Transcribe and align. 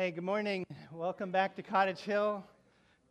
Hey, 0.00 0.12
good 0.12 0.22
morning. 0.22 0.64
Welcome 0.92 1.32
back 1.32 1.56
to 1.56 1.62
Cottage 1.64 1.98
Hill. 2.02 2.44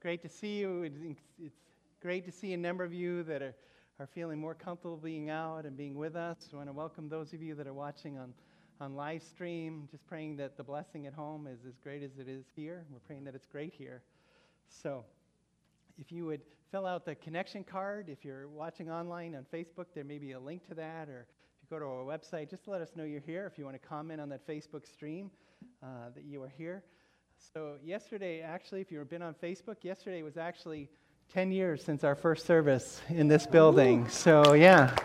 Great 0.02 0.22
to 0.22 0.30
see 0.30 0.56
you. 0.56 0.90
It's, 1.38 1.58
great 2.02 2.24
to 2.26 2.32
see 2.32 2.54
a 2.54 2.58
number 2.58 2.86
of 2.86 2.94
you 2.94 3.24
that 3.24 3.42
are, 3.42 3.54
are 4.00 4.08
feeling 4.08 4.40
more 4.40 4.54
comfortable 4.54 4.96
being 4.96 5.30
out 5.30 5.66
and 5.66 5.76
being 5.76 5.96
with 5.96 6.16
us. 6.16 6.38
I 6.54 6.56
want 6.56 6.70
to 6.70 6.74
welcome 6.74 7.10
those 7.10 7.34
of 7.34 7.42
you 7.42 7.56
that 7.56 7.68
are 7.68 7.74
watching 7.74 8.18
on, 8.18 8.34
on 8.80 8.96
live 8.96 9.22
stream. 9.22 9.90
Just 9.92 10.08
praying 10.08 10.38
that 10.38 10.56
the 10.56 10.64
blessing 10.64 11.08
at 11.08 11.14
home 11.14 11.46
is 11.46 11.60
as 11.68 11.74
great 11.84 12.04
as 12.04 12.20
it 12.20 12.30
is 12.30 12.46
here. 12.56 12.86
We're 12.90 13.00
praying 13.00 13.26
that 13.26 13.36
it's 13.36 13.48
great 13.48 13.74
here. 13.74 14.02
So, 14.70 15.04
if 16.00 16.10
you 16.10 16.26
would 16.26 16.40
fill 16.72 16.86
out 16.86 17.04
the 17.04 17.16
connection 17.16 17.66
card, 17.66 18.08
if 18.08 18.24
you're 18.24 18.48
watching 18.48 18.90
online 18.90 19.36
on 19.36 19.46
Facebook, 19.54 19.88
there 19.94 20.06
may 20.06 20.20
be 20.20 20.32
a 20.32 20.40
link 20.40 20.66
to 20.70 20.76
that. 20.76 21.10
Or 21.10 21.28
if 21.28 21.70
you 21.70 21.78
go 21.78 21.80
to 21.80 21.86
our 21.86 22.06
website, 22.06 22.50
just 22.50 22.66
let 22.66 22.80
us 22.80 22.92
know 22.96 23.04
you're 23.04 23.20
here. 23.20 23.46
If 23.46 23.58
you 23.58 23.66
want 23.66 23.76
to 23.76 23.86
comment 23.86 24.22
on 24.22 24.30
that 24.30 24.48
Facebook 24.48 24.88
stream, 24.90 25.30
uh, 25.84 26.10
that 26.16 26.24
you 26.24 26.42
are 26.44 26.52
here. 26.58 26.84
So, 27.54 27.76
yesterday, 27.84 28.42
actually, 28.42 28.82
if 28.82 28.92
you've 28.92 29.10
been 29.10 29.22
on 29.22 29.34
Facebook, 29.34 29.84
yesterday 29.84 30.24
was 30.24 30.38
actually 30.38 30.90
10 31.34 31.52
years 31.52 31.84
since 31.84 32.04
our 32.04 32.16
first 32.16 32.46
service 32.46 33.02
in 33.10 33.28
this 33.28 33.46
building. 33.46 34.06
Ooh. 34.06 34.10
So, 34.10 34.54
yeah. 34.54 34.96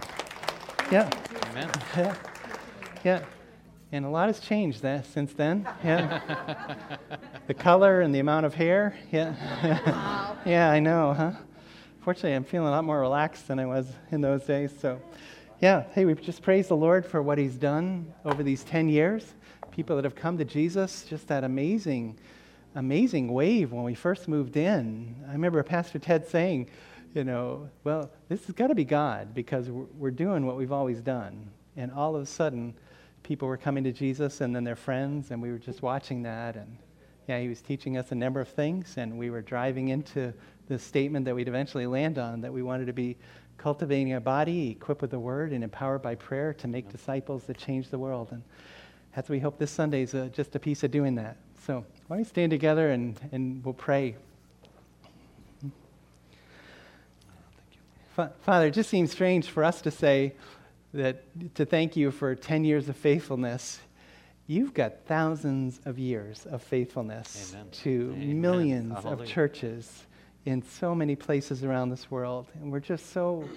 Yeah. 0.91 1.11
Amen. 1.51 1.71
Yeah. 1.97 2.15
yeah. 3.05 3.25
And 3.93 4.07
a 4.07 4.09
lot 4.09 4.29
has 4.29 4.41
changed 4.41 4.83
that, 4.83 5.05
since 5.07 5.33
then. 5.35 5.69
Yeah. 5.85 6.79
the 7.47 7.55
color 7.55 8.01
and 8.01 8.15
the 8.15 8.21
amount 8.21 8.47
of 8.47 8.55
hair. 8.55 8.97
Yeah. 9.11 9.35
Wow. 9.87 10.37
yeah, 10.47 10.71
I 10.71 10.81
know, 10.81 11.13
huh? 11.13 11.33
Fortunately, 12.01 12.35
I'm 12.35 12.45
feeling 12.45 12.69
a 12.69 12.71
lot 12.71 12.85
more 12.85 13.01
relaxed 13.01 13.49
than 13.49 13.59
I 13.59 13.67
was 13.67 13.87
in 14.11 14.21
those 14.21 14.45
days. 14.45 14.73
So, 14.81 15.01
yeah. 15.61 15.85
Hey, 15.93 16.05
we 16.07 16.15
just 16.15 16.43
praise 16.43 16.69
the 16.69 16.77
Lord 16.77 17.05
for 17.05 17.21
what 17.23 17.37
He's 17.37 17.57
done 17.57 18.13
over 18.25 18.43
these 18.43 18.65
10 18.65 18.89
years 18.89 19.35
people 19.73 19.97
that 19.97 20.05
have 20.05 20.15
come 20.15 20.39
to 20.39 20.45
Jesus, 20.45 21.05
just 21.09 21.27
that 21.29 21.43
amazing, 21.43 22.19
amazing 22.75 23.33
wave 23.33 23.73
when 23.73 23.83
we 23.83 23.95
first 23.95 24.29
moved 24.29 24.57
in. 24.57 25.17
I 25.29 25.33
remember 25.33 25.63
Pastor 25.63 25.99
Ted 25.99 26.29
saying, 26.29 26.69
you 27.15 27.25
know, 27.25 27.69
well, 27.83 28.11
this 28.29 28.47
has 28.47 28.55
got 28.55 28.69
to 28.69 28.75
be 28.75 28.85
God 28.85 29.35
because 29.35 29.69
we're 29.71 30.11
doing 30.11 30.47
what 30.47 30.57
we've 30.57 30.73
always 30.73 31.01
done. 31.01 31.51
And 31.77 31.91
all 31.91 32.15
of 32.15 32.23
a 32.23 32.27
sudden, 32.27 32.75
people 33.23 33.49
were 33.49 33.57
coming 33.57 33.83
to 33.85 33.93
Jesus 33.93 34.41
and 34.41 34.55
then 34.55 34.65
their 34.65 34.77
friends, 34.77 35.31
and 35.31 35.41
we 35.41 35.51
were 35.51 35.59
just 35.59 35.83
watching 35.83 36.23
that. 36.23 36.57
And 36.57 36.77
yeah, 37.27 37.41
he 37.41 37.49
was 37.49 37.63
teaching 37.63 37.97
us 37.97 38.13
a 38.13 38.15
number 38.15 38.41
of 38.41 38.49
things, 38.49 38.97
and 38.99 39.19
we 39.19 39.31
were 39.31 39.43
driving 39.43 39.89
into 39.89 40.33
the 40.69 40.79
statement 40.79 41.25
that 41.25 41.35
we'd 41.35 41.49
eventually 41.49 41.87
land 41.87 42.19
on 42.19 42.41
that 42.43 42.53
we 42.53 42.63
wanted 42.63 42.87
to 42.87 42.93
be 42.93 43.17
cultivating 43.59 44.15
a 44.15 44.21
body 44.21 44.71
equipped 44.71 45.03
with 45.03 45.11
the 45.11 45.19
word 45.19 45.53
and 45.53 45.63
empowered 45.63 46.03
by 46.03 46.15
prayer 46.15 46.53
to 46.55 46.67
make 46.67 46.91
disciples 46.91 47.45
that 47.45 47.57
change 47.57 47.91
the 47.91 47.99
world. 47.99 48.29
And 48.33 48.43
that's 49.15 49.29
what 49.29 49.35
we 49.35 49.41
hope 49.41 49.59
this 49.59 49.71
Sunday 49.71 50.03
is 50.03 50.15
uh, 50.15 50.29
just 50.33 50.55
a 50.57 50.59
piece 50.59 50.83
of 50.83 50.91
doing 50.91 51.17
that. 51.17 51.37
So 51.67 51.85
why 52.07 52.17
don't 52.17 52.19
we 52.19 52.25
stand 52.25 52.51
together 52.51 52.91
and, 52.91 53.19
and 53.31 53.65
we'll 53.65 53.75
pray. 53.75 54.17
Father, 58.15 58.67
it 58.67 58.73
just 58.73 58.91
seems 58.91 59.11
strange 59.11 59.49
for 59.49 59.65
us 59.65 59.81
to 59.83 59.91
say 59.91 60.35
that 60.93 61.25
to 61.55 61.65
thank 61.65 61.97
you 61.97 62.11
for 62.11 62.35
10 62.35 62.65
years 62.65 62.89
of 62.89 62.97
faithfulness. 62.97 63.81
You've 64.47 64.75
got 64.75 65.07
thousands 65.07 65.81
of 65.87 65.99
years 65.99 66.45
of 66.47 66.63
faithfulness 66.63 67.53
Amen. 67.55 67.69
to 67.71 68.13
Amen. 68.15 68.41
millions 68.41 68.93
Hallelujah. 68.95 69.23
of 69.23 69.29
churches 69.29 70.05
in 70.45 70.63
so 70.63 70.95
many 70.95 71.17
places 71.17 71.65
around 71.65 71.89
this 71.89 72.11
world. 72.11 72.47
And 72.61 72.71
we're 72.71 72.81
just 72.81 73.13
so 73.13 73.49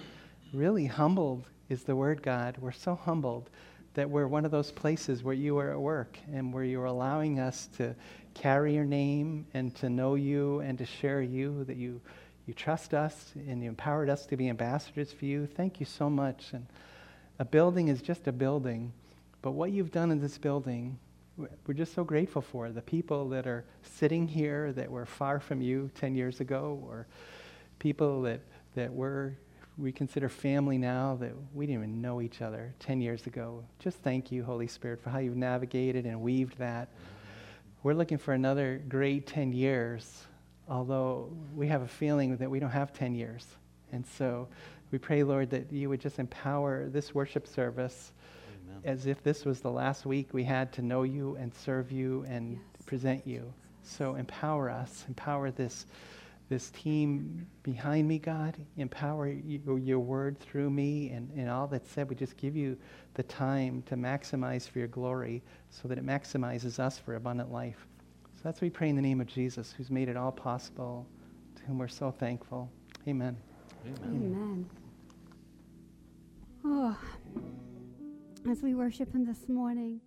really 0.54 0.86
humbled, 0.86 1.44
is 1.68 1.84
the 1.84 1.96
word, 1.96 2.22
God. 2.22 2.58
We're 2.60 2.72
so 2.72 2.96
humbled 2.96 3.50
that 3.96 4.10
we're 4.10 4.28
one 4.28 4.46
of 4.46 4.52
those 4.52 4.72
places 4.72 5.24
where 5.24 5.34
you 5.34 5.58
are 5.58 5.72
at 5.72 5.80
work 5.80 6.18
and 6.32 6.54
where 6.54 6.64
you're 6.64 6.86
allowing 6.86 7.40
us 7.40 7.68
to 7.78 7.96
carry 8.34 8.76
your 8.76 8.86
name 8.86 9.48
and 9.54 9.74
to 9.76 9.90
know 9.90 10.16
you 10.16 10.60
and 10.60 10.78
to 10.78 10.86
share 10.86 11.22
you, 11.22 11.64
that 11.64 11.78
you, 11.78 12.00
you 12.46 12.54
trust 12.54 12.94
us 12.94 13.32
and 13.36 13.64
you 13.64 13.70
empowered 13.70 14.10
us 14.10 14.26
to 14.28 14.38
be 14.38 14.50
ambassadors 14.50 15.12
for 15.12 15.26
you. 15.26 15.48
Thank 15.48 15.80
you 15.80 15.86
so 15.86 16.10
much. 16.10 16.52
And 16.52 16.68
a 17.40 17.46
building 17.46 17.88
is 17.88 18.02
just 18.02 18.28
a 18.28 18.32
building, 18.32 18.94
but 19.42 19.52
what 19.52 19.72
you've 19.72 19.92
done 19.92 20.12
in 20.12 20.20
this 20.20 20.38
building, 20.38 21.00
we're 21.38 21.74
just 21.74 21.94
so 21.94 22.04
grateful 22.04 22.42
for. 22.42 22.70
The 22.72 22.82
people 22.82 23.30
that 23.30 23.48
are 23.48 23.66
sitting 23.84 24.28
here 24.28 24.74
that 24.74 24.92
were 24.92 25.06
far 25.06 25.40
from 25.40 25.62
you 25.62 25.90
10 25.96 26.16
years 26.16 26.42
ago, 26.42 26.82
or 26.86 27.08
people 27.80 28.22
that, 28.24 28.42
that 28.76 28.94
were 28.94 29.36
we 29.78 29.92
consider 29.92 30.30
family 30.30 30.78
now 30.78 31.18
that 31.20 31.34
we 31.54 31.66
didn't 31.66 31.84
even 31.84 32.02
know 32.02 32.22
each 32.22 32.42
other 32.42 32.74
10 32.80 33.02
years 33.02 33.28
ago. 33.28 33.64
Just 33.80 33.98
thank 34.00 34.32
you, 34.32 34.44
Holy 34.44 34.68
Spirit, 34.68 35.02
for 35.02 35.10
how 35.10 35.20
you've 35.20 35.36
navigated 35.36 36.06
and 36.06 36.22
weaved 36.22 36.58
that. 36.60 36.90
We're 37.84 37.94
looking 37.94 38.18
for 38.18 38.34
another 38.34 38.82
great 38.88 39.28
10 39.28 39.52
years, 39.52 40.26
although 40.70 41.30
we 41.54 41.68
have 41.68 41.82
a 41.82 41.88
feeling 41.88 42.38
that 42.38 42.50
we 42.50 42.60
don't 42.60 42.72
have 42.72 42.94
10 42.94 43.16
years. 43.16 43.46
And 43.92 44.06
so 44.06 44.48
we 44.92 44.98
pray, 44.98 45.24
Lord, 45.24 45.50
that 45.50 45.72
you 45.72 45.90
would 45.90 46.00
just 46.00 46.20
empower 46.20 46.88
this 46.88 47.14
worship 47.14 47.46
service 47.46 48.14
Amen. 48.68 48.82
as 48.86 49.08
if 49.08 49.22
this 49.24 49.44
was 49.44 49.60
the 49.60 49.72
last 49.72 50.06
week 50.06 50.30
we 50.34 50.44
had 50.44 50.72
to 50.74 50.82
know 50.82 51.04
you 51.04 51.36
and 51.36 51.54
serve 51.54 51.92
you 51.92 52.26
and 52.30 52.54
yes. 52.54 52.86
present 52.86 53.28
you. 53.28 53.54
So 53.84 54.16
empower 54.16 54.70
us, 54.70 55.06
empower 55.08 55.52
this 55.52 55.86
this 56.50 56.70
team 56.72 57.48
behind 57.64 58.08
me, 58.08 58.20
God. 58.20 58.56
Empower 58.78 59.28
you, 59.28 59.78
your 59.78 60.00
word 60.00 60.40
through 60.40 60.70
me 60.70 61.10
and, 61.10 61.32
and 61.36 61.50
all 61.50 61.68
that's 61.68 61.90
said. 61.90 62.10
We 62.10 62.16
just 62.16 62.38
give 62.38 62.56
you 62.56 62.78
the 63.16 63.24
time 63.24 63.84
to 63.88 63.96
maximize 63.96 64.70
for 64.70 64.80
your 64.80 64.88
glory 64.88 65.42
so 65.70 65.88
that 65.88 65.98
it 65.98 66.06
maximizes 66.06 66.80
us 66.80 67.00
for 67.00 67.16
abundant 67.16 67.52
life. 67.52 67.88
So 68.36 68.42
that's 68.44 68.58
what 68.58 68.64
we 68.64 68.70
pray 68.70 68.90
in 68.90 68.96
the 68.96 69.02
name 69.02 69.22
of 69.22 69.28
Jesus, 69.28 69.74
who's 69.76 69.90
made 69.90 70.08
it 70.08 70.18
all 70.18 70.32
possible, 70.32 71.08
to 71.56 71.64
whom 71.64 71.80
we're 71.80 71.88
so 71.88 72.12
thankful. 72.12 72.70
Amen. 73.08 73.36
Amen. 73.86 74.00
Amen. 74.06 74.70
Oh, 76.64 76.98
as 78.50 78.62
we 78.62 78.76
worship 78.76 79.14
Him 79.14 79.26
this 79.26 79.48
morning, 79.48 80.00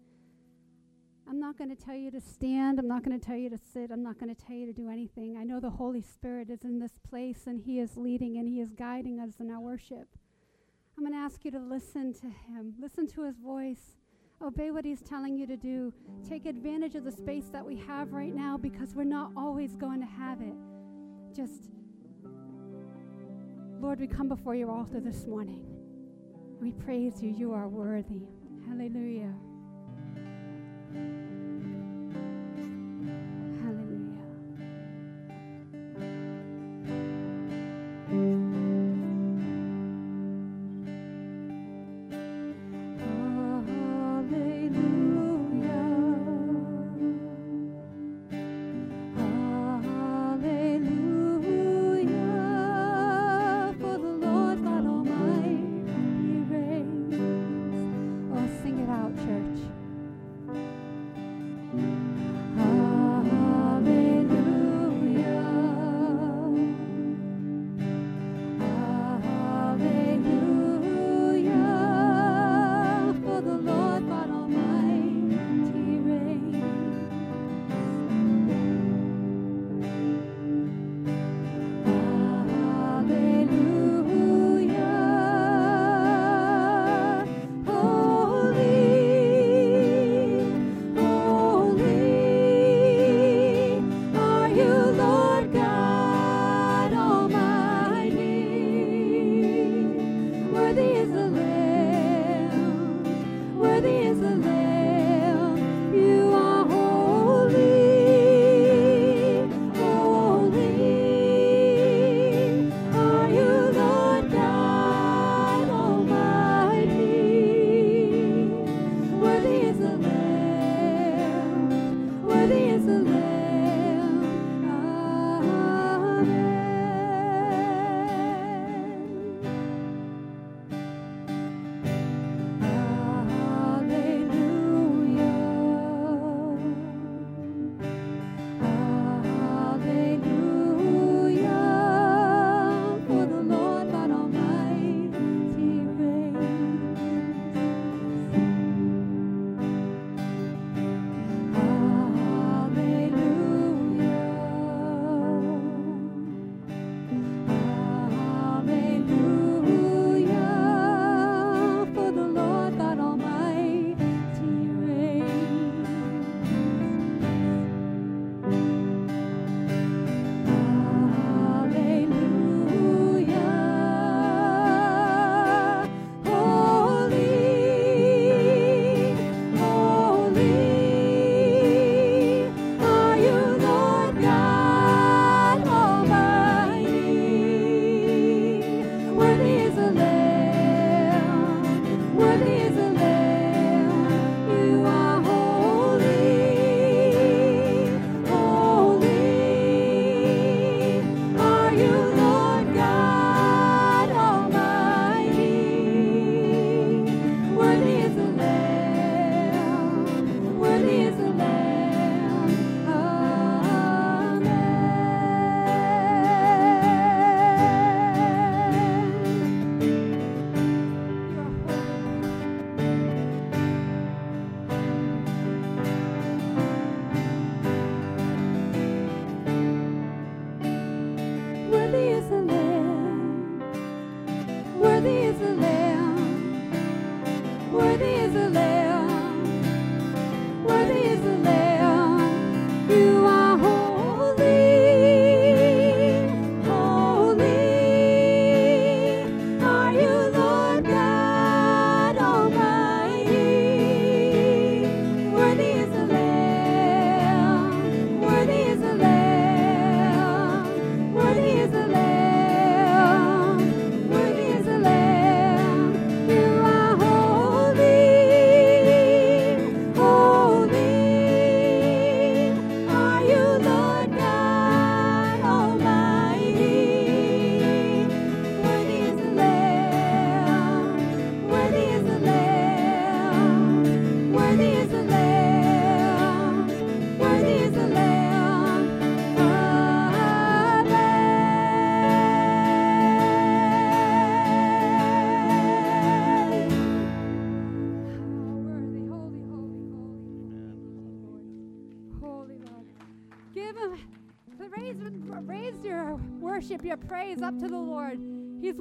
I'm 1.28 1.38
not 1.38 1.58
going 1.58 1.68
to 1.68 1.76
tell 1.76 1.94
you 1.94 2.10
to 2.12 2.20
stand. 2.20 2.78
I'm 2.78 2.88
not 2.88 3.04
going 3.04 3.18
to 3.18 3.24
tell 3.24 3.36
you 3.36 3.50
to 3.50 3.58
sit. 3.58 3.90
I'm 3.90 4.02
not 4.02 4.18
going 4.18 4.34
to 4.34 4.46
tell 4.46 4.56
you 4.56 4.64
to 4.64 4.72
do 4.72 4.88
anything. 4.88 5.36
I 5.36 5.44
know 5.44 5.60
the 5.60 5.68
Holy 5.68 6.00
Spirit 6.00 6.48
is 6.48 6.64
in 6.64 6.78
this 6.78 6.98
place 7.06 7.42
and 7.46 7.60
He 7.60 7.80
is 7.80 7.98
leading 7.98 8.38
and 8.38 8.48
He 8.48 8.60
is 8.60 8.72
guiding 8.72 9.20
us 9.20 9.34
in 9.38 9.50
our 9.50 9.60
worship. 9.60 10.08
I'm 10.96 11.04
going 11.04 11.12
to 11.12 11.18
ask 11.18 11.44
you 11.44 11.50
to 11.50 11.58
listen 11.60 12.14
to 12.14 12.26
Him, 12.26 12.74
listen 12.80 13.06
to 13.08 13.24
His 13.24 13.36
voice, 13.36 13.98
obey 14.40 14.70
what 14.70 14.86
He's 14.86 15.02
telling 15.02 15.36
you 15.36 15.46
to 15.48 15.56
do. 15.56 15.92
Take 16.26 16.46
advantage 16.46 16.94
of 16.94 17.04
the 17.04 17.12
space 17.12 17.50
that 17.52 17.64
we 17.64 17.76
have 17.76 18.12
right 18.14 18.34
now 18.34 18.56
because 18.56 18.94
we're 18.94 19.04
not 19.04 19.30
always 19.36 19.76
going 19.76 20.00
to 20.00 20.06
have 20.06 20.40
it. 20.40 20.56
Just, 21.36 21.68
Lord, 23.80 24.00
we 24.00 24.06
come 24.06 24.30
before 24.30 24.54
your 24.54 24.70
altar 24.70 24.98
this 24.98 25.26
morning. 25.26 25.62
We 26.58 26.72
praise 26.72 27.22
you. 27.22 27.34
You 27.36 27.52
are 27.52 27.68
worthy. 27.68 28.22
Hallelujah. 28.66 29.34
Give 30.92 31.37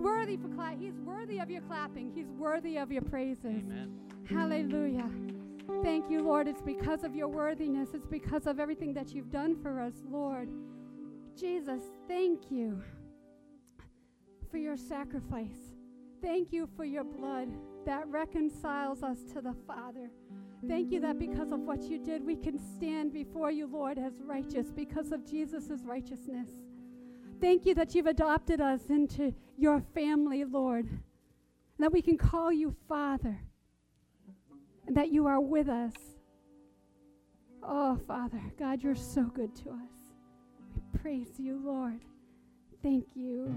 worthy 0.08 0.38
for 0.38 0.48
cla- 0.50 0.76
He's 0.80 1.00
worthy 1.06 1.40
of 1.40 1.50
your 1.50 1.62
clapping. 1.62 2.12
He's 2.14 2.32
worthy 2.38 2.78
of 2.78 2.92
your 2.92 3.02
praises. 3.02 3.46
Amen. 3.46 4.00
Hallelujah. 4.30 5.10
Thank 5.84 6.10
you, 6.10 6.22
Lord. 6.22 6.48
It's 6.48 6.62
because 6.62 7.04
of 7.04 7.16
your 7.16 7.28
worthiness. 7.28 7.90
It's 7.94 8.08
because 8.08 8.48
of 8.48 8.60
everything 8.60 8.94
that 8.94 9.14
you've 9.14 9.32
done 9.32 9.62
for 9.62 9.82
us, 9.82 9.94
Lord. 10.10 10.50
Jesus, 11.38 11.82
thank 12.08 12.50
you 12.50 12.82
for 14.50 14.58
your 14.58 14.78
sacrifice. 14.78 15.76
Thank 16.22 16.52
you 16.52 16.68
for 16.76 16.86
your 16.86 17.04
blood 17.04 17.50
that 17.86 18.08
reconciles 18.08 19.04
us 19.04 19.20
to 19.34 19.42
the 19.42 19.54
Father. 19.68 20.10
Thank 20.68 20.92
you 20.92 21.00
that 21.02 21.20
because 21.20 21.52
of 21.52 21.60
what 21.60 21.84
you 21.84 22.00
did, 22.00 22.26
we 22.26 22.36
can 22.36 22.58
stand 22.78 23.14
before 23.14 23.52
you, 23.52 23.68
Lord, 23.68 24.00
as 24.00 24.14
righteous 24.24 24.72
because 24.72 25.12
of 25.12 25.30
Jesus' 25.30 25.84
righteousness. 25.84 26.50
Thank 27.40 27.66
you 27.66 27.76
that 27.76 27.94
you've 27.94 28.08
adopted 28.08 28.62
us 28.62 28.82
into 28.90 29.34
your 29.58 29.82
family, 29.94 30.44
Lord, 30.44 30.86
And 30.86 31.00
that 31.80 31.92
we 31.92 32.02
can 32.02 32.18
call 32.18 32.52
you 32.52 32.76
Father, 32.88 33.40
and 34.88 34.98
that 34.98 35.12
you 35.12 35.28
are 35.28 35.40
with 35.40 35.70
us. 35.70 35.94
Oh, 37.62 38.00
Father, 38.08 38.42
God, 38.58 38.82
you're 38.82 38.96
so 38.96 39.24
good 39.24 39.56
to 39.58 39.70
us. 39.70 40.14
We 40.76 41.00
praise 41.00 41.40
you, 41.40 41.62
Lord. 41.64 42.02
Thank 42.82 43.06
you. 43.16 43.54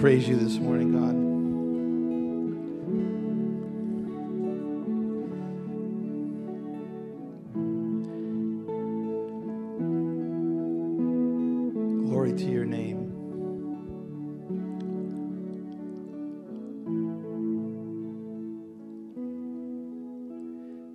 Praise 0.00 0.26
you 0.26 0.34
this 0.34 0.56
morning, 0.56 0.92
God. 0.92 1.14
Glory 12.08 12.32
to 12.32 12.44
your 12.46 12.64
name. 12.64 13.12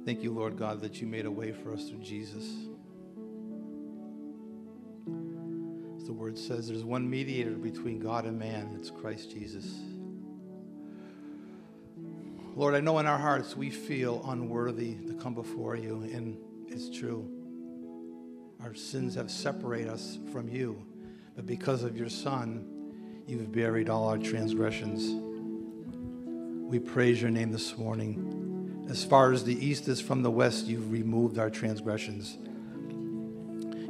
Thank 0.03 0.23
you, 0.23 0.33
Lord 0.33 0.57
God, 0.57 0.81
that 0.81 0.99
you 0.99 1.05
made 1.05 1.27
a 1.27 1.31
way 1.31 1.51
for 1.51 1.71
us 1.73 1.87
through 1.87 1.99
Jesus. 1.99 2.69
Word 6.35 6.41
says 6.43 6.67
there's 6.67 6.83
one 6.83 7.09
mediator 7.09 7.51
between 7.51 7.97
God 7.97 8.25
and 8.25 8.37
man, 8.37 8.75
it's 8.77 8.89
Christ 8.89 9.31
Jesus. 9.31 9.65
Lord, 12.55 12.75
I 12.75 12.81
know 12.81 12.99
in 12.99 13.05
our 13.05 13.17
hearts 13.17 13.55
we 13.55 13.69
feel 13.69 14.21
unworthy 14.27 14.95
to 15.07 15.13
come 15.13 15.33
before 15.33 15.77
you, 15.77 16.01
and 16.13 16.37
it's 16.67 16.89
true. 16.89 17.29
Our 18.61 18.73
sins 18.73 19.15
have 19.15 19.31
separated 19.31 19.89
us 19.89 20.17
from 20.33 20.49
you, 20.49 20.81
but 21.37 21.45
because 21.45 21.83
of 21.83 21.95
your 21.95 22.09
Son, 22.09 22.65
you've 23.27 23.53
buried 23.53 23.89
all 23.89 24.09
our 24.09 24.17
transgressions. 24.17 25.13
We 26.69 26.79
praise 26.79 27.21
your 27.21 27.31
name 27.31 27.51
this 27.53 27.77
morning. 27.77 28.85
As 28.89 29.05
far 29.05 29.31
as 29.31 29.45
the 29.45 29.65
east 29.65 29.87
is 29.87 30.01
from 30.01 30.21
the 30.21 30.31
west, 30.31 30.65
you've 30.65 30.91
removed 30.91 31.39
our 31.39 31.49
transgressions. 31.49 32.37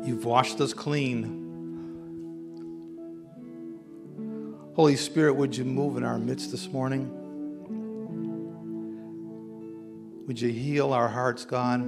You've 0.07 0.25
washed 0.25 0.61
us 0.61 0.73
clean 0.73 1.44
Holy 4.75 4.97
Spirit, 4.97 5.35
would 5.35 5.55
you 5.55 5.63
move 5.63 5.95
in 5.95 6.03
our 6.03 6.17
midst 6.17 6.51
this 6.51 6.67
morning? 6.67 7.09
Would 10.27 10.41
you 10.41 10.49
heal 10.49 10.91
our 10.91 11.07
hearts, 11.07 11.45
God? 11.45 11.79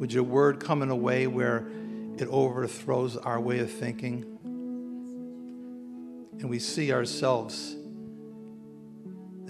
Would 0.00 0.10
your 0.10 0.22
word 0.22 0.58
come 0.58 0.80
in 0.80 0.88
a 0.88 0.96
way 0.96 1.26
where 1.26 1.68
it 2.16 2.28
overthrows 2.28 3.18
our 3.18 3.38
way 3.38 3.58
of 3.58 3.70
thinking? 3.70 4.24
And 6.40 6.48
we 6.48 6.58
see 6.58 6.90
ourselves 6.90 7.76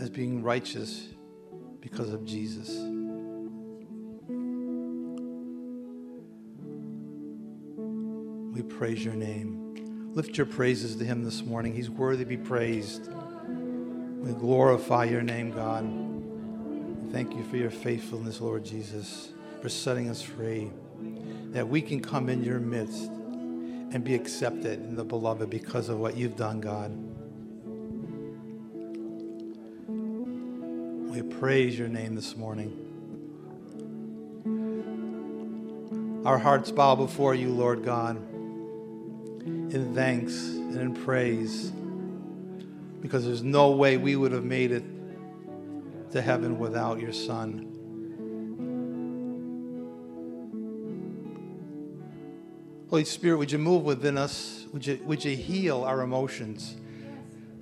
as 0.00 0.10
being 0.10 0.42
righteous 0.42 1.10
because 1.80 2.12
of 2.12 2.24
Jesus. 2.24 2.70
We 8.52 8.62
praise 8.62 9.04
your 9.04 9.14
name. 9.14 9.61
Lift 10.14 10.36
your 10.36 10.44
praises 10.46 10.96
to 10.96 11.06
him 11.06 11.24
this 11.24 11.42
morning. 11.42 11.74
He's 11.74 11.88
worthy 11.88 12.24
to 12.24 12.28
be 12.28 12.36
praised. 12.36 13.08
We 13.08 14.32
glorify 14.32 15.04
your 15.04 15.22
name, 15.22 15.52
God. 15.52 15.90
Thank 17.10 17.34
you 17.34 17.42
for 17.44 17.56
your 17.56 17.70
faithfulness, 17.70 18.38
Lord 18.38 18.62
Jesus, 18.62 19.30
for 19.62 19.70
setting 19.70 20.10
us 20.10 20.20
free, 20.20 20.70
that 21.52 21.66
we 21.66 21.80
can 21.80 22.00
come 22.00 22.28
in 22.28 22.44
your 22.44 22.60
midst 22.60 23.04
and 23.04 24.04
be 24.04 24.14
accepted 24.14 24.80
in 24.80 24.96
the 24.96 25.04
beloved 25.04 25.48
because 25.48 25.88
of 25.88 25.98
what 25.98 26.14
you've 26.14 26.36
done, 26.36 26.60
God. 26.60 26.90
We 31.10 31.22
praise 31.22 31.78
your 31.78 31.88
name 31.88 32.14
this 32.14 32.36
morning. 32.36 32.78
Our 36.26 36.36
hearts 36.36 36.70
bow 36.70 36.96
before 36.96 37.34
you, 37.34 37.48
Lord 37.48 37.82
God 37.82 38.28
in 39.72 39.94
thanks 39.94 40.34
and 40.48 40.76
in 40.76 40.94
praise 40.94 41.72
because 43.00 43.24
there's 43.24 43.42
no 43.42 43.70
way 43.70 43.96
we 43.96 44.16
would 44.16 44.32
have 44.32 44.44
made 44.44 44.70
it 44.70 44.84
to 46.12 46.20
heaven 46.20 46.58
without 46.58 47.00
your 47.00 47.12
Son. 47.12 47.68
Holy 52.90 53.04
Spirit, 53.06 53.38
would 53.38 53.50
you 53.50 53.58
move 53.58 53.84
within 53.84 54.18
us? 54.18 54.66
Would 54.74 54.86
you, 54.86 55.00
would 55.04 55.24
you 55.24 55.34
heal 55.34 55.84
our 55.84 56.02
emotions? 56.02 56.76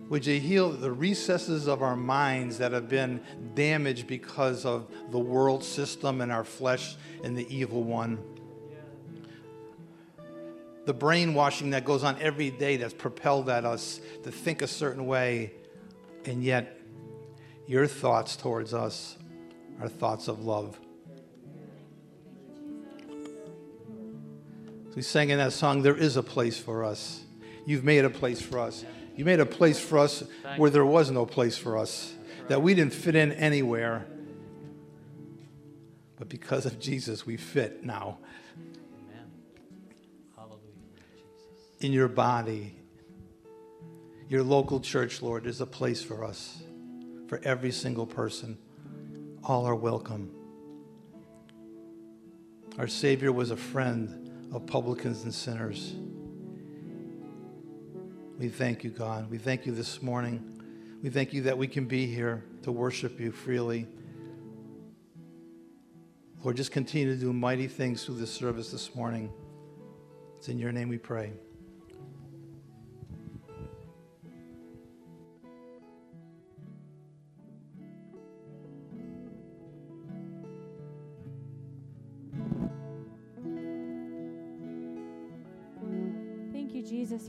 Would 0.09 0.27
you 0.27 0.41
heal 0.41 0.71
the 0.71 0.91
recesses 0.91 1.69
of 1.69 1.83
our 1.83 1.95
minds 1.95 2.59
that 2.59 2.73
have 2.73 2.89
been 2.89 3.21
damaged 3.55 4.09
because 4.09 4.67
of 4.67 4.93
the 5.13 5.19
world 5.21 5.63
system 5.63 6.21
and 6.21 6.33
our 6.33 6.43
flesh 6.43 6.97
and 7.23 7.39
the 7.39 7.47
evil 7.55 7.85
one? 7.85 8.19
The 10.91 10.95
brainwashing 10.95 11.71
that 11.71 11.85
goes 11.85 12.03
on 12.03 12.21
every 12.21 12.51
day 12.51 12.77
that's 12.77 12.93
propelled 12.93 13.49
at 13.49 13.65
us 13.65 14.01
to 14.25 14.33
think 14.33 14.61
a 14.61 14.67
certain 14.67 15.07
way, 15.07 15.53
and 16.25 16.43
yet 16.43 16.81
your 17.69 17.87
thoughts 17.87 18.35
towards 18.35 18.75
us 18.75 19.17
are 19.81 19.87
thoughts 19.87 20.27
of 20.27 20.45
love. 20.45 20.81
we 24.97 25.03
sang 25.03 25.31
in 25.31 25.39
that 25.39 25.53
song, 25.53 25.83
There 25.83 25.97
is 25.97 26.17
a 26.17 26.25
place 26.25 26.59
for 26.59 26.83
us. 26.83 27.23
You've 27.65 27.85
made 27.85 28.05
a 28.05 28.11
place 28.11 28.43
for 28.43 28.59
us. 28.59 28.85
You 29.15 29.25
made 29.25 29.39
a 29.39 29.47
place 29.47 29.79
for 29.79 29.97
us 29.97 30.25
where 30.57 30.71
there 30.71 30.85
was 30.85 31.13
no 31.13 31.25
place 31.25 31.57
for 31.57 31.79
us, 31.79 32.13
that 32.49 32.63
we 32.63 32.75
didn't 32.75 32.95
fit 32.95 33.15
in 33.15 33.31
anywhere. 33.31 34.09
But 36.17 36.29
because 36.29 36.67
of 36.67 36.81
Jesus, 36.81 37.25
we 37.25 37.37
fit 37.37 37.85
now. 37.85 38.19
In 41.81 41.93
your 41.93 42.09
body, 42.09 42.75
your 44.29 44.43
local 44.43 44.81
church, 44.81 45.23
Lord, 45.23 45.47
is 45.47 45.63
a 45.63 45.67
place 45.67 46.03
for 46.03 46.25
us, 46.25 46.63
for 47.27 47.41
every 47.43 47.73
single 47.73 48.05
person. 48.05 48.59
All 49.43 49.65
are 49.65 49.75
welcome. 49.75 50.31
Our 52.79 52.87
Savior 52.87 53.33
was 53.33 53.51
a 53.51 53.57
friend 53.57 54.53
of 54.55 54.67
publicans 54.67 55.25
and 55.25 55.35
sinners. 55.35 55.95
We 58.39 58.49
thank 58.51 58.85
you, 58.85 58.91
God. 58.91 59.31
We 59.31 59.39
thank 59.39 59.65
you 59.65 59.73
this 59.73 60.03
morning. 60.03 60.63
We 61.03 61.09
thank 61.09 61.33
you 61.33 61.43
that 61.43 61.57
we 61.57 61.67
can 61.67 61.87
be 61.87 62.07
here 62.07 62.45
to 62.63 62.73
worship 62.73 63.19
you 63.19 63.33
freely. 63.33 63.87
Lord, 66.43 66.57
just 66.57 66.73
continue 66.73 67.15
to 67.15 67.19
do 67.19 67.33
mighty 67.33 67.69
things 67.69 68.05
through 68.05 68.17
this 68.17 68.31
service 68.31 68.71
this 68.71 68.95
morning. 68.95 69.33
It's 70.37 70.51
in 70.51 70.59
your 70.59 70.73
name 70.73 70.91
we 70.91 70.99
pray. 70.99 71.33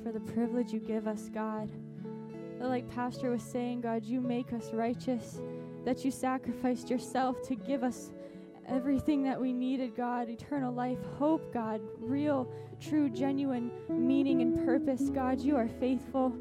For 0.03 0.11
the 0.11 0.19
privilege 0.19 0.71
you 0.73 0.79
give 0.79 1.07
us, 1.07 1.29
God. 1.33 1.69
Like 2.59 2.89
Pastor 2.89 3.31
was 3.31 3.43
saying, 3.43 3.81
God, 3.81 4.03
you 4.03 4.21
make 4.21 4.53
us 4.53 4.71
righteous, 4.71 5.41
that 5.83 6.05
you 6.05 6.11
sacrificed 6.11 6.89
yourself 6.89 7.41
to 7.47 7.55
give 7.55 7.83
us 7.83 8.11
everything 8.67 9.23
that 9.23 9.39
we 9.39 9.51
needed, 9.51 9.95
God 9.95 10.29
eternal 10.29 10.73
life, 10.73 10.99
hope, 11.17 11.53
God, 11.53 11.81
real, 11.99 12.47
true, 12.79 13.09
genuine 13.09 13.71
meaning 13.89 14.41
and 14.41 14.65
purpose. 14.65 15.09
God, 15.09 15.41
you 15.41 15.55
are 15.55 15.67
faithful. 15.67 16.33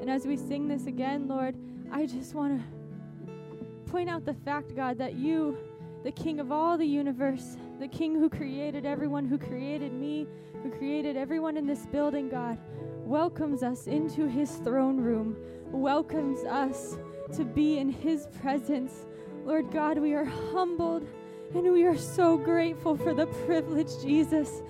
And 0.00 0.08
as 0.08 0.26
we 0.26 0.36
sing 0.36 0.68
this 0.68 0.86
again, 0.86 1.26
Lord, 1.28 1.56
I 1.90 2.06
just 2.06 2.34
want 2.34 2.58
to 2.58 3.90
point 3.90 4.08
out 4.08 4.24
the 4.24 4.34
fact, 4.34 4.76
God, 4.76 4.98
that 4.98 5.14
you, 5.14 5.56
the 6.04 6.12
King 6.12 6.40
of 6.40 6.52
all 6.52 6.78
the 6.78 6.86
universe, 6.86 7.56
the 7.78 7.88
King 7.88 8.14
who 8.14 8.28
created 8.28 8.84
everyone, 8.84 9.24
who 9.24 9.38
created 9.38 9.92
me, 9.92 10.26
who 10.62 10.70
created 10.70 11.16
everyone 11.16 11.56
in 11.56 11.66
this 11.66 11.86
building, 11.86 12.28
God, 12.28 12.58
welcomes 13.04 13.62
us 13.62 13.86
into 13.86 14.26
his 14.26 14.50
throne 14.56 14.96
room, 14.96 15.36
welcomes 15.70 16.40
us 16.44 16.98
to 17.34 17.44
be 17.44 17.78
in 17.78 17.88
his 17.88 18.26
presence. 18.40 19.06
Lord 19.44 19.70
God, 19.70 19.98
we 19.98 20.14
are 20.14 20.24
humbled 20.24 21.06
and 21.54 21.72
we 21.72 21.84
are 21.84 21.96
so 21.96 22.36
grateful 22.36 22.96
for 22.96 23.14
the 23.14 23.26
privilege, 23.46 23.90
Jesus, 24.02 24.62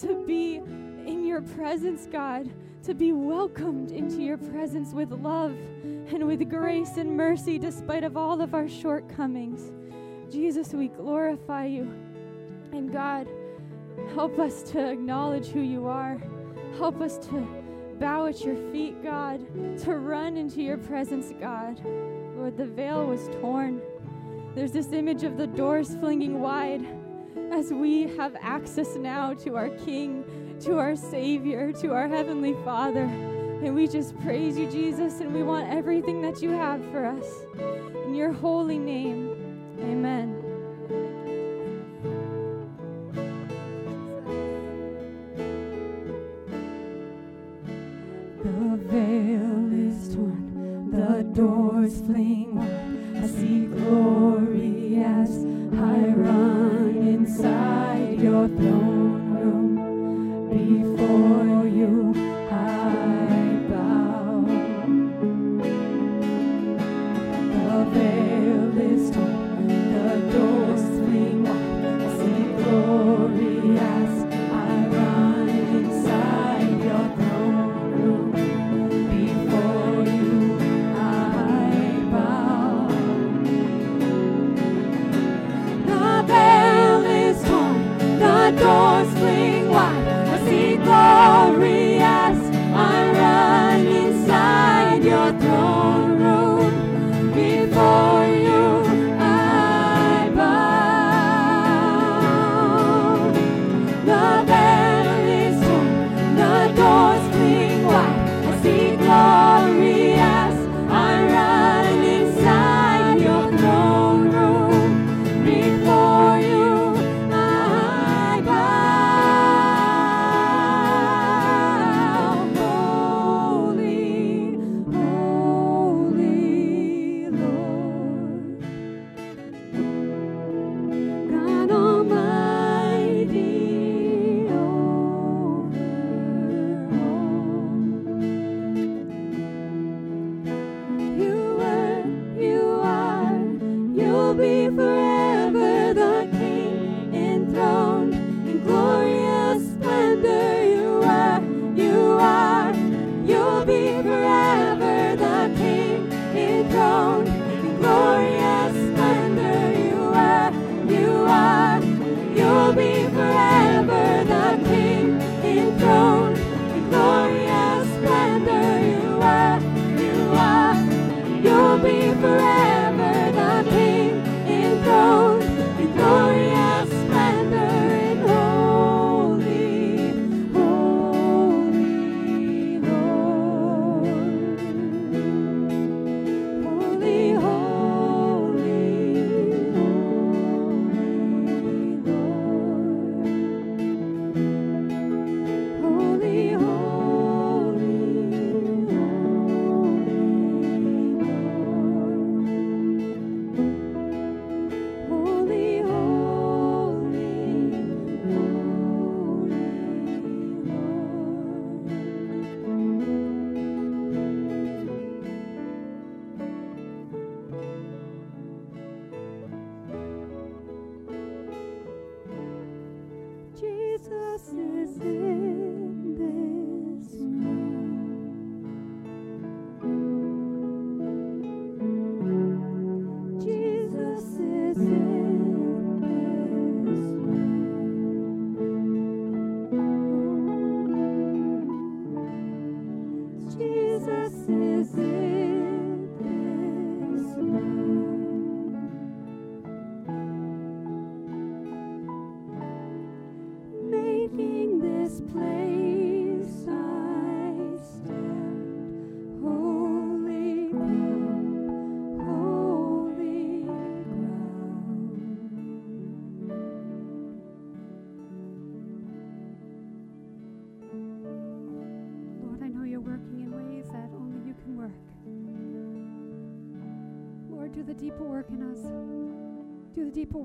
to 0.00 0.24
be 0.26 0.56
in 0.56 1.24
your 1.24 1.42
presence, 1.42 2.08
God, 2.10 2.50
to 2.82 2.94
be 2.94 3.12
welcomed 3.12 3.92
into 3.92 4.22
your 4.22 4.38
presence 4.38 4.92
with 4.92 5.12
love 5.12 5.56
and 5.84 6.26
with 6.26 6.48
grace 6.50 6.96
and 6.96 7.16
mercy 7.16 7.58
despite 7.58 8.02
of 8.02 8.16
all 8.16 8.40
of 8.40 8.54
our 8.54 8.68
shortcomings. 8.68 9.72
Jesus, 10.30 10.72
we 10.72 10.88
glorify 10.88 11.66
you. 11.66 12.05
And 12.76 12.92
God, 12.92 13.26
Help 14.14 14.38
us 14.38 14.62
to 14.62 14.90
acknowledge 14.90 15.48
who 15.48 15.60
you 15.60 15.86
are. 15.86 16.18
Help 16.78 17.00
us 17.00 17.18
to 17.28 17.46
bow 17.98 18.26
at 18.26 18.44
your 18.44 18.56
feet, 18.70 19.02
God, 19.02 19.40
to 19.80 19.96
run 19.96 20.36
into 20.36 20.62
your 20.62 20.78
presence, 20.78 21.32
God. 21.40 21.80
Lord, 22.36 22.56
the 22.56 22.66
veil 22.66 23.06
was 23.06 23.28
torn. 23.40 23.80
There's 24.54 24.72
this 24.72 24.92
image 24.92 25.22
of 25.22 25.36
the 25.36 25.46
doors 25.46 25.96
flinging 25.96 26.40
wide 26.40 26.86
as 27.52 27.72
we 27.72 28.06
have 28.16 28.36
access 28.40 28.96
now 28.96 29.34
to 29.34 29.56
our 29.56 29.68
King, 29.68 30.24
to 30.60 30.78
our 30.78 30.96
Savior, 30.96 31.72
to 31.72 31.92
our 31.92 32.08
Heavenly 32.08 32.54
Father. 32.64 33.04
And 33.04 33.74
we 33.74 33.86
just 33.88 34.18
praise 34.20 34.58
you, 34.58 34.70
Jesus, 34.70 35.20
and 35.20 35.32
we 35.34 35.42
want 35.42 35.68
everything 35.68 36.20
that 36.22 36.42
you 36.42 36.50
have 36.50 36.84
for 36.90 37.04
us. 37.04 37.26
In 38.06 38.14
your 38.14 38.32
holy 38.32 38.78
name, 38.78 39.74
amen. 39.80 40.45
I 51.86 53.26
see 53.28 53.66
glory 53.66 55.04
as 55.04 55.30
I 55.72 56.08
run 56.16 56.96
inside 56.96 58.18
your 58.20 58.48
throne 58.48 58.95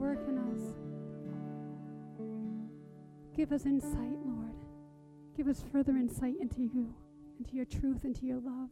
work 0.01 0.27
in 0.27 0.39
us. 0.39 0.61
Give 3.37 3.51
us 3.51 3.67
insight, 3.67 4.17
Lord. 4.25 4.55
Give 5.37 5.47
us 5.47 5.63
further 5.71 5.91
insight 5.91 6.33
into 6.41 6.61
you, 6.61 6.91
into 7.37 7.55
your 7.55 7.65
truth, 7.65 8.03
into 8.03 8.25
your 8.25 8.39
love. 8.39 8.71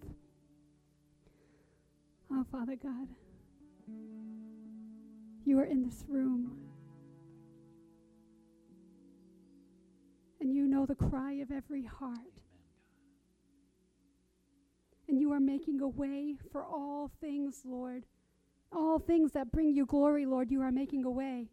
Oh, 2.32 2.44
Father 2.52 2.76
God, 2.76 3.08
you 5.46 5.60
are 5.60 5.65
in 5.65 5.84
this 5.84 6.04
room. 6.08 6.58
And 10.42 10.52
you 10.52 10.65
know 10.65 10.88
the 10.88 10.96
cry 10.96 11.34
of 11.34 11.52
every 11.52 11.86
heart. 11.86 12.42
And 15.08 15.20
you 15.22 15.32
are 15.32 15.39
making 15.39 15.80
a 15.82 15.88
way 15.88 16.38
for 16.52 16.63
all 16.63 17.12
things, 17.22 17.62
Lord 17.65 18.04
all 18.72 19.00
things 19.00 19.32
that 19.34 19.52
bring 19.52 19.74
you 19.74 19.86
glory, 19.86 20.26
Lord, 20.26 20.52
you 20.52 20.62
are 20.62 20.72
making 20.72 21.06
a 21.06 21.10
way. 21.10 21.50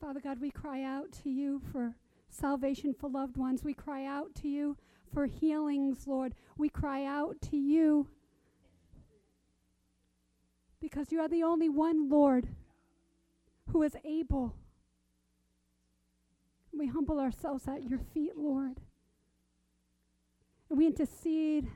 Father 0.00 0.20
God, 0.20 0.40
we 0.40 0.50
cry 0.50 0.82
out 0.82 1.12
to 1.22 1.30
you 1.30 1.60
for 1.72 1.94
salvation 2.28 2.94
for 2.94 3.08
loved 3.08 3.36
ones. 3.36 3.62
We 3.62 3.74
cry 3.74 4.06
out 4.06 4.34
to 4.36 4.48
you 4.48 4.76
for 5.12 5.26
healings, 5.26 6.06
Lord. 6.06 6.34
We 6.56 6.68
cry 6.68 7.04
out 7.04 7.40
to 7.50 7.56
you 7.56 8.08
because 10.80 11.12
you 11.12 11.20
are 11.20 11.28
the 11.28 11.42
only 11.42 11.68
one, 11.68 12.08
Lord, 12.08 12.48
who 13.68 13.82
is 13.82 13.94
able. 14.04 14.54
We 16.72 16.86
humble 16.86 17.20
ourselves 17.20 17.68
at 17.68 17.84
your 17.84 17.98
feet, 17.98 18.36
Lord. 18.36 18.78
And 20.70 20.78
we 20.78 20.86
intercede 20.86 21.68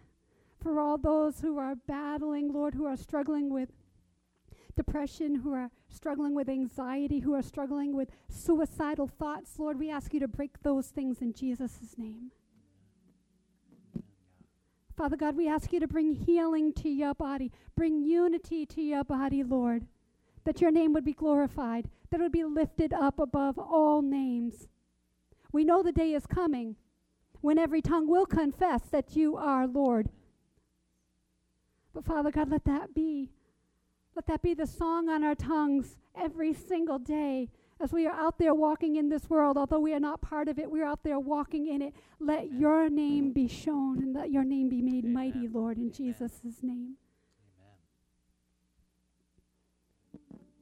for 0.64 0.80
all 0.80 0.96
those 0.96 1.40
who 1.40 1.58
are 1.58 1.76
battling, 1.76 2.50
Lord, 2.50 2.74
who 2.74 2.86
are 2.86 2.96
struggling 2.96 3.52
with 3.52 3.68
depression, 4.74 5.36
who 5.36 5.52
are 5.52 5.70
struggling 5.88 6.34
with 6.34 6.48
anxiety, 6.48 7.18
who 7.20 7.34
are 7.34 7.42
struggling 7.42 7.94
with 7.94 8.08
suicidal 8.30 9.06
thoughts. 9.06 9.58
Lord, 9.58 9.78
we 9.78 9.90
ask 9.90 10.14
you 10.14 10.20
to 10.20 10.26
break 10.26 10.62
those 10.62 10.86
things 10.86 11.20
in 11.20 11.34
Jesus' 11.34 11.94
name. 11.98 12.30
Father 14.96 15.16
God, 15.16 15.36
we 15.36 15.46
ask 15.46 15.70
you 15.70 15.80
to 15.80 15.86
bring 15.86 16.14
healing 16.14 16.72
to 16.72 16.88
your 16.88 17.14
body, 17.14 17.52
bring 17.76 18.00
unity 18.00 18.64
to 18.64 18.80
your 18.80 19.04
body, 19.04 19.42
Lord, 19.42 19.86
that 20.44 20.62
your 20.62 20.70
name 20.70 20.94
would 20.94 21.04
be 21.04 21.12
glorified, 21.12 21.90
that 22.08 22.20
it 22.20 22.22
would 22.22 22.32
be 22.32 22.44
lifted 22.44 22.94
up 22.94 23.18
above 23.18 23.58
all 23.58 24.00
names. 24.00 24.66
We 25.52 25.62
know 25.62 25.82
the 25.82 25.92
day 25.92 26.14
is 26.14 26.26
coming 26.26 26.76
when 27.42 27.58
every 27.58 27.82
tongue 27.82 28.08
will 28.08 28.24
confess 28.24 28.80
that 28.90 29.14
you 29.14 29.36
are 29.36 29.66
Lord 29.66 30.08
but 31.94 32.04
Father 32.04 32.30
God, 32.30 32.50
let 32.50 32.64
that 32.64 32.94
be. 32.94 33.30
Let 34.16 34.26
that 34.26 34.42
be 34.42 34.54
the 34.54 34.66
song 34.66 35.08
on 35.08 35.24
our 35.24 35.34
tongues 35.34 35.96
every 36.16 36.52
single 36.52 36.98
day 36.98 37.48
as 37.80 37.92
we 37.92 38.06
are 38.06 38.14
out 38.14 38.38
there 38.38 38.54
walking 38.54 38.96
in 38.96 39.08
this 39.08 39.28
world. 39.28 39.56
Although 39.56 39.80
we 39.80 39.92
are 39.92 40.00
not 40.00 40.20
part 40.20 40.48
of 40.48 40.58
it, 40.58 40.70
we're 40.70 40.84
out 40.84 41.02
there 41.02 41.18
walking 41.18 41.66
in 41.66 41.82
it. 41.82 41.94
Let 42.20 42.44
Amen. 42.44 42.60
your 42.60 42.88
name 42.90 43.32
be 43.32 43.48
shown 43.48 43.98
and 43.98 44.14
let 44.14 44.30
your 44.30 44.44
name 44.44 44.68
be 44.68 44.82
made 44.82 45.04
Amen. 45.04 45.12
mighty, 45.12 45.48
Lord, 45.48 45.78
in 45.78 45.92
Jesus' 45.92 46.40
name. 46.62 46.94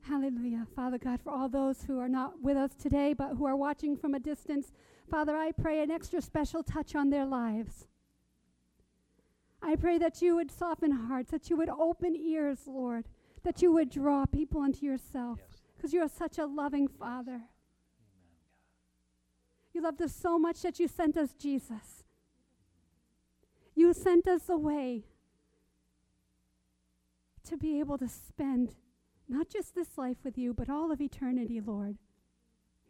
Hallelujah. 0.03 0.67
Father 0.75 0.99
God, 0.99 1.21
for 1.23 1.31
all 1.31 1.49
those 1.49 1.83
who 1.85 1.99
are 1.99 2.09
not 2.09 2.43
with 2.43 2.57
us 2.57 2.75
today 2.75 3.13
but 3.13 3.35
who 3.37 3.47
are 3.47 3.57
watching 3.57 3.97
from 3.97 4.15
a 4.15 4.19
distance, 4.19 4.73
Father, 5.09 5.37
I 5.37 5.53
pray 5.53 5.83
an 5.83 5.91
extra 5.91 6.21
special 6.21 6.63
touch 6.63 6.95
on 6.95 7.11
their 7.11 7.25
lives. 7.25 7.87
I 9.63 9.77
pray 9.77 9.99
that 9.99 10.21
you 10.21 10.35
would 10.37 10.51
soften 10.51 10.91
hearts, 10.91 11.31
that 11.31 11.49
you 11.49 11.57
would 11.57 11.69
open 11.69 12.17
ears, 12.17 12.61
Lord, 12.67 13.07
that 13.45 13.63
you 13.63 13.73
would 13.73 13.91
draw 13.91 14.27
people 14.27 14.65
into 14.65 14.85
yourself 14.85 15.39
because 15.77 15.93
yes. 15.93 15.99
you 15.99 16.05
are 16.05 16.09
such 16.09 16.39
a 16.39 16.47
loving 16.47 16.89
Father. 16.89 17.33
Amen. 17.33 17.47
You 19.73 19.83
loved 19.83 20.03
us 20.03 20.15
so 20.15 20.39
much 20.39 20.63
that 20.63 20.81
you 20.81 20.89
sent 20.89 21.17
us 21.17 21.35
Jesus. 21.35 22.05
You 23.75 23.93
sent 23.95 24.27
us 24.27 24.49
away 24.49 25.05
to 27.49 27.57
be 27.57 27.79
able 27.79 27.99
to 27.99 28.09
spend 28.09 28.75
not 29.29 29.49
just 29.49 29.75
this 29.75 29.97
life 29.97 30.19
with 30.25 30.37
you, 30.37 30.53
but 30.53 30.69
all 30.69 30.93
of 30.93 31.01
eternity, 31.01 31.61
Lord. 31.61 31.97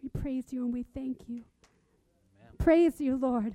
We 0.03 0.09
praise 0.09 0.53
you 0.53 0.65
and 0.65 0.73
we 0.73 0.83
thank 0.83 1.29
you. 1.29 1.45
Amen. 2.41 2.57
Praise 2.59 3.01
you, 3.01 3.17
Lord. 3.17 3.55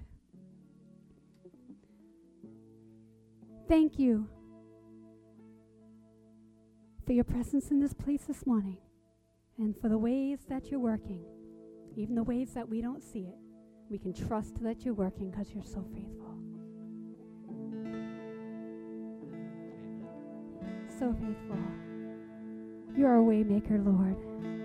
Thank 3.67 3.99
you 3.99 4.29
for 7.05 7.11
your 7.11 7.25
presence 7.25 7.69
in 7.69 7.81
this 7.81 7.93
place 7.93 8.21
this 8.23 8.45
morning 8.45 8.77
and 9.57 9.75
for 9.81 9.89
the 9.89 9.97
ways 9.97 10.39
that 10.47 10.71
you're 10.71 10.79
working, 10.79 11.21
even 11.97 12.15
the 12.15 12.23
ways 12.23 12.53
that 12.53 12.69
we 12.69 12.81
don't 12.81 13.03
see 13.03 13.23
it. 13.27 13.35
We 13.89 13.97
can 13.97 14.13
trust 14.13 14.63
that 14.63 14.85
you're 14.85 14.93
working 14.93 15.31
because 15.31 15.51
you're 15.53 15.65
so 15.65 15.85
faithful. 15.93 16.33
So 20.97 21.13
faithful. 21.13 21.59
You're 22.95 23.09
our 23.09 23.21
waymaker, 23.21 23.85
Lord. 23.85 24.56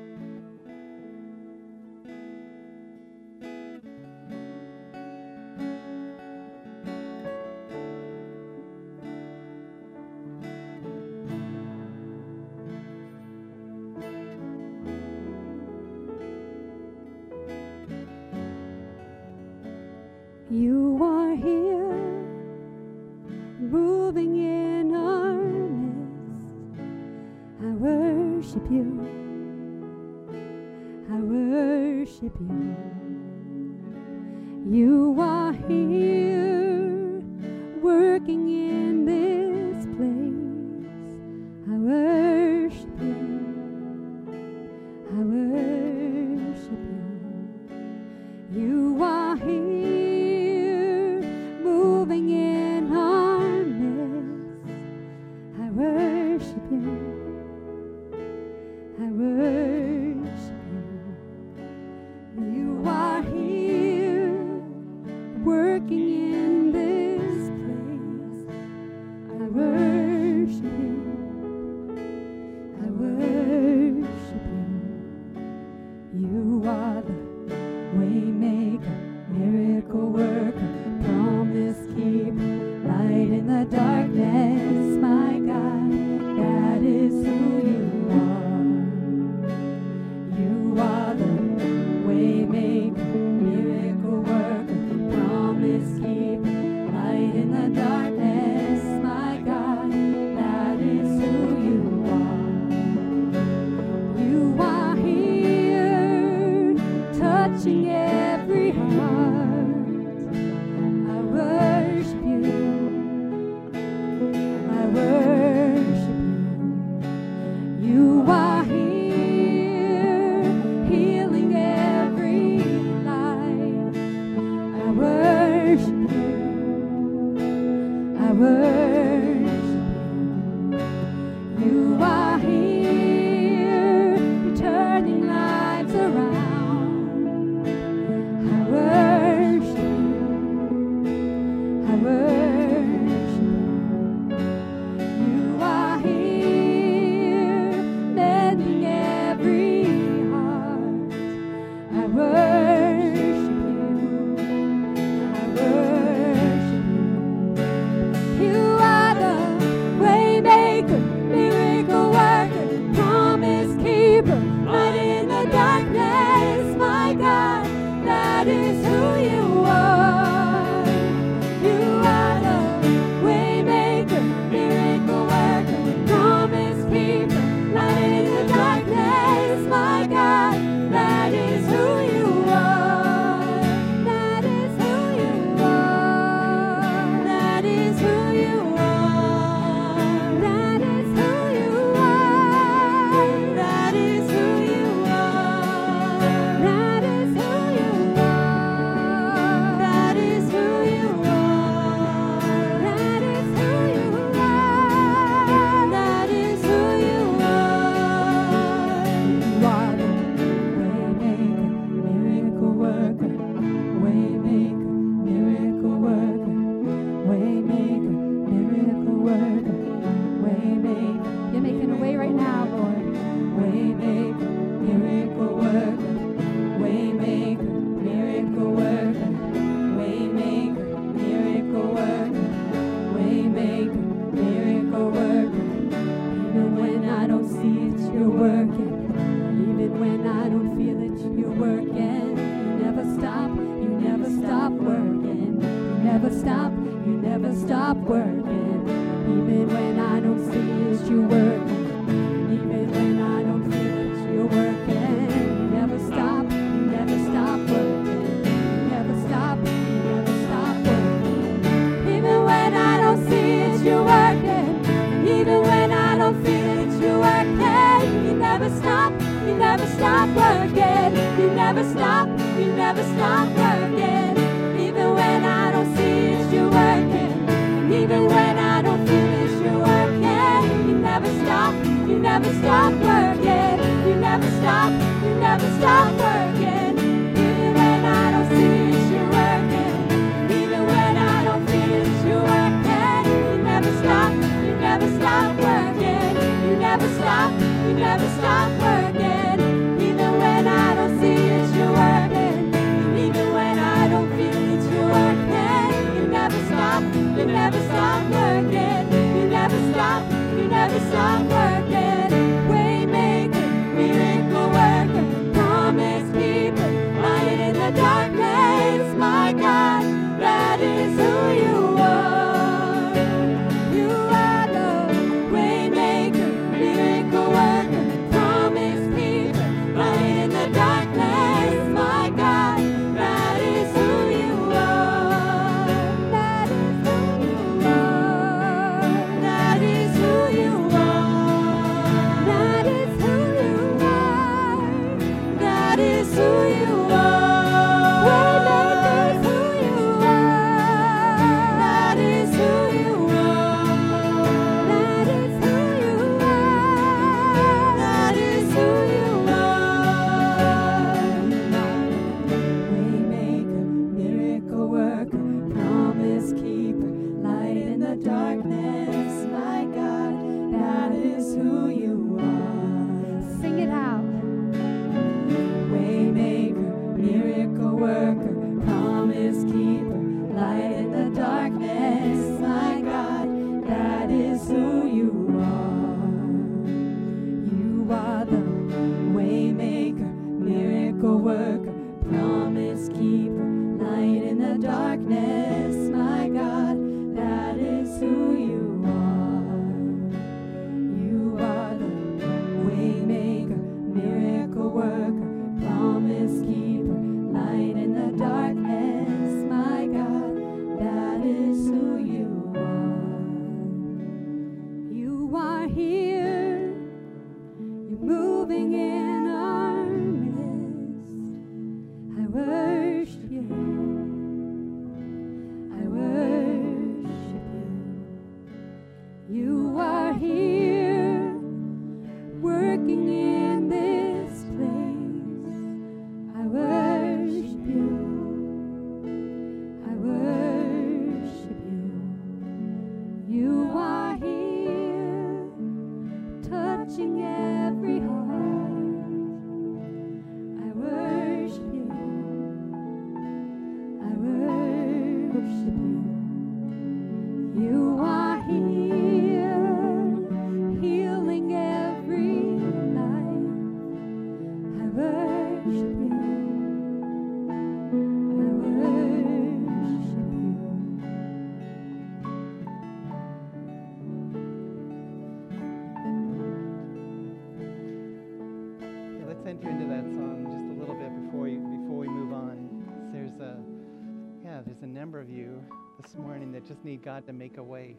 God 487.22 487.46
to 487.46 487.52
make 487.52 487.78
a 487.78 487.82
way. 487.82 488.16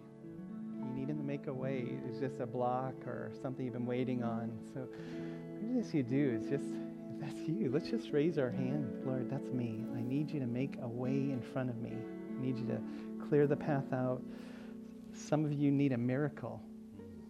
You 0.80 0.94
need 0.94 1.10
Him 1.10 1.18
to 1.18 1.24
make 1.24 1.48
a 1.48 1.54
way. 1.54 1.88
It's 2.08 2.20
just 2.20 2.40
a 2.40 2.46
block 2.46 2.96
or 3.06 3.32
something 3.42 3.66
you've 3.66 3.74
been 3.74 3.86
waiting 3.86 4.24
on. 4.24 4.52
So, 4.74 4.88
whatever 5.60 5.82
this 5.82 5.94
you 5.94 6.04
do, 6.04 6.40
it's 6.40 6.50
just, 6.50 6.66
if 7.14 7.20
that's 7.20 7.40
you, 7.48 7.70
let's 7.74 7.90
just 7.90 8.12
raise 8.12 8.38
our 8.38 8.50
hand. 8.50 9.02
Lord, 9.06 9.30
that's 9.30 9.50
me. 9.50 9.86
I 9.96 10.02
need 10.02 10.32
you 10.32 10.40
to 10.40 10.48
make 10.48 10.78
a 10.82 10.88
way 10.88 11.12
in 11.12 11.42
front 11.54 11.70
of 11.70 11.78
me. 11.78 11.92
I 11.92 12.42
need 12.42 12.58
you 12.58 12.66
to 12.68 12.82
clear 13.28 13.48
the 13.48 13.56
path 13.56 13.92
out. 13.94 14.22
Some 15.14 15.46
of 15.46 15.54
you 15.54 15.72
need 15.72 15.92
a 15.92 15.98
miracle. 15.98 16.62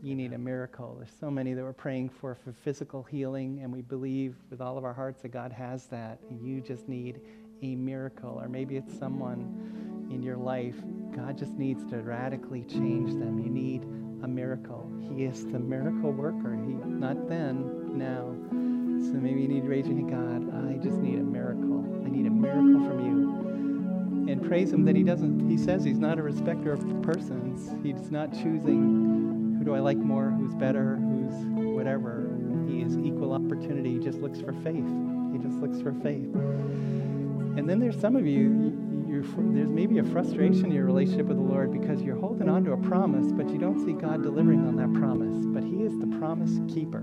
You 0.01 0.15
need 0.15 0.33
a 0.33 0.37
miracle. 0.37 0.95
There's 0.97 1.15
so 1.19 1.31
many 1.31 1.53
that 1.53 1.63
we're 1.63 1.73
praying 1.73 2.09
for 2.09 2.35
for 2.35 2.51
physical 2.51 3.03
healing, 3.03 3.61
and 3.63 3.71
we 3.71 3.81
believe 3.81 4.35
with 4.49 4.61
all 4.61 4.77
of 4.77 4.83
our 4.83 4.93
hearts 4.93 5.21
that 5.21 5.29
God 5.29 5.51
has 5.51 5.85
that. 5.87 6.19
You 6.41 6.61
just 6.61 6.89
need 6.89 7.21
a 7.61 7.75
miracle, 7.75 8.37
or 8.41 8.49
maybe 8.49 8.75
it's 8.75 8.97
someone 8.97 10.09
in 10.11 10.21
your 10.21 10.35
life 10.35 10.75
God 11.15 11.37
just 11.37 11.53
needs 11.53 11.83
to 11.91 11.97
radically 12.01 12.63
change 12.63 13.11
them. 13.11 13.39
You 13.39 13.49
need 13.49 13.83
a 14.23 14.27
miracle. 14.27 14.91
He 14.99 15.25
is 15.25 15.45
the 15.45 15.59
miracle 15.59 16.11
worker. 16.11 16.55
He 16.55 16.73
not 16.85 17.29
then, 17.29 17.97
now. 17.97 18.35
So 19.05 19.13
maybe 19.19 19.41
you 19.41 19.47
need 19.47 19.63
to 19.63 19.67
raise 19.67 19.87
your 19.87 19.97
hand, 19.97 20.09
God, 20.49 20.69
I 20.69 20.77
just 20.83 20.97
need 20.97 21.19
a 21.19 21.23
miracle. 21.23 21.85
I 22.05 22.09
need 22.09 22.25
a 22.25 22.31
miracle 22.31 22.87
from 22.87 23.05
you. 23.05 24.31
And 24.31 24.41
praise 24.47 24.71
him 24.71 24.85
that 24.85 24.95
he 24.95 25.03
doesn't, 25.03 25.49
he 25.49 25.57
says 25.57 25.83
he's 25.83 25.99
not 25.99 26.17
a 26.17 26.23
respecter 26.23 26.71
of 26.71 27.01
persons. 27.01 27.69
He's 27.83 28.09
not 28.09 28.31
choosing 28.31 29.55
who 29.57 29.65
do 29.65 29.75
I 29.75 29.79
like 29.79 29.97
more, 29.97 30.29
who's 30.29 30.55
better, 30.55 30.95
who's 30.95 31.33
whatever. 31.75 32.29
He 32.67 32.81
is 32.81 32.97
equal 32.97 33.33
opportunity. 33.33 33.93
He 33.93 33.99
just 33.99 34.19
looks 34.19 34.39
for 34.39 34.53
faith. 34.63 34.87
He 35.31 35.37
just 35.39 35.59
looks 35.59 35.81
for 35.81 35.93
faith. 36.01 36.33
And 37.55 37.69
then 37.69 37.79
there's 37.79 37.99
some 37.99 38.15
of 38.15 38.25
you, 38.25 38.71
there's 39.37 39.69
maybe 39.69 39.99
a 39.99 40.03
frustration 40.03 40.65
in 40.65 40.71
your 40.71 40.85
relationship 40.85 41.27
with 41.27 41.37
the 41.37 41.43
Lord 41.43 41.71
because 41.71 42.01
you're 42.01 42.19
holding 42.19 42.49
on 42.49 42.63
to 42.65 42.73
a 42.73 42.77
promise, 42.77 43.31
but 43.31 43.49
you 43.49 43.57
don't 43.57 43.83
see 43.85 43.93
God 43.93 44.23
delivering 44.23 44.67
on 44.67 44.75
that 44.77 44.93
promise. 44.99 45.45
But 45.45 45.63
He 45.63 45.83
is 45.83 45.97
the 45.99 46.07
promise 46.17 46.59
keeper. 46.73 47.01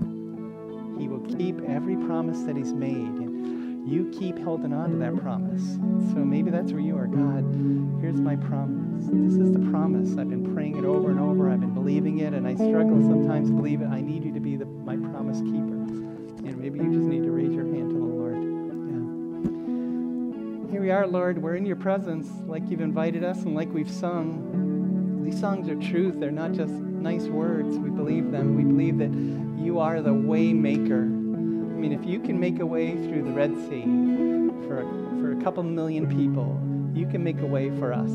He 0.99 1.09
will 1.09 1.25
keep 1.37 1.61
every 1.69 1.97
promise 1.97 2.43
that 2.43 2.57
He's 2.57 2.73
made. 2.73 2.95
And 2.95 3.89
you 3.89 4.11
keep 4.11 4.39
holding 4.39 4.73
on 4.73 4.91
to 4.91 4.97
that 4.99 5.17
promise. 5.17 5.63
So 6.13 6.19
maybe 6.19 6.51
that's 6.51 6.73
where 6.73 6.83
you 6.83 6.97
are. 6.99 7.07
God, 7.07 7.45
here's 8.01 8.21
my 8.21 8.37
promise. 8.37 9.07
This 9.07 9.35
is 9.35 9.53
the 9.53 9.71
promise. 9.71 10.19
I've 10.19 10.29
been 10.29 10.55
praying 10.55 10.77
it 10.77 10.85
over 10.85 11.11
and 11.11 11.19
over. 11.19 11.51
I've 11.51 11.61
been 11.61 11.75
believing 11.75 12.19
it, 12.19 12.35
and 12.35 12.47
I 12.47 12.55
struggle 12.55 13.01
sometimes 13.01 13.49
to 13.49 13.55
believe 13.55 13.81
it. 13.81 13.89
I 13.89 14.01
need 14.01 14.25
you 14.25 14.33
to 14.33 14.41
be 14.41 14.57
the, 14.57 14.67
my 14.67 14.97
promise 14.97 15.41
keeper. 15.41 15.81
And 16.45 16.59
maybe 16.59 16.79
you 16.79 16.93
just 16.93 17.07
need 17.07 17.20
are, 20.91 21.07
Lord. 21.07 21.43
We're 21.43 21.57
in 21.57 21.67
your 21.67 21.77
presence 21.77 22.29
like 22.47 22.69
you've 22.69 22.81
invited 22.81 23.23
us 23.23 23.43
and 23.43 23.55
like 23.55 23.73
we've 23.73 23.91
sung. 23.91 25.23
These 25.25 25.39
songs 25.39 25.69
are 25.69 25.77
truth. 25.77 26.19
They're 26.19 26.31
not 26.31 26.53
just 26.53 26.73
nice 26.73 27.25
words. 27.25 27.79
We 27.79 27.91
believe 27.91 28.31
them. 28.31 28.57
We 28.57 28.65
believe 28.65 28.99
that 28.99 29.13
you 29.63 29.79
are 29.79 30.01
the 30.01 30.13
way 30.13 30.53
maker. 30.53 31.03
I 31.03 31.79
mean, 31.83 31.93
if 31.93 32.05
you 32.05 32.19
can 32.19 32.41
make 32.41 32.61
a 32.61 32.67
way 32.67 32.97
through 32.97 33.25
the 33.25 33.31
Red 33.31 33.55
Sea 33.69 33.83
for, 34.67 34.87
for 35.21 35.33
a 35.39 35.43
couple 35.43 35.63
million 35.63 36.09
people, 36.09 36.61
you 36.95 37.07
can 37.07 37.23
make 37.23 37.41
a 37.41 37.47
way 37.47 37.71
for 37.79 37.93
us. 37.93 38.11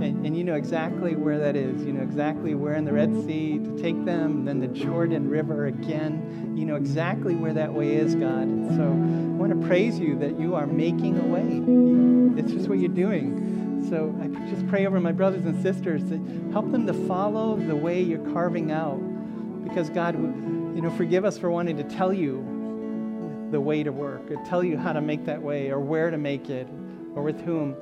And, 0.00 0.26
and, 0.26 0.36
you 0.36 0.42
know 0.42 0.54
exactly 0.54 1.14
where 1.14 1.38
that 1.38 1.54
is. 1.54 1.84
You 1.84 1.92
know 1.92 2.02
exactly 2.02 2.54
where 2.54 2.74
in 2.74 2.84
the 2.84 2.92
Red 2.92 3.12
Sea 3.24 3.58
to 3.58 3.78
take 3.80 4.04
them, 4.04 4.44
then 4.44 4.58
the 4.58 4.66
Jordan 4.66 5.28
River 5.28 5.66
again. 5.66 6.54
You 6.56 6.64
know 6.64 6.76
exactly 6.76 7.34
where 7.34 7.52
that 7.52 7.72
way 7.72 7.94
is, 7.94 8.14
God. 8.14 8.42
And 8.42 8.70
so 8.76 8.82
I 8.82 9.38
want 9.38 9.60
to 9.60 9.66
praise 9.66 9.98
you 9.98 10.18
that 10.18 10.40
you 10.40 10.54
are 10.54 10.66
making 10.66 11.18
a 11.18 11.24
way. 11.24 12.40
It's 12.40 12.52
just 12.52 12.68
what 12.68 12.78
you're 12.78 12.88
doing. 12.88 13.86
So 13.88 14.16
I 14.20 14.28
just 14.50 14.66
pray 14.68 14.86
over 14.86 14.98
my 14.98 15.12
brothers 15.12 15.44
and 15.44 15.60
sisters 15.62 16.02
to 16.08 16.50
help 16.52 16.72
them 16.72 16.86
to 16.86 16.94
follow 17.06 17.56
the 17.56 17.76
way 17.76 18.00
you're 18.00 18.32
carving 18.32 18.72
out. 18.72 18.98
Because 19.62 19.90
God, 19.90 20.14
you 20.14 20.80
know, 20.80 20.90
forgive 20.90 21.24
us 21.24 21.38
for 21.38 21.50
wanting 21.50 21.76
to 21.76 21.84
tell 21.84 22.12
you 22.12 22.48
the 23.50 23.60
way 23.60 23.82
to 23.82 23.92
work, 23.92 24.30
or 24.30 24.42
tell 24.46 24.64
you 24.64 24.78
how 24.78 24.92
to 24.92 25.00
make 25.00 25.26
that 25.26 25.42
way, 25.42 25.70
or 25.70 25.78
where 25.78 26.10
to 26.10 26.18
make 26.18 26.48
it, 26.48 26.66
or 27.14 27.22
with 27.22 27.40
whom. 27.42 27.76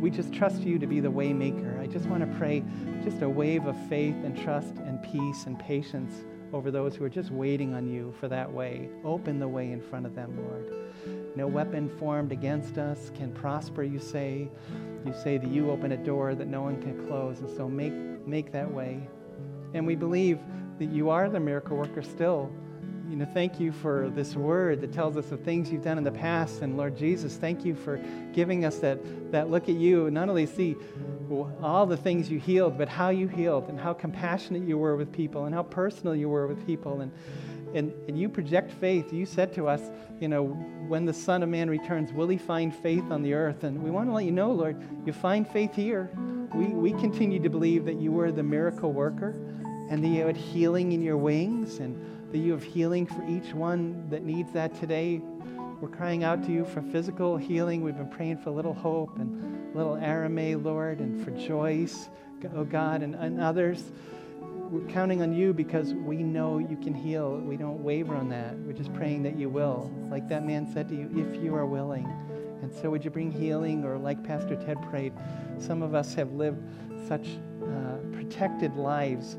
We 0.00 0.10
just 0.10 0.32
trust 0.32 0.62
you 0.62 0.78
to 0.78 0.86
be 0.86 1.00
the 1.00 1.10
waymaker. 1.10 1.80
I 1.80 1.86
just 1.86 2.06
want 2.06 2.20
to 2.20 2.38
pray 2.38 2.62
just 3.02 3.22
a 3.22 3.28
wave 3.28 3.66
of 3.66 3.76
faith 3.88 4.16
and 4.24 4.36
trust 4.36 4.76
and 4.76 5.02
peace 5.02 5.46
and 5.46 5.58
patience 5.58 6.24
over 6.52 6.70
those 6.70 6.94
who 6.94 7.04
are 7.04 7.10
just 7.10 7.30
waiting 7.30 7.74
on 7.74 7.88
you 7.88 8.14
for 8.20 8.28
that 8.28 8.52
way. 8.52 8.88
Open 9.04 9.38
the 9.38 9.48
way 9.48 9.72
in 9.72 9.80
front 9.80 10.06
of 10.06 10.14
them, 10.14 10.36
Lord. 10.36 10.72
No 11.36 11.46
weapon 11.48 11.88
formed 11.98 12.30
against 12.30 12.78
us 12.78 13.10
can 13.14 13.32
prosper, 13.32 13.82
you 13.82 13.98
say. 13.98 14.48
You 15.04 15.12
say 15.12 15.36
that 15.38 15.50
you 15.50 15.70
open 15.70 15.92
a 15.92 15.96
door 15.96 16.34
that 16.34 16.46
no 16.46 16.62
one 16.62 16.80
can 16.80 17.06
close. 17.06 17.40
And 17.40 17.50
so 17.56 17.68
make, 17.68 17.92
make 18.26 18.52
that 18.52 18.70
way. 18.70 19.08
And 19.74 19.86
we 19.86 19.96
believe 19.96 20.38
that 20.78 20.90
you 20.90 21.10
are 21.10 21.28
the 21.28 21.40
miracle 21.40 21.76
worker 21.76 22.02
still 22.02 22.52
you 23.08 23.16
know, 23.16 23.26
thank 23.26 23.60
you 23.60 23.70
for 23.70 24.10
this 24.10 24.34
word 24.34 24.80
that 24.80 24.92
tells 24.92 25.16
us 25.16 25.30
of 25.30 25.40
things 25.40 25.70
you've 25.70 25.84
done 25.84 25.98
in 25.98 26.04
the 26.04 26.10
past. 26.10 26.62
And 26.62 26.76
Lord 26.76 26.96
Jesus, 26.96 27.36
thank 27.36 27.64
you 27.64 27.74
for 27.74 28.00
giving 28.32 28.64
us 28.64 28.78
that, 28.78 28.98
that 29.30 29.50
look 29.50 29.68
at 29.68 29.74
you. 29.74 30.10
Not 30.10 30.28
only 30.28 30.46
see 30.46 30.76
all 31.62 31.86
the 31.86 31.96
things 31.96 32.30
you 32.30 32.38
healed, 32.38 32.78
but 32.78 32.88
how 32.88 33.10
you 33.10 33.28
healed 33.28 33.68
and 33.68 33.78
how 33.78 33.92
compassionate 33.92 34.62
you 34.62 34.78
were 34.78 34.96
with 34.96 35.12
people 35.12 35.44
and 35.44 35.54
how 35.54 35.62
personal 35.62 36.14
you 36.14 36.28
were 36.28 36.46
with 36.46 36.66
people. 36.66 37.02
And, 37.02 37.12
and, 37.74 37.92
and 38.08 38.18
you 38.18 38.28
project 38.28 38.72
faith. 38.72 39.12
You 39.12 39.26
said 39.26 39.52
to 39.54 39.68
us, 39.68 39.82
you 40.20 40.28
know, 40.28 40.44
when 40.88 41.04
the 41.04 41.14
Son 41.14 41.42
of 41.42 41.48
Man 41.48 41.68
returns, 41.68 42.12
will 42.12 42.28
he 42.28 42.38
find 42.38 42.74
faith 42.74 43.10
on 43.10 43.22
the 43.22 43.34
earth? 43.34 43.64
And 43.64 43.82
we 43.82 43.90
want 43.90 44.08
to 44.08 44.12
let 44.12 44.24
you 44.24 44.32
know, 44.32 44.50
Lord, 44.52 44.82
you 45.04 45.12
find 45.12 45.46
faith 45.46 45.74
here. 45.74 46.10
We, 46.54 46.66
we 46.66 46.90
continue 46.92 47.40
to 47.42 47.50
believe 47.50 47.84
that 47.84 47.96
you 47.96 48.12
were 48.12 48.30
the 48.32 48.44
miracle 48.44 48.92
worker 48.92 49.34
and 49.90 50.02
that 50.02 50.08
you 50.08 50.26
had 50.26 50.36
healing 50.36 50.92
in 50.92 51.02
your 51.02 51.16
wings 51.16 51.78
and 51.78 52.13
that 52.34 52.40
you 52.40 52.50
have 52.50 52.64
healing 52.64 53.06
for 53.06 53.24
each 53.28 53.54
one 53.54 54.10
that 54.10 54.24
needs 54.24 54.50
that 54.50 54.74
today. 54.80 55.22
We're 55.80 55.86
crying 55.86 56.24
out 56.24 56.42
to 56.46 56.50
you 56.50 56.64
for 56.64 56.82
physical 56.82 57.36
healing. 57.36 57.84
We've 57.84 57.96
been 57.96 58.08
praying 58.08 58.38
for 58.38 58.50
little 58.50 58.74
hope 58.74 59.20
and 59.20 59.72
little 59.72 59.94
Arame, 59.94 60.60
Lord, 60.64 60.98
and 60.98 61.24
for 61.24 61.30
Joyce, 61.30 62.08
oh 62.56 62.64
God, 62.64 63.02
and, 63.02 63.14
and 63.14 63.40
others. 63.40 63.84
We're 64.40 64.84
counting 64.88 65.22
on 65.22 65.32
you 65.32 65.52
because 65.52 65.94
we 65.94 66.24
know 66.24 66.58
you 66.58 66.76
can 66.76 66.92
heal. 66.92 67.36
We 67.36 67.56
don't 67.56 67.84
waver 67.84 68.16
on 68.16 68.30
that. 68.30 68.58
We're 68.58 68.72
just 68.72 68.92
praying 68.94 69.22
that 69.22 69.38
you 69.38 69.48
will. 69.48 69.92
Like 70.10 70.28
that 70.28 70.44
man 70.44 70.68
said 70.72 70.88
to 70.88 70.96
you, 70.96 71.08
if 71.14 71.40
you 71.40 71.54
are 71.54 71.66
willing. 71.66 72.04
And 72.62 72.74
so, 72.74 72.90
would 72.90 73.04
you 73.04 73.12
bring 73.12 73.30
healing? 73.30 73.84
Or, 73.84 73.96
like 73.96 74.24
Pastor 74.24 74.56
Ted 74.56 74.82
prayed, 74.90 75.12
some 75.60 75.82
of 75.82 75.94
us 75.94 76.14
have 76.14 76.32
lived 76.32 76.60
such 77.06 77.28
uh, 77.62 77.98
protected 78.12 78.74
lives 78.74 79.36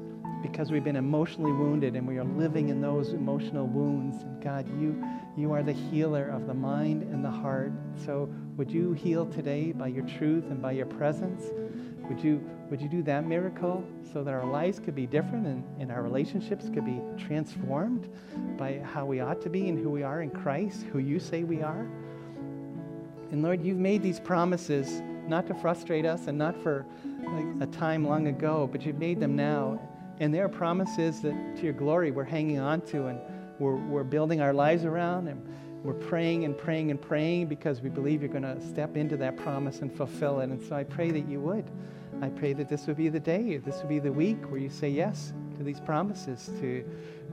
because 0.51 0.71
we've 0.71 0.83
been 0.83 0.95
emotionally 0.95 1.51
wounded 1.51 1.95
and 1.95 2.07
we 2.07 2.17
are 2.17 2.23
living 2.23 2.69
in 2.69 2.79
those 2.79 3.13
emotional 3.13 3.65
wounds. 3.65 4.21
And 4.21 4.43
God, 4.43 4.67
you, 4.79 5.03
you 5.35 5.51
are 5.53 5.63
the 5.63 5.73
healer 5.73 6.29
of 6.29 6.45
the 6.45 6.53
mind 6.53 7.01
and 7.03 7.25
the 7.25 7.31
heart. 7.31 7.71
So 8.05 8.29
would 8.55 8.69
you 8.69 8.93
heal 8.93 9.25
today 9.25 9.71
by 9.71 9.87
your 9.87 10.05
truth 10.05 10.45
and 10.51 10.61
by 10.61 10.73
your 10.73 10.85
presence? 10.85 11.43
Would 12.07 12.23
you, 12.23 12.47
would 12.69 12.79
you 12.79 12.87
do 12.87 13.01
that 13.03 13.25
miracle 13.25 13.83
so 14.13 14.23
that 14.23 14.33
our 14.33 14.45
lives 14.45 14.79
could 14.79 14.93
be 14.93 15.07
different 15.07 15.47
and, 15.47 15.63
and 15.79 15.91
our 15.91 16.03
relationships 16.03 16.69
could 16.69 16.85
be 16.85 17.01
transformed 17.17 18.07
by 18.57 18.79
how 18.83 19.05
we 19.05 19.21
ought 19.21 19.41
to 19.41 19.49
be 19.49 19.67
and 19.67 19.79
who 19.79 19.89
we 19.89 20.03
are 20.03 20.21
in 20.21 20.29
Christ, 20.29 20.83
who 20.91 20.99
you 20.99 21.19
say 21.19 21.43
we 21.43 21.63
are? 21.63 21.87
And 23.31 23.41
Lord, 23.41 23.63
you've 23.63 23.79
made 23.79 24.03
these 24.03 24.19
promises 24.19 25.01
not 25.27 25.47
to 25.47 25.55
frustrate 25.55 26.05
us 26.05 26.27
and 26.27 26.37
not 26.37 26.55
for 26.61 26.85
like 27.23 27.67
a 27.67 27.71
time 27.71 28.07
long 28.07 28.27
ago, 28.27 28.69
but 28.71 28.85
you've 28.85 28.99
made 28.99 29.19
them 29.19 29.35
now. 29.35 29.79
And 30.19 30.33
there 30.33 30.45
are 30.45 30.49
promises 30.49 31.21
that 31.21 31.55
to 31.57 31.63
your 31.63 31.73
glory 31.73 32.11
we're 32.11 32.23
hanging 32.23 32.59
on 32.59 32.81
to 32.81 33.07
and 33.07 33.19
we're, 33.59 33.75
we're 33.75 34.03
building 34.03 34.41
our 34.41 34.53
lives 34.53 34.85
around 34.85 35.27
and 35.27 35.45
we're 35.83 35.93
praying 35.93 36.45
and 36.45 36.57
praying 36.57 36.89
and 36.89 37.01
praying 37.01 37.47
because 37.47 37.81
we 37.81 37.89
believe 37.89 38.21
you're 38.21 38.31
going 38.31 38.43
to 38.43 38.59
step 38.67 38.97
into 38.97 39.17
that 39.17 39.37
promise 39.37 39.81
and 39.81 39.95
fulfill 39.95 40.39
it. 40.39 40.49
And 40.49 40.61
so 40.61 40.75
I 40.75 40.83
pray 40.83 41.11
that 41.11 41.29
you 41.29 41.39
would. 41.41 41.69
I 42.21 42.29
pray 42.29 42.53
that 42.53 42.69
this 42.69 42.87
would 42.87 42.97
be 42.97 43.09
the 43.09 43.19
day, 43.19 43.57
this 43.57 43.77
would 43.77 43.89
be 43.89 43.99
the 43.99 44.11
week 44.11 44.49
where 44.49 44.59
you 44.59 44.69
say 44.69 44.89
yes 44.89 45.33
to 45.57 45.63
these 45.63 45.79
promises 45.79 46.49
to, 46.59 46.83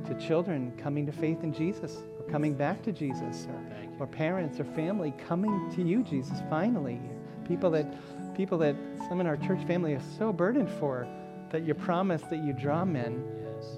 to 0.07 0.15
children 0.27 0.73
coming 0.77 1.07
to 1.07 1.13
faith 1.13 1.43
in 1.43 1.53
Jesus 1.53 2.03
or 2.19 2.31
coming 2.31 2.53
back 2.55 2.83
to 2.83 2.93
Jesus 2.93 3.47
or, 3.49 4.05
or 4.05 4.07
parents 4.07 4.59
or 4.59 4.65
family 4.65 5.15
coming 5.27 5.71
to 5.77 5.83
you, 5.83 6.03
Jesus, 6.03 6.39
finally. 6.51 7.01
People 7.47 7.71
that, 7.71 7.87
people 8.35 8.59
that 8.59 8.77
some 9.09 9.21
in 9.21 9.27
our 9.27 9.37
church 9.37 9.65
family 9.67 9.95
are 9.95 10.03
so 10.19 10.33
burdened 10.33 10.71
for 10.71 11.07
that 11.53 11.67
you 11.67 11.75
promise 11.75 12.23
that 12.23 12.43
you 12.43 12.53
draw 12.53 12.85
men, 12.85 13.25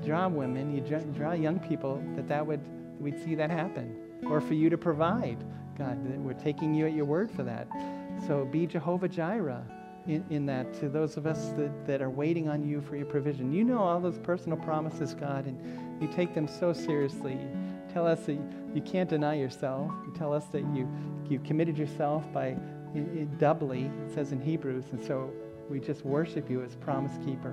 draw 0.05 0.29
women, 0.29 0.75
you 0.75 0.81
draw 1.13 1.33
young 1.33 1.59
people, 1.59 2.03
that 2.17 2.29
that 2.29 2.47
would 2.47 2.61
we'd 3.01 3.23
see 3.23 3.35
that 3.35 3.51
happen, 3.51 3.97
or 4.27 4.41
for 4.41 4.55
you 4.55 4.71
to 4.71 4.79
provide, 4.79 5.37
God, 5.77 6.03
that 6.09 6.19
we're 6.19 6.33
taking 6.33 6.73
you 6.73 6.87
at 6.87 6.93
your 6.93 7.05
word 7.05 7.31
for 7.31 7.43
that. 7.43 7.69
So 8.27 8.45
be 8.45 8.67
Jehovah 8.67 9.09
Jireh 9.09 9.65
in, 10.07 10.25
in 10.31 10.47
that 10.47 10.73
to 10.75 10.89
those 10.89 11.17
of 11.17 11.27
us 11.27 11.49
that, 11.57 11.87
that 11.87 12.01
are 12.01 12.11
waiting 12.11 12.49
on 12.49 12.63
you 12.63 12.81
for 12.81 12.97
your 12.97 13.07
provision. 13.07 13.53
You 13.53 13.65
know 13.65 13.79
all 13.79 14.01
those 14.01 14.19
personal 14.19 14.57
promises, 14.59 15.15
God, 15.15 15.47
and 15.47 16.01
you 16.01 16.09
take 16.09 16.35
them 16.35 16.47
so 16.47 16.73
seriously. 16.73 17.33
You 17.33 17.83
tell 17.93 18.07
us 18.07 18.21
that 18.27 18.39
you 18.75 18.83
can't 18.83 19.11
deny 19.11 19.35
yourself. 19.35 19.91
You 20.07 20.13
tell 20.17 20.33
us 20.33 20.45
that 20.47 20.63
you 20.75 20.89
you 21.29 21.39
committed 21.41 21.77
yourself 21.79 22.31
by 22.33 22.57
doubly, 23.39 23.91
it 24.07 24.15
says 24.15 24.33
in 24.33 24.41
Hebrews, 24.41 24.85
and 24.93 25.03
so 25.03 25.33
we 25.75 25.81
just 25.81 26.05
worship 26.05 26.49
you 26.49 26.63
as 26.63 26.77
promise 26.77 27.19
keeper. 27.27 27.53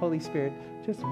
Holy 0.00 0.18
Spirit, 0.18 0.54
just 0.86 1.02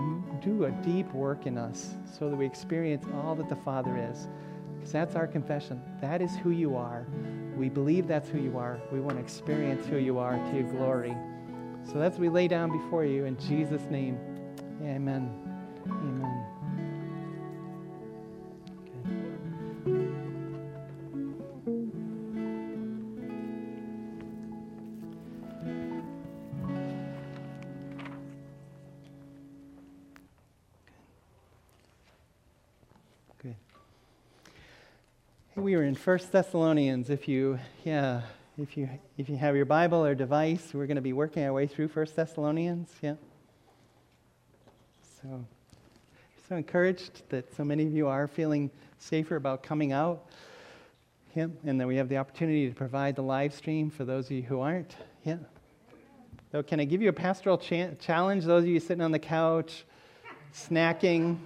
do 0.41 0.65
a 0.65 0.71
deep 0.83 1.13
work 1.13 1.45
in 1.45 1.59
us 1.59 1.95
so 2.19 2.31
that 2.31 2.37
we 2.37 2.47
experience 2.47 3.05
all 3.15 3.35
that 3.35 3.51
the 3.51 3.57
Father 3.57 3.99
is. 4.11 4.27
Because 4.75 4.91
that's 4.91 5.17
our 5.17 5.27
confession. 5.27 5.83
That 6.01 6.23
is 6.23 6.35
who 6.37 6.49
you 6.49 6.77
are. 6.77 7.07
We 7.59 7.69
believe 7.69 8.09
that's 8.09 8.31
who 8.31 8.39
you 8.39 8.57
are. 8.57 8.81
We 8.91 9.01
want 9.01 9.19
to 9.19 9.23
experience 9.23 9.87
who 9.87 9.99
you 9.99 10.19
are 10.19 10.37
to 10.37 10.55
your 10.55 10.71
glory. 10.71 11.15
So 11.85 11.99
that's 11.99 12.17
we 12.17 12.31
lay 12.31 12.49
down 12.49 12.73
before 12.73 13.05
you 13.05 13.27
in 13.27 13.37
Jesus' 13.39 13.85
name. 13.91 14.19
Amen. 14.83 15.31
Amen. 15.87 16.30
We 35.71 35.77
are 35.77 35.85
in 35.85 35.95
First 35.95 36.33
Thessalonians. 36.33 37.11
If 37.11 37.29
you, 37.29 37.57
yeah, 37.85 38.23
if 38.59 38.77
you 38.77 38.89
if 39.17 39.29
you 39.29 39.37
have 39.37 39.55
your 39.55 39.67
Bible 39.67 40.05
or 40.05 40.17
device, 40.17 40.75
we're 40.75 40.87
going 40.87 40.97
to 40.97 41.01
be 41.01 41.13
working 41.13 41.45
our 41.45 41.53
way 41.53 41.69
through 41.69 41.87
First 41.87 42.17
Thessalonians. 42.17 42.93
Yeah. 43.01 43.15
So, 45.23 45.45
so 46.49 46.57
encouraged 46.57 47.23
that 47.29 47.55
so 47.55 47.63
many 47.63 47.87
of 47.87 47.93
you 47.93 48.09
are 48.09 48.27
feeling 48.27 48.69
safer 48.99 49.37
about 49.37 49.63
coming 49.63 49.93
out. 49.93 50.27
Yeah, 51.37 51.47
and 51.65 51.81
that 51.81 51.87
we 51.87 51.95
have 51.99 52.09
the 52.09 52.17
opportunity 52.17 52.69
to 52.69 52.75
provide 52.75 53.15
the 53.15 53.23
live 53.23 53.55
stream 53.55 53.91
for 53.91 54.05
those 54.05 54.27
of 54.27 54.33
you 54.33 54.43
who 54.43 54.59
aren't. 54.59 54.97
Yeah. 55.23 55.37
So, 56.51 56.65
can 56.65 56.81
I 56.81 56.85
give 56.85 57.01
you 57.01 57.11
a 57.11 57.13
pastoral 57.13 57.59
cha- 57.59 57.95
challenge? 58.01 58.45
Those 58.45 58.65
of 58.65 58.69
you 58.69 58.81
sitting 58.81 59.03
on 59.03 59.13
the 59.13 59.21
couch, 59.21 59.85
snacking, 60.53 61.39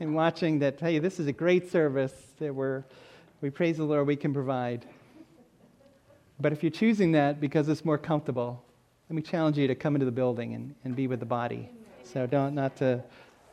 and 0.00 0.16
watching 0.16 0.58
that, 0.58 0.80
hey, 0.80 0.98
this 0.98 1.20
is 1.20 1.28
a 1.28 1.32
great 1.32 1.70
service 1.70 2.12
that 2.40 2.52
we're, 2.52 2.82
we 3.40 3.50
praise 3.50 3.76
the 3.76 3.84
Lord, 3.84 4.06
we 4.06 4.16
can 4.16 4.34
provide. 4.34 4.84
But 6.40 6.52
if 6.52 6.62
you're 6.62 6.70
choosing 6.70 7.12
that 7.12 7.40
because 7.40 7.68
it's 7.68 7.84
more 7.84 7.98
comfortable, 7.98 8.64
let 9.08 9.16
me 9.16 9.22
challenge 9.22 9.56
you 9.56 9.66
to 9.68 9.74
come 9.74 9.94
into 9.94 10.06
the 10.06 10.12
building 10.12 10.54
and, 10.54 10.74
and 10.84 10.94
be 10.94 11.06
with 11.06 11.20
the 11.20 11.26
body. 11.26 11.70
So 12.02 12.26
don't 12.26 12.54
not 12.54 12.76
to 12.76 13.02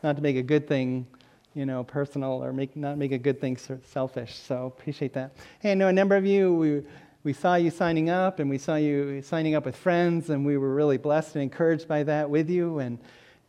not 0.03 0.15
to 0.15 0.21
make 0.21 0.35
a 0.35 0.43
good 0.43 0.67
thing, 0.67 1.07
you 1.53 1.65
know, 1.65 1.83
personal 1.83 2.43
or 2.43 2.51
make 2.51 2.75
not 2.75 2.97
make 2.97 3.11
a 3.11 3.17
good 3.17 3.39
thing 3.39 3.57
selfish. 3.57 4.35
So 4.35 4.65
appreciate 4.65 5.13
that. 5.13 5.35
Hey, 5.59 5.71
I 5.71 5.75
know 5.75 5.87
a 5.87 5.93
number 5.93 6.15
of 6.15 6.25
you 6.25 6.53
we 6.53 6.83
we 7.23 7.33
saw 7.33 7.55
you 7.55 7.71
signing 7.71 8.09
up 8.09 8.39
and 8.39 8.49
we 8.49 8.57
saw 8.57 8.75
you 8.75 9.21
signing 9.21 9.55
up 9.55 9.65
with 9.65 9.75
friends 9.75 10.29
and 10.29 10.45
we 10.45 10.57
were 10.57 10.73
really 10.73 10.97
blessed 10.97 11.35
and 11.35 11.43
encouraged 11.43 11.87
by 11.87 12.03
that 12.03 12.29
with 12.29 12.49
you 12.49 12.79
and 12.79 12.99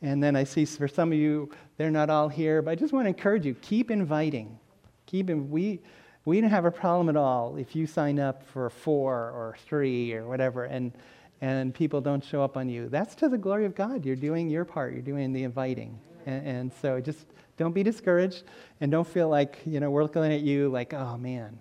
and 0.03 0.23
then 0.23 0.37
I 0.37 0.45
see 0.45 0.65
for 0.67 0.89
some 0.89 1.13
of 1.13 1.19
you 1.19 1.51
they're 1.79 1.91
not 1.91 2.11
all 2.11 2.29
here, 2.29 2.63
but 2.63 2.71
I 2.71 2.75
just 2.75 2.93
want 2.93 3.07
to 3.07 3.09
encourage 3.09 3.47
you 3.47 3.55
keep 3.55 3.91
inviting. 3.91 4.59
Keep 5.07 5.31
in, 5.31 5.51
we 5.51 5.81
we 6.27 6.41
don't 6.41 6.51
have 6.51 6.67
a 6.67 6.71
problem 6.71 7.09
at 7.09 7.17
all 7.17 7.57
if 7.57 7.75
you 7.75 7.87
sign 7.87 8.19
up 8.19 8.43
for 8.43 8.69
four 8.69 9.15
or 9.15 9.57
three 9.67 10.13
or 10.13 10.27
whatever 10.27 10.65
and 10.65 10.93
and 11.41 11.75
people 11.75 12.01
don't 12.01 12.25
show 12.25 12.43
up 12.43 12.57
on 12.57 12.69
you. 12.69 12.89
That's 12.89 13.15
to 13.17 13.29
the 13.29 13.37
glory 13.37 13.67
of 13.67 13.75
God. 13.75 14.07
You're 14.07 14.17
doing 14.17 14.49
your 14.49 14.65
part. 14.65 14.95
You're 14.95 15.03
doing 15.03 15.35
the 15.35 15.45
inviting. 15.45 15.99
And, 16.25 16.47
and 16.47 16.73
so 16.81 16.99
just 16.99 17.27
don't 17.59 17.73
be 17.73 17.83
discouraged 17.83 18.45
and 18.81 18.91
don't 18.91 19.07
feel 19.07 19.29
like, 19.29 19.59
you 19.67 19.79
know, 19.79 19.91
we're 19.91 20.03
looking 20.03 20.25
at 20.25 20.41
you 20.41 20.71
like, 20.71 20.95
oh 20.95 21.19
man, 21.19 21.59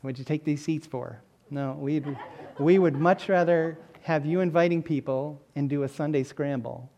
what'd 0.00 0.18
you 0.18 0.24
take 0.24 0.44
these 0.44 0.64
seats 0.64 0.86
for? 0.86 1.20
No, 1.50 1.72
we'd, 1.72 2.06
we 2.58 2.78
would 2.78 2.96
much 2.96 3.28
rather 3.28 3.78
have 4.02 4.24
you 4.24 4.40
inviting 4.40 4.82
people 4.82 5.40
and 5.56 5.68
do 5.68 5.82
a 5.82 5.88
Sunday 5.88 6.22
scramble 6.22 6.90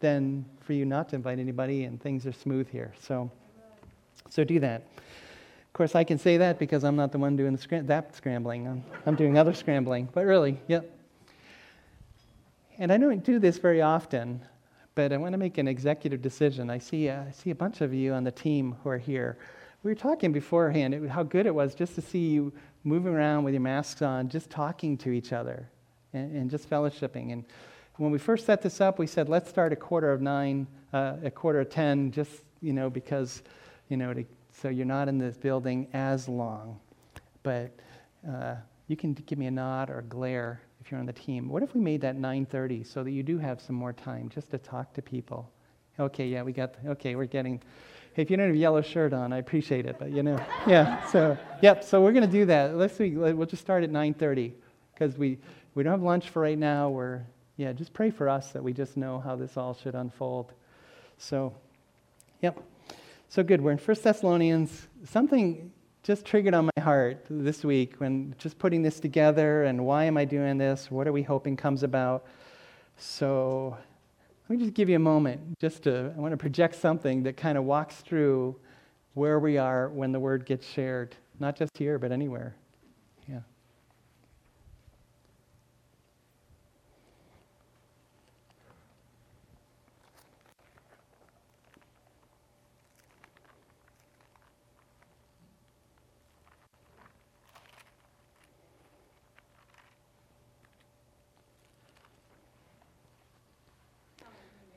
than 0.00 0.46
for 0.60 0.72
you 0.72 0.86
not 0.86 1.10
to 1.10 1.16
invite 1.16 1.38
anybody 1.38 1.84
and 1.84 2.00
things 2.00 2.26
are 2.26 2.32
smooth 2.32 2.70
here. 2.70 2.94
So, 3.00 3.30
so 4.30 4.44
do 4.44 4.60
that. 4.60 4.86
Course, 5.76 5.94
I 5.94 6.04
can 6.04 6.16
say 6.16 6.38
that 6.38 6.58
because 6.58 6.84
I'm 6.84 6.96
not 6.96 7.12
the 7.12 7.18
one 7.18 7.36
doing 7.36 7.52
the 7.52 7.60
scram- 7.60 7.86
that 7.88 8.16
scrambling. 8.16 8.66
I'm, 8.66 8.82
I'm 9.04 9.14
doing 9.14 9.36
other 9.36 9.52
scrambling. 9.52 10.08
But 10.10 10.24
really, 10.24 10.58
yep, 10.68 10.90
and 12.78 12.90
I 12.90 12.96
don't 12.96 13.22
do 13.22 13.38
this 13.38 13.58
very 13.58 13.82
often, 13.82 14.40
but 14.94 15.12
I 15.12 15.18
want 15.18 15.32
to 15.32 15.38
make 15.38 15.58
an 15.58 15.68
executive 15.68 16.22
decision. 16.22 16.70
I 16.70 16.78
see, 16.78 17.10
uh, 17.10 17.24
I 17.24 17.30
see 17.30 17.50
a 17.50 17.54
bunch 17.54 17.82
of 17.82 17.92
you 17.92 18.14
on 18.14 18.24
the 18.24 18.30
team 18.30 18.74
who 18.82 18.88
are 18.88 18.96
here. 18.96 19.36
We 19.82 19.90
were 19.90 19.94
talking 19.94 20.32
beforehand 20.32 20.94
it, 20.94 21.10
how 21.10 21.22
good 21.22 21.44
it 21.44 21.54
was 21.54 21.74
just 21.74 21.94
to 21.96 22.00
see 22.00 22.30
you 22.30 22.54
moving 22.82 23.12
around 23.12 23.44
with 23.44 23.52
your 23.52 23.60
masks 23.60 24.00
on, 24.00 24.30
just 24.30 24.48
talking 24.48 24.96
to 24.96 25.10
each 25.10 25.34
other 25.34 25.68
and, 26.14 26.34
and 26.34 26.50
just 26.50 26.70
fellowshipping. 26.70 27.34
And 27.34 27.44
when 27.96 28.10
we 28.10 28.18
first 28.18 28.46
set 28.46 28.62
this 28.62 28.80
up, 28.80 28.98
we 28.98 29.06
said, 29.06 29.28
let's 29.28 29.50
start 29.50 29.74
a 29.74 29.76
quarter 29.76 30.10
of 30.10 30.22
nine, 30.22 30.66
uh, 30.94 31.16
a 31.22 31.30
quarter 31.30 31.60
of 31.60 31.68
ten, 31.68 32.12
just, 32.12 32.32
you 32.62 32.72
know, 32.72 32.88
because, 32.88 33.42
you 33.90 33.98
know, 33.98 34.14
to, 34.14 34.24
so 34.60 34.68
you're 34.68 34.86
not 34.86 35.08
in 35.08 35.18
this 35.18 35.36
building 35.36 35.88
as 35.92 36.28
long. 36.28 36.80
But 37.42 37.72
uh, 38.28 38.56
you 38.88 38.96
can 38.96 39.12
give 39.12 39.38
me 39.38 39.46
a 39.46 39.50
nod 39.50 39.90
or 39.90 39.98
a 39.98 40.02
glare 40.02 40.60
if 40.80 40.90
you're 40.90 41.00
on 41.00 41.06
the 41.06 41.12
team. 41.12 41.48
What 41.48 41.62
if 41.62 41.74
we 41.74 41.80
made 41.80 42.00
that 42.02 42.16
9:30 42.16 42.86
so 42.86 43.04
that 43.04 43.10
you 43.10 43.22
do 43.22 43.38
have 43.38 43.60
some 43.60 43.76
more 43.76 43.92
time 43.92 44.28
just 44.28 44.50
to 44.50 44.58
talk 44.58 44.92
to 44.94 45.02
people? 45.02 45.50
Okay, 45.98 46.26
yeah, 46.26 46.42
we 46.42 46.52
got. 46.52 46.74
Okay, 46.86 47.14
we're 47.14 47.26
getting. 47.26 47.60
Hey, 48.14 48.22
if 48.22 48.30
you 48.30 48.36
don't 48.36 48.46
have 48.46 48.54
a 48.54 48.58
yellow 48.58 48.82
shirt 48.82 49.12
on, 49.12 49.32
I 49.32 49.38
appreciate 49.38 49.84
it, 49.84 49.96
but 49.98 50.10
you 50.10 50.22
know, 50.22 50.38
yeah. 50.66 51.04
So, 51.06 51.36
yep. 51.62 51.84
So 51.84 52.02
we're 52.02 52.12
gonna 52.12 52.26
do 52.26 52.46
that. 52.46 52.76
Let's 52.76 52.96
see. 52.96 53.10
We'll 53.10 53.46
just 53.46 53.62
start 53.62 53.84
at 53.84 53.90
9:30 53.90 54.52
because 54.94 55.18
we 55.18 55.38
we 55.74 55.82
don't 55.82 55.92
have 55.92 56.02
lunch 56.02 56.30
for 56.30 56.42
right 56.42 56.58
now. 56.58 56.88
We're 56.88 57.22
yeah. 57.56 57.72
Just 57.72 57.92
pray 57.92 58.10
for 58.10 58.28
us 58.28 58.52
that 58.52 58.62
we 58.62 58.72
just 58.72 58.96
know 58.96 59.20
how 59.20 59.36
this 59.36 59.56
all 59.56 59.74
should 59.74 59.94
unfold. 59.94 60.52
So, 61.18 61.54
yep. 62.42 62.62
So 63.28 63.42
good. 63.42 63.60
We're 63.60 63.72
in 63.72 63.78
First 63.78 64.04
Thessalonians. 64.04 64.86
Something 65.04 65.72
just 66.04 66.24
triggered 66.24 66.54
on 66.54 66.70
my 66.76 66.82
heart 66.82 67.26
this 67.28 67.64
week 67.64 67.96
when 67.96 68.34
just 68.38 68.56
putting 68.56 68.82
this 68.82 69.00
together 69.00 69.64
and 69.64 69.84
why 69.84 70.04
am 70.04 70.16
I 70.16 70.24
doing 70.24 70.58
this? 70.58 70.92
What 70.92 71.08
are 71.08 71.12
we 71.12 71.24
hoping 71.24 71.56
comes 71.56 71.82
about? 71.82 72.24
So 72.96 73.76
let 74.48 74.56
me 74.56 74.64
just 74.64 74.74
give 74.74 74.88
you 74.88 74.94
a 74.94 75.00
moment 75.00 75.58
just 75.58 75.82
to, 75.82 76.12
I 76.16 76.20
want 76.20 76.32
to 76.32 76.36
project 76.36 76.76
something 76.76 77.24
that 77.24 77.36
kind 77.36 77.58
of 77.58 77.64
walks 77.64 77.96
through 77.96 78.56
where 79.14 79.40
we 79.40 79.58
are 79.58 79.88
when 79.88 80.12
the 80.12 80.20
word 80.20 80.46
gets 80.46 80.64
shared, 80.64 81.16
not 81.40 81.56
just 81.56 81.76
here, 81.76 81.98
but 81.98 82.12
anywhere. 82.12 82.54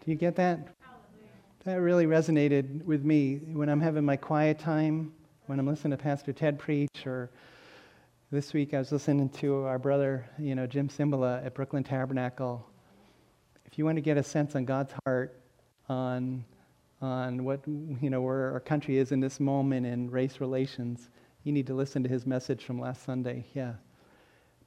You 0.10 0.16
get 0.16 0.36
that? 0.38 0.70
That 1.66 1.82
really 1.82 2.07
resonated 2.07 2.84
with 2.84 3.05
me 3.05 3.41
when 3.53 3.70
I'm 3.70 3.80
having 3.80 4.03
my 4.03 4.16
quiet 4.16 4.57
time, 4.57 5.14
when 5.45 5.60
I'm 5.60 5.68
listening 5.68 5.95
to 5.95 6.03
Pastor 6.03 6.34
Ted 6.34 6.57
preach, 6.57 7.05
or 7.05 7.30
this 8.32 8.51
week 8.51 8.74
I 8.74 8.80
was 8.80 8.91
listening 8.91 9.30
to 9.30 9.66
our 9.66 9.78
brother, 9.78 10.28
you 10.39 10.55
know, 10.55 10.66
Jim 10.66 10.89
Cymbala 10.89 11.45
at 11.45 11.53
Brooklyn 11.53 11.84
Tabernacle. 11.84 12.68
If 13.66 13.78
you 13.78 13.86
want 13.86 13.97
to 13.97 14.01
get 14.01 14.18
a 14.18 14.24
sense 14.24 14.55
on 14.55 14.66
God's 14.66 14.91
heart 15.05 15.39
on 15.88 16.43
on 17.01 17.43
what 17.43 17.62
you 17.68 18.10
know 18.10 18.22
where 18.22 18.51
our 18.51 18.60
country 18.60 18.97
is 18.97 19.12
in 19.12 19.20
this 19.20 19.39
moment 19.39 19.86
in 19.86 20.10
race 20.10 20.41
relations, 20.41 21.12
you 21.43 21.51
need 21.51 21.68
to 21.68 21.76
listen 21.76 22.01
to 22.01 22.10
his 22.10 22.26
message 22.26 22.64
from 22.64 22.82
last 22.82 23.03
Sunday. 23.05 23.45
Yeah. 23.53 23.74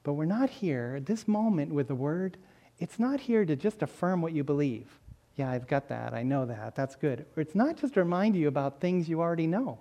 But 0.03 0.13
we're 0.13 0.23
not 0.23 0.49
here 0.49 0.95
at 0.95 1.05
this 1.05 1.27
moment 1.27 1.73
with 1.73 1.89
the 1.89 1.95
word. 1.95 2.37
It's 2.79 2.97
not 2.97 3.19
here 3.19 3.43
to 3.43 3.57
just 3.57 3.81
affirm 3.81 4.21
what 4.21 4.31
you 4.31 4.45
believe. 4.45 4.99
Yeah, 5.35 5.49
I've 5.49 5.67
got 5.67 5.87
that. 5.89 6.13
I 6.13 6.21
know 6.21 6.45
that. 6.45 6.75
That's 6.75 6.95
good. 6.95 7.25
It's 7.35 7.55
not 7.55 7.75
just 7.77 7.95
to 7.95 8.01
remind 8.01 8.35
you 8.35 8.47
about 8.47 8.79
things 8.79 9.09
you 9.09 9.19
already 9.19 9.47
know. 9.47 9.79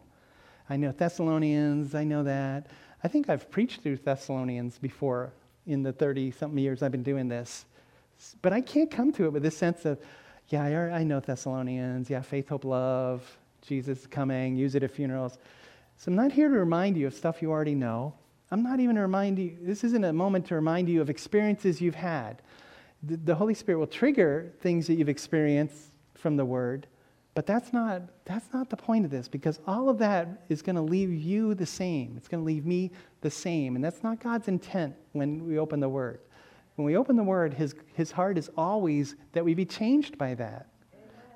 I 0.70 0.76
know 0.76 0.92
Thessalonians, 0.92 1.94
I 1.94 2.04
know 2.04 2.22
that. 2.22 2.68
I 3.04 3.08
think 3.08 3.28
I've 3.28 3.50
preached 3.50 3.82
through 3.82 3.96
Thessalonians 3.96 4.78
before 4.78 5.32
in 5.66 5.82
the 5.82 5.92
30 5.92 6.30
something 6.30 6.58
years 6.58 6.82
I've 6.82 6.92
been 6.92 7.02
doing 7.02 7.28
this. 7.28 7.66
But 8.40 8.52
I 8.52 8.60
can't 8.60 8.90
come 8.90 9.12
to 9.12 9.26
it 9.26 9.32
with 9.32 9.42
this 9.42 9.56
sense 9.56 9.84
of, 9.84 9.98
yeah, 10.48 10.62
I 10.64 11.02
know 11.02 11.20
Thessalonians. 11.20 12.08
Yeah, 12.08 12.22
faith, 12.22 12.48
hope, 12.48 12.64
love. 12.64 13.38
Jesus 13.60 14.00
is 14.00 14.06
coming. 14.06 14.56
Use 14.56 14.74
it 14.74 14.82
at 14.82 14.90
funerals. 14.90 15.38
So 15.98 16.10
I'm 16.10 16.16
not 16.16 16.32
here 16.32 16.48
to 16.48 16.54
remind 16.54 16.96
you 16.96 17.06
of 17.06 17.14
stuff 17.14 17.42
you 17.42 17.50
already 17.50 17.74
know. 17.74 18.14
I'm 18.50 18.62
not 18.62 18.80
even 18.80 18.96
to 18.96 19.02
remind 19.02 19.38
you, 19.38 19.56
this 19.60 19.84
isn't 19.84 20.04
a 20.04 20.12
moment 20.12 20.46
to 20.46 20.54
remind 20.54 20.88
you 20.88 21.00
of 21.00 21.10
experiences 21.10 21.80
you've 21.80 21.94
had 21.94 22.40
the, 23.02 23.16
the 23.16 23.34
Holy 23.34 23.54
Spirit 23.54 23.78
will 23.78 23.86
trigger 23.86 24.52
things 24.60 24.86
that 24.86 24.94
you've 24.94 25.08
experienced 25.08 25.90
from 26.14 26.36
the 26.36 26.44
Word, 26.44 26.86
but 27.34 27.46
that's 27.46 27.72
not, 27.72 28.02
that's 28.24 28.52
not 28.52 28.68
the 28.68 28.76
point 28.76 29.04
of 29.04 29.10
this 29.10 29.26
because 29.26 29.60
all 29.66 29.88
of 29.88 29.98
that 29.98 30.44
is 30.48 30.62
going 30.62 30.76
to 30.76 30.82
leave 30.82 31.12
you 31.12 31.54
the 31.54 31.66
same. 31.66 32.14
It's 32.16 32.28
going 32.28 32.42
to 32.42 32.46
leave 32.46 32.66
me 32.66 32.90
the 33.22 33.30
same. 33.30 33.74
And 33.74 33.84
that's 33.84 34.02
not 34.02 34.20
God's 34.20 34.48
intent 34.48 34.94
when 35.12 35.46
we 35.46 35.58
open 35.58 35.80
the 35.80 35.88
Word. 35.88 36.20
When 36.76 36.86
we 36.86 36.96
open 36.96 37.16
the 37.16 37.22
Word, 37.22 37.54
His, 37.54 37.74
his 37.94 38.10
heart 38.10 38.38
is 38.38 38.50
always 38.56 39.16
that 39.32 39.44
we 39.44 39.54
be 39.54 39.64
changed 39.64 40.18
by 40.18 40.34
that. 40.34 40.68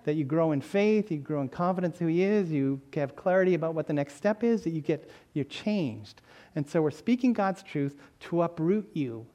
That 0.04 0.14
you 0.14 0.24
grow 0.24 0.52
in 0.52 0.60
faith, 0.60 1.10
you 1.10 1.18
grow 1.18 1.40
in 1.40 1.48
confidence 1.48 1.98
who 1.98 2.06
He 2.06 2.22
is, 2.22 2.52
you 2.52 2.80
have 2.94 3.16
clarity 3.16 3.54
about 3.54 3.74
what 3.74 3.88
the 3.88 3.92
next 3.92 4.14
step 4.14 4.44
is, 4.44 4.62
that 4.62 4.70
you 4.70 4.80
get, 4.80 5.10
you're 5.32 5.44
changed. 5.44 6.22
And 6.54 6.68
so 6.68 6.80
we're 6.80 6.92
speaking 6.92 7.32
God's 7.32 7.62
truth 7.62 7.96
to 8.20 8.42
uproot 8.42 8.88
you 8.92 9.26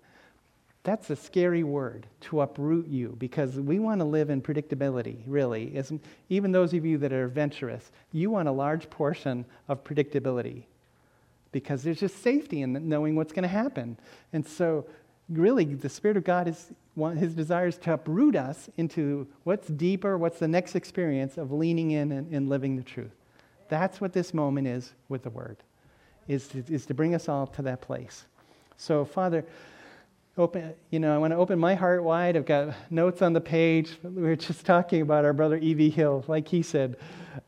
that's 0.84 1.10
a 1.12 1.16
scary 1.16 1.64
word 1.64 2.08
to 2.22 2.42
uproot 2.42 2.88
you 2.88 3.16
because 3.20 3.60
we 3.60 3.78
want 3.78 4.00
to 4.00 4.06
live 4.06 4.30
in 4.30 4.42
predictability, 4.42 5.18
really. 5.28 5.76
As, 5.76 5.94
even 6.30 6.52
those 6.52 6.74
of 6.74 6.86
you 6.86 6.98
that 7.00 7.14
are 7.14 7.26
adventurous, 7.26 7.92
you 8.12 8.32
want 8.32 8.48
a 8.48 8.52
large 8.52 8.90
portion 8.90 9.46
of 9.68 9.84
predictability 9.84 10.64
because 11.52 11.84
there's 11.84 12.00
just 12.00 12.24
safety 12.24 12.62
in 12.62 12.90
knowing 12.90 13.16
what's 13.16 13.34
going 13.34 13.44
to 13.44 13.50
happen. 13.50 13.98
And 14.34 14.46
so, 14.46 14.86
really, 15.30 15.66
the 15.66 15.90
Spirit 15.90 16.18
of 16.18 16.24
God 16.24 16.48
is 16.48 16.72
his 17.18 17.34
desire 17.34 17.68
is 17.68 17.78
to 17.78 17.94
uproot 17.94 18.36
us 18.36 18.70
into 18.78 19.28
what's 19.44 19.68
deeper, 19.68 20.18
what's 20.18 20.40
the 20.40 20.48
next 20.48 20.76
experience 20.76 21.38
of 21.38 21.52
leaning 21.52 21.92
in 21.92 22.12
and, 22.12 22.32
and 22.34 22.50
living 22.50 22.76
the 22.76 22.84
truth. 22.84 23.16
That's 23.70 24.02
what 24.02 24.12
this 24.12 24.34
moment 24.34 24.68
is 24.68 24.94
with 25.08 25.24
the 25.24 25.30
Word, 25.30 25.58
is 26.28 26.48
to, 26.50 26.64
is 26.68 26.86
to 26.88 26.94
bring 26.94 27.16
us 27.16 27.30
all 27.30 27.48
to 27.48 27.62
that 27.62 27.82
place. 27.82 28.26
So, 28.76 29.06
Father, 29.06 29.46
open, 30.38 30.74
you 30.90 31.00
know, 31.00 31.14
I 31.14 31.18
want 31.18 31.32
to 31.32 31.38
open 31.38 31.60
my 31.60 31.76
heart 31.76 32.04
wide. 32.04 32.38
I've 32.38 32.46
got 32.46 32.74
notes 32.90 33.22
on 33.22 33.34
the 33.34 33.42
page. 33.42 33.98
We 34.04 34.22
were 34.22 34.36
just 34.36 34.66
talking 34.66 35.02
about 35.02 35.26
our 35.26 35.34
brother 35.34 35.58
E.V. 35.58 35.90
Hill. 35.90 36.24
Like 36.28 36.48
he 36.48 36.62
said, 36.62 36.98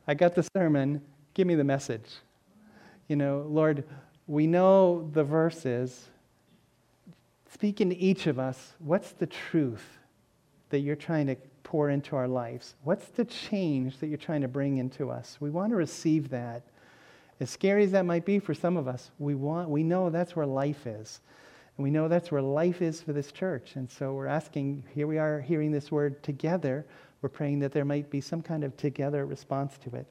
I 0.07 0.13
got 0.13 0.35
the 0.35 0.47
sermon, 0.55 1.01
give 1.33 1.47
me 1.47 1.55
the 1.55 1.63
message. 1.63 2.09
You 3.07 3.15
know, 3.15 3.45
Lord, 3.49 3.83
we 4.27 4.47
know 4.47 5.09
the 5.13 5.23
verses. 5.23 6.09
Speak 7.53 7.81
into 7.81 7.95
each 7.97 8.27
of 8.27 8.39
us. 8.39 8.73
What's 8.79 9.11
the 9.11 9.27
truth 9.27 9.85
that 10.69 10.79
you're 10.79 10.95
trying 10.95 11.27
to 11.27 11.35
pour 11.63 11.89
into 11.89 12.15
our 12.15 12.27
lives? 12.27 12.75
What's 12.83 13.05
the 13.07 13.25
change 13.25 13.99
that 13.99 14.07
you're 14.07 14.17
trying 14.17 14.41
to 14.41 14.47
bring 14.47 14.77
into 14.77 15.09
us? 15.09 15.37
We 15.39 15.49
want 15.49 15.71
to 15.71 15.75
receive 15.75 16.29
that. 16.29 16.63
As 17.39 17.49
scary 17.49 17.83
as 17.83 17.91
that 17.91 18.05
might 18.05 18.25
be 18.25 18.39
for 18.39 18.53
some 18.53 18.77
of 18.77 18.87
us, 18.87 19.11
we, 19.19 19.35
want, 19.35 19.69
we 19.69 19.83
know 19.83 20.09
that's 20.09 20.35
where 20.35 20.45
life 20.45 20.85
is. 20.87 21.19
And 21.77 21.83
we 21.83 21.89
know 21.89 22.07
that's 22.07 22.31
where 22.31 22.41
life 22.41 22.81
is 22.81 23.01
for 23.01 23.13
this 23.13 23.31
church. 23.31 23.75
And 23.75 23.89
so 23.89 24.13
we're 24.13 24.27
asking, 24.27 24.83
here 24.93 25.07
we 25.07 25.17
are 25.17 25.41
hearing 25.41 25.71
this 25.71 25.91
word 25.91 26.21
together. 26.21 26.85
We're 27.21 27.29
praying 27.29 27.59
that 27.59 27.71
there 27.71 27.85
might 27.85 28.09
be 28.09 28.21
some 28.21 28.41
kind 28.41 28.63
of 28.63 28.77
together 28.77 29.25
response 29.25 29.77
to 29.79 29.95
it. 29.95 30.05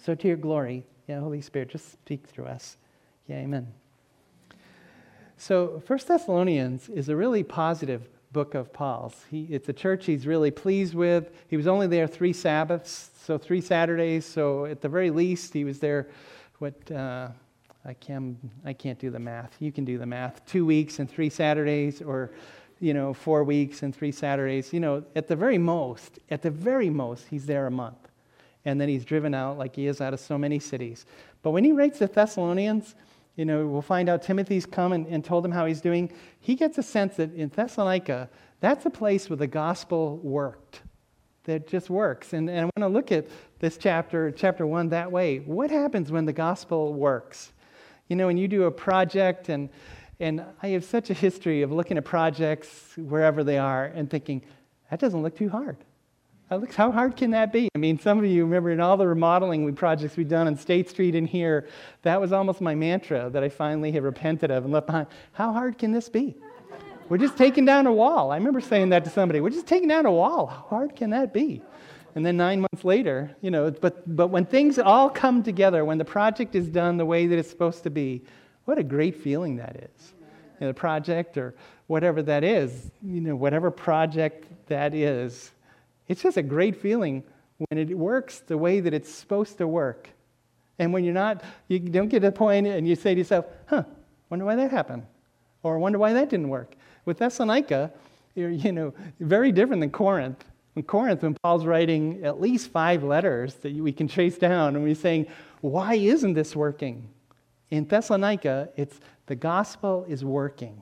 So 0.00 0.14
to 0.14 0.28
your 0.28 0.36
glory, 0.36 0.84
yeah, 1.08 1.20
Holy 1.20 1.40
Spirit, 1.40 1.70
just 1.70 1.90
speak 1.90 2.26
through 2.26 2.46
us. 2.46 2.76
Yeah, 3.26 3.36
amen. 3.36 3.66
So 5.36 5.82
First 5.86 6.08
Thessalonians 6.08 6.88
is 6.88 7.08
a 7.08 7.16
really 7.16 7.42
positive 7.42 8.08
book 8.32 8.54
of 8.54 8.72
Paul's. 8.72 9.24
He, 9.30 9.44
it's 9.50 9.68
a 9.68 9.72
church 9.72 10.06
he's 10.06 10.26
really 10.26 10.50
pleased 10.50 10.94
with. 10.94 11.30
He 11.48 11.56
was 11.56 11.66
only 11.66 11.86
there 11.86 12.06
three 12.06 12.32
Sabbaths, 12.32 13.10
so 13.24 13.38
three 13.38 13.60
Saturdays. 13.60 14.24
So 14.24 14.66
at 14.66 14.80
the 14.80 14.88
very 14.88 15.10
least, 15.10 15.52
he 15.52 15.64
was 15.64 15.80
there, 15.80 16.08
what, 16.58 16.90
uh, 16.92 17.28
I, 17.84 17.94
can, 17.94 18.36
I 18.64 18.72
can't 18.72 18.98
do 18.98 19.10
the 19.10 19.18
math. 19.18 19.56
You 19.58 19.72
can 19.72 19.84
do 19.84 19.98
the 19.98 20.06
math. 20.06 20.44
Two 20.46 20.66
weeks 20.66 20.98
and 20.98 21.10
three 21.10 21.30
Saturdays, 21.30 22.02
or, 22.02 22.32
you 22.78 22.92
know, 22.92 23.14
four 23.14 23.42
weeks 23.44 23.82
and 23.82 23.94
three 23.94 24.12
Saturdays. 24.12 24.72
You 24.72 24.80
know, 24.80 25.04
at 25.16 25.28
the 25.28 25.36
very 25.36 25.58
most, 25.58 26.18
at 26.30 26.42
the 26.42 26.50
very 26.50 26.90
most, 26.90 27.26
he's 27.28 27.46
there 27.46 27.66
a 27.66 27.70
month. 27.70 28.08
And 28.66 28.78
then 28.78 28.88
he's 28.88 29.06
driven 29.06 29.34
out 29.34 29.56
like 29.56 29.74
he 29.74 29.86
is 29.86 30.02
out 30.02 30.12
of 30.12 30.20
so 30.20 30.36
many 30.36 30.58
cities. 30.58 31.06
But 31.42 31.52
when 31.52 31.64
he 31.64 31.72
writes 31.72 31.98
the 31.98 32.06
Thessalonians, 32.06 32.94
you 33.36 33.46
know, 33.46 33.66
we'll 33.66 33.80
find 33.80 34.10
out 34.10 34.22
Timothy's 34.22 34.66
come 34.66 34.92
and, 34.92 35.06
and 35.06 35.24
told 35.24 35.46
him 35.46 35.52
how 35.52 35.64
he's 35.64 35.80
doing. 35.80 36.12
He 36.40 36.54
gets 36.54 36.76
a 36.76 36.82
sense 36.82 37.16
that 37.16 37.34
in 37.34 37.48
Thessalonica, 37.48 38.28
that's 38.60 38.84
a 38.84 38.90
place 38.90 39.30
where 39.30 39.38
the 39.38 39.46
gospel 39.46 40.18
worked, 40.18 40.82
that 41.44 41.66
just 41.66 41.88
works. 41.88 42.34
And, 42.34 42.50
and 42.50 42.58
I 42.58 42.64
want 42.64 42.72
to 42.80 42.88
look 42.88 43.10
at 43.10 43.28
this 43.58 43.78
chapter, 43.78 44.30
chapter 44.30 44.66
one, 44.66 44.90
that 44.90 45.10
way. 45.10 45.38
What 45.38 45.70
happens 45.70 46.12
when 46.12 46.26
the 46.26 46.34
gospel 46.34 46.92
works? 46.92 47.54
You 48.10 48.16
know, 48.16 48.26
when 48.26 48.36
you 48.36 48.48
do 48.48 48.64
a 48.64 48.72
project, 48.72 49.48
and, 49.50 49.68
and 50.18 50.44
I 50.60 50.70
have 50.70 50.84
such 50.84 51.10
a 51.10 51.14
history 51.14 51.62
of 51.62 51.70
looking 51.70 51.96
at 51.96 52.04
projects 52.04 52.94
wherever 52.96 53.44
they 53.44 53.56
are 53.56 53.84
and 53.84 54.10
thinking, 54.10 54.42
that 54.90 54.98
doesn't 54.98 55.22
look 55.22 55.36
too 55.36 55.48
hard. 55.48 55.76
How 56.74 56.90
hard 56.90 57.16
can 57.16 57.30
that 57.30 57.52
be? 57.52 57.68
I 57.72 57.78
mean, 57.78 58.00
some 58.00 58.18
of 58.18 58.24
you 58.24 58.44
remember 58.44 58.72
in 58.72 58.80
all 58.80 58.96
the 58.96 59.06
remodeling 59.06 59.72
projects 59.76 60.16
we've 60.16 60.28
done 60.28 60.48
on 60.48 60.56
State 60.56 60.90
Street 60.90 61.14
and 61.14 61.28
here, 61.28 61.68
that 62.02 62.20
was 62.20 62.32
almost 62.32 62.60
my 62.60 62.74
mantra 62.74 63.30
that 63.30 63.44
I 63.44 63.48
finally 63.48 63.92
have 63.92 64.02
repented 64.02 64.50
of 64.50 64.64
and 64.64 64.72
left 64.72 64.88
behind. 64.88 65.06
How 65.30 65.52
hard 65.52 65.78
can 65.78 65.92
this 65.92 66.08
be? 66.08 66.34
We're 67.08 67.18
just 67.18 67.38
taking 67.38 67.64
down 67.64 67.86
a 67.86 67.92
wall. 67.92 68.32
I 68.32 68.36
remember 68.38 68.60
saying 68.60 68.88
that 68.88 69.04
to 69.04 69.10
somebody. 69.10 69.40
We're 69.40 69.50
just 69.50 69.68
taking 69.68 69.88
down 69.88 70.04
a 70.04 70.12
wall. 70.12 70.46
How 70.46 70.66
hard 70.68 70.96
can 70.96 71.10
that 71.10 71.32
be? 71.32 71.62
And 72.14 72.26
then 72.26 72.36
nine 72.36 72.60
months 72.60 72.84
later, 72.84 73.36
you 73.40 73.50
know, 73.50 73.70
but, 73.70 74.02
but 74.16 74.28
when 74.28 74.44
things 74.44 74.78
all 74.78 75.08
come 75.08 75.42
together, 75.42 75.84
when 75.84 75.98
the 75.98 76.04
project 76.04 76.54
is 76.54 76.68
done 76.68 76.96
the 76.96 77.04
way 77.04 77.26
that 77.26 77.38
it's 77.38 77.50
supposed 77.50 77.84
to 77.84 77.90
be, 77.90 78.22
what 78.64 78.78
a 78.78 78.82
great 78.82 79.16
feeling 79.16 79.56
that 79.56 79.76
is. 79.76 80.12
You 80.58 80.66
know, 80.66 80.68
the 80.68 80.74
project 80.74 81.36
or 81.38 81.54
whatever 81.86 82.22
that 82.22 82.44
is, 82.44 82.90
you 83.02 83.20
know, 83.20 83.36
whatever 83.36 83.70
project 83.70 84.46
that 84.66 84.94
is, 84.94 85.50
it's 86.08 86.22
just 86.22 86.36
a 86.36 86.42
great 86.42 86.76
feeling 86.76 87.22
when 87.68 87.78
it 87.78 87.96
works 87.96 88.40
the 88.40 88.58
way 88.58 88.80
that 88.80 88.92
it's 88.92 89.12
supposed 89.12 89.58
to 89.58 89.66
work. 89.66 90.10
And 90.78 90.92
when 90.92 91.04
you're 91.04 91.14
not, 91.14 91.42
you 91.68 91.78
don't 91.78 92.08
get 92.08 92.20
to 92.20 92.26
the 92.26 92.32
point 92.32 92.66
and 92.66 92.88
you 92.88 92.96
say 92.96 93.14
to 93.14 93.18
yourself, 93.18 93.44
huh, 93.66 93.84
wonder 94.28 94.44
why 94.44 94.56
that 94.56 94.70
happened. 94.70 95.04
Or 95.62 95.78
wonder 95.78 95.98
why 95.98 96.14
that 96.14 96.30
didn't 96.30 96.48
work. 96.48 96.74
With 97.04 97.18
Thessalonica, 97.18 97.92
you're, 98.34 98.50
you 98.50 98.72
know, 98.72 98.94
very 99.20 99.52
different 99.52 99.80
than 99.80 99.90
Corinth. 99.90 100.44
In 100.80 100.86
Corinth, 100.86 101.22
when 101.22 101.36
Paul's 101.42 101.66
writing 101.66 102.24
at 102.24 102.40
least 102.40 102.70
five 102.70 103.04
letters 103.04 103.54
that 103.56 103.74
we 103.74 103.92
can 103.92 104.08
trace 104.08 104.38
down, 104.38 104.76
and 104.76 104.88
he's 104.88 104.98
saying, 104.98 105.26
why 105.60 105.92
isn't 105.92 106.32
this 106.32 106.56
working? 106.56 107.06
In 107.68 107.84
Thessalonica, 107.84 108.70
it's 108.78 108.98
the 109.26 109.36
gospel 109.36 110.06
is 110.08 110.24
working. 110.24 110.80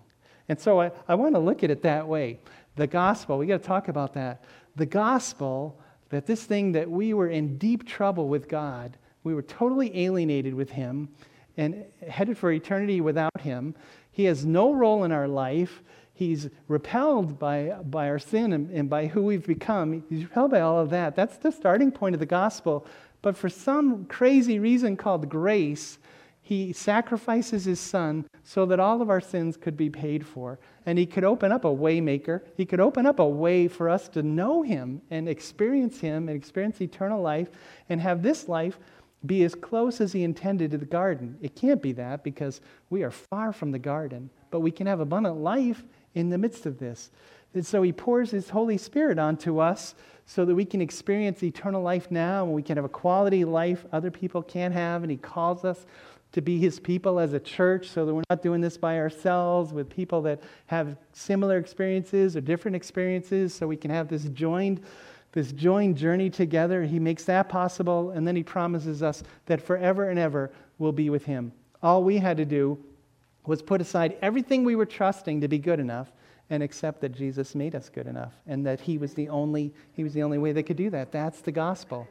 And 0.49 0.61
so 0.61 0.81
I, 0.81 0.93
I 1.09 1.17
want 1.17 1.35
to 1.35 1.41
look 1.41 1.65
at 1.65 1.73
it 1.73 1.83
that 1.83 2.07
way. 2.07 2.39
The 2.77 2.87
gospel, 2.87 3.39
we 3.39 3.47
got 3.47 3.61
to 3.61 3.67
talk 3.67 3.89
about 3.89 4.15
that 4.15 4.45
the 4.77 4.87
gospel 4.87 5.81
that 6.11 6.27
this 6.27 6.45
thing 6.45 6.71
that 6.71 6.89
we 6.89 7.13
were 7.13 7.27
in 7.29 7.59
deep 7.59 7.85
trouble 7.85 8.29
with 8.29 8.49
God, 8.49 8.97
we 9.25 9.35
were 9.35 9.43
totally 9.43 10.05
alienated 10.05 10.55
with 10.55 10.71
Him 10.71 11.09
and 11.57 11.85
headed 12.07 12.39
for 12.39 12.53
eternity 12.53 13.01
without 13.01 13.41
Him. 13.41 13.75
He 14.13 14.27
has 14.27 14.47
no 14.47 14.73
role 14.73 15.03
in 15.03 15.11
our 15.11 15.27
life. 15.27 15.83
He's 16.19 16.49
repelled 16.67 17.39
by, 17.39 17.77
by 17.85 18.09
our 18.09 18.19
sin 18.19 18.53
and, 18.53 18.69
and 18.73 18.91
by 18.91 19.07
who 19.07 19.23
we've 19.23 19.47
become. 19.47 20.03
He's 20.11 20.25
repelled 20.25 20.51
by 20.51 20.63
all 20.63 20.81
of 20.81 20.91
that. 20.91 21.15
That's 21.15 21.37
the 21.37 21.53
starting 21.53 21.93
point 21.93 22.17
of 22.17 22.19
the 22.19 22.27
gospel. 22.27 22.89
But 23.23 23.37
for 23.37 23.49
some 23.49 24.05
crazy 24.07 24.59
reason 24.59 24.97
called 24.97 25.29
grace, 25.29 25.99
he 26.43 26.73
sacrifices 26.73 27.67
his 27.67 27.79
son 27.79 28.29
so 28.43 28.67
that 28.67 28.81
all 28.81 29.01
of 29.01 29.11
our 29.11 29.21
sins 29.21 29.57
could 29.57 29.77
be 29.77 29.91
paid 29.91 30.27
for. 30.27 30.59
And 30.87 30.99
he 30.99 31.07
could 31.07 31.23
open 31.23 31.53
up 31.53 31.65
a 31.65 31.69
waymaker. 31.69 32.41
He 32.57 32.67
could 32.67 32.81
open 32.81 33.07
up 33.07 33.21
a 33.21 33.29
way 33.29 33.69
for 33.69 33.89
us 33.89 34.09
to 34.09 34.23
know 34.25 34.63
him 34.63 35.01
and 35.13 35.29
experience 35.29 36.01
him 36.01 36.29
and 36.29 36.37
experience 36.37 36.81
eternal 36.81 37.23
life 37.23 37.49
and 37.91 38.01
have 38.01 38.25
this 38.25 38.49
life 38.49 38.81
be 39.27 39.45
as 39.45 39.55
close 39.55 40.01
as 40.01 40.13
he 40.13 40.25
intended 40.25 40.73
to 40.73 40.79
the 40.79 40.85
garden. 40.85 41.39
It 41.41 41.55
can't 41.55 41.81
be 41.81 41.93
that 41.93 42.25
because 42.25 42.61
we 42.91 43.05
are 43.05 43.13
far 43.13 43.53
from 43.53 43.71
the 43.71 43.79
garden, 43.79 44.31
but 44.51 44.61
we 44.61 44.73
can 44.73 44.89
have 44.89 44.99
abundant 44.99 45.37
life 45.37 45.85
in 46.19 46.31
the 46.31 46.39
midst 46.39 46.67
of 46.67 46.79
this. 46.79 47.11
And 47.55 47.65
so 47.65 47.83
he 47.83 47.93
pours 47.93 48.31
his 48.31 48.51
Holy 48.51 48.77
Spirit 48.77 49.19
onto 49.19 49.59
us 49.59 49.95
so 50.27 50.45
that 50.45 50.55
we 50.55 50.65
can 50.65 50.81
experience 50.81 51.43
eternal 51.43 51.81
life 51.81 52.11
now 52.11 52.45
and 52.45 52.53
we 52.53 52.63
can 52.63 52.77
have 52.77 52.85
a 52.85 52.91
quality 52.91 53.45
life 53.45 53.87
other 53.93 54.11
people 54.11 54.43
can't 54.43 54.75
have. 54.75 55.03
And 55.03 55.11
he 55.11 55.17
calls 55.17 55.65
us 55.65 55.87
to 56.33 56.43
be 56.43 56.59
his 56.59 56.79
people 56.79 57.19
as 57.19 57.33
a 57.33 57.41
church 57.41 57.89
so 57.89 58.05
that 58.05 58.15
we're 58.15 58.25
not 58.29 58.43
doing 58.43 58.61
this 58.61 58.77
by 58.77 58.99
ourselves 58.99 59.73
with 59.73 59.89
people 59.89 60.21
that 60.23 60.43
have 60.67 60.97
similar 61.13 61.57
experiences 61.57 62.37
or 62.37 62.41
different 62.41 62.77
experiences 62.77 63.55
so 63.55 63.67
we 63.67 63.77
can 63.77 63.91
have 63.91 64.09
this 64.09 64.25
joined 64.25 64.83
this 65.33 65.53
joined 65.53 65.97
journey 65.97 66.29
together 66.29 66.83
he 66.85 66.99
makes 66.99 67.25
that 67.25 67.49
possible 67.49 68.11
and 68.11 68.29
then 68.29 68.37
he 68.37 68.43
promises 68.43 69.03
us 69.03 69.23
that 69.47 69.61
forever 69.61 70.11
and 70.11 70.19
ever 70.19 70.51
we'll 70.79 70.93
be 70.93 71.09
with 71.09 71.25
him 71.25 71.51
all 71.83 72.05
we 72.05 72.19
had 72.19 72.37
to 72.37 72.45
do 72.45 72.79
was 73.49 73.63
put 73.63 73.81
aside 73.81 74.17
everything 74.23 74.63
we 74.63 74.77
were 74.77 74.87
trusting 74.87 75.41
to 75.41 75.49
be 75.49 75.59
good 75.59 75.81
enough 75.81 76.13
and 76.51 76.63
accept 76.63 77.01
that 77.01 77.11
Jesus 77.11 77.55
made 77.55 77.75
us 77.75 77.89
good 77.89 78.07
enough 78.07 78.33
and 78.47 78.65
that 78.65 78.81
he 78.81 78.99
was 78.99 79.15
the 79.15 79.29
only 79.29 79.75
he 79.93 80.05
was 80.05 80.15
the 80.15 80.23
only 80.23 80.39
way 80.39 80.53
they 80.53 80.63
could 80.63 80.77
do 80.77 80.91
that 80.91 81.11
that's 81.11 81.41
the 81.41 81.53
gospel 81.53 82.07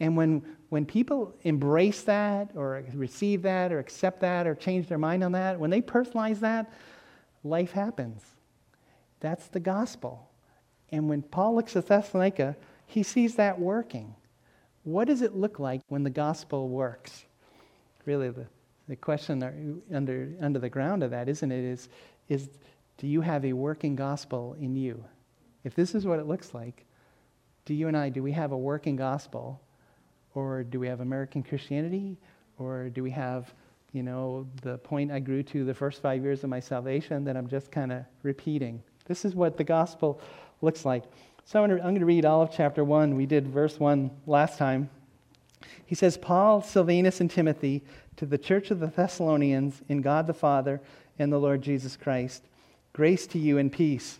and 0.00 0.16
when, 0.16 0.42
when 0.68 0.86
people 0.86 1.34
embrace 1.42 2.02
that 2.02 2.50
or 2.54 2.84
receive 2.94 3.42
that 3.42 3.72
or 3.72 3.78
accept 3.78 4.20
that 4.20 4.46
or 4.46 4.54
change 4.54 4.86
their 4.86 4.98
mind 4.98 5.24
on 5.24 5.32
that, 5.32 5.58
when 5.58 5.70
they 5.70 5.82
personalize 5.82 6.40
that, 6.40 6.72
life 7.42 7.72
happens. 7.72 8.22
That's 9.20 9.48
the 9.48 9.60
gospel. 9.60 10.28
And 10.90 11.08
when 11.08 11.22
Paul 11.22 11.56
looks 11.56 11.74
at 11.76 11.86
Thessalonica, 11.86 12.56
he 12.86 13.02
sees 13.02 13.34
that 13.34 13.58
working. 13.58 14.14
What 14.84 15.06
does 15.06 15.22
it 15.22 15.34
look 15.34 15.58
like 15.58 15.82
when 15.88 16.04
the 16.04 16.10
gospel 16.10 16.68
works? 16.68 17.24
Really, 18.06 18.30
the, 18.30 18.46
the 18.88 18.96
question 18.96 19.42
under, 19.92 20.28
under 20.40 20.58
the 20.58 20.68
ground 20.68 21.02
of 21.02 21.10
that, 21.10 21.28
isn't 21.28 21.52
it, 21.52 21.64
is, 21.64 21.88
is 22.28 22.48
do 22.96 23.06
you 23.06 23.20
have 23.20 23.44
a 23.44 23.52
working 23.52 23.94
gospel 23.94 24.56
in 24.60 24.76
you? 24.76 25.04
If 25.64 25.74
this 25.74 25.94
is 25.94 26.06
what 26.06 26.18
it 26.18 26.26
looks 26.26 26.54
like, 26.54 26.84
do 27.64 27.74
you 27.74 27.88
and 27.88 27.96
I, 27.96 28.08
do 28.08 28.22
we 28.22 28.32
have 28.32 28.52
a 28.52 28.56
working 28.56 28.96
gospel 28.96 29.60
or 30.34 30.62
do 30.62 30.80
we 30.80 30.86
have 30.88 31.00
American 31.00 31.42
Christianity? 31.42 32.16
Or 32.58 32.88
do 32.88 33.02
we 33.02 33.10
have, 33.10 33.52
you 33.92 34.02
know, 34.02 34.46
the 34.62 34.78
point 34.78 35.12
I 35.12 35.20
grew 35.20 35.42
to 35.44 35.64
the 35.64 35.74
first 35.74 36.02
five 36.02 36.22
years 36.22 36.44
of 36.44 36.50
my 36.50 36.60
salvation 36.60 37.24
that 37.24 37.36
I'm 37.36 37.48
just 37.48 37.70
kind 37.70 37.92
of 37.92 38.04
repeating? 38.22 38.82
This 39.06 39.24
is 39.24 39.34
what 39.34 39.56
the 39.56 39.64
gospel 39.64 40.20
looks 40.60 40.84
like. 40.84 41.04
So 41.44 41.62
I'm 41.62 41.76
going 41.78 41.98
to 41.98 42.04
read 42.04 42.24
all 42.24 42.42
of 42.42 42.50
chapter 42.50 42.84
1. 42.84 43.16
We 43.16 43.26
did 43.26 43.48
verse 43.48 43.78
1 43.78 44.10
last 44.26 44.58
time. 44.58 44.90
He 45.88 45.94
says, 45.94 46.18
Paul, 46.18 46.60
Silvanus, 46.60 47.20
and 47.20 47.30
Timothy 47.30 47.82
to 48.16 48.26
the 48.26 48.38
church 48.38 48.70
of 48.70 48.78
the 48.78 48.88
Thessalonians 48.88 49.82
in 49.88 50.02
God 50.02 50.26
the 50.26 50.34
Father 50.34 50.80
and 51.18 51.32
the 51.32 51.38
Lord 51.38 51.62
Jesus 51.62 51.96
Christ. 51.96 52.44
Grace 52.92 53.26
to 53.28 53.38
you 53.38 53.58
and 53.58 53.72
peace. 53.72 54.18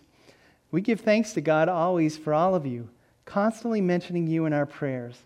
We 0.71 0.81
give 0.81 1.01
thanks 1.01 1.31
to 1.33 1.41
God 1.41 1.69
always 1.69 2.17
for 2.17 2.33
all 2.33 2.55
of 2.55 2.65
you, 2.65 2.89
constantly 3.25 3.81
mentioning 3.81 4.27
you 4.27 4.45
in 4.45 4.53
our 4.53 4.65
prayers 4.65 5.23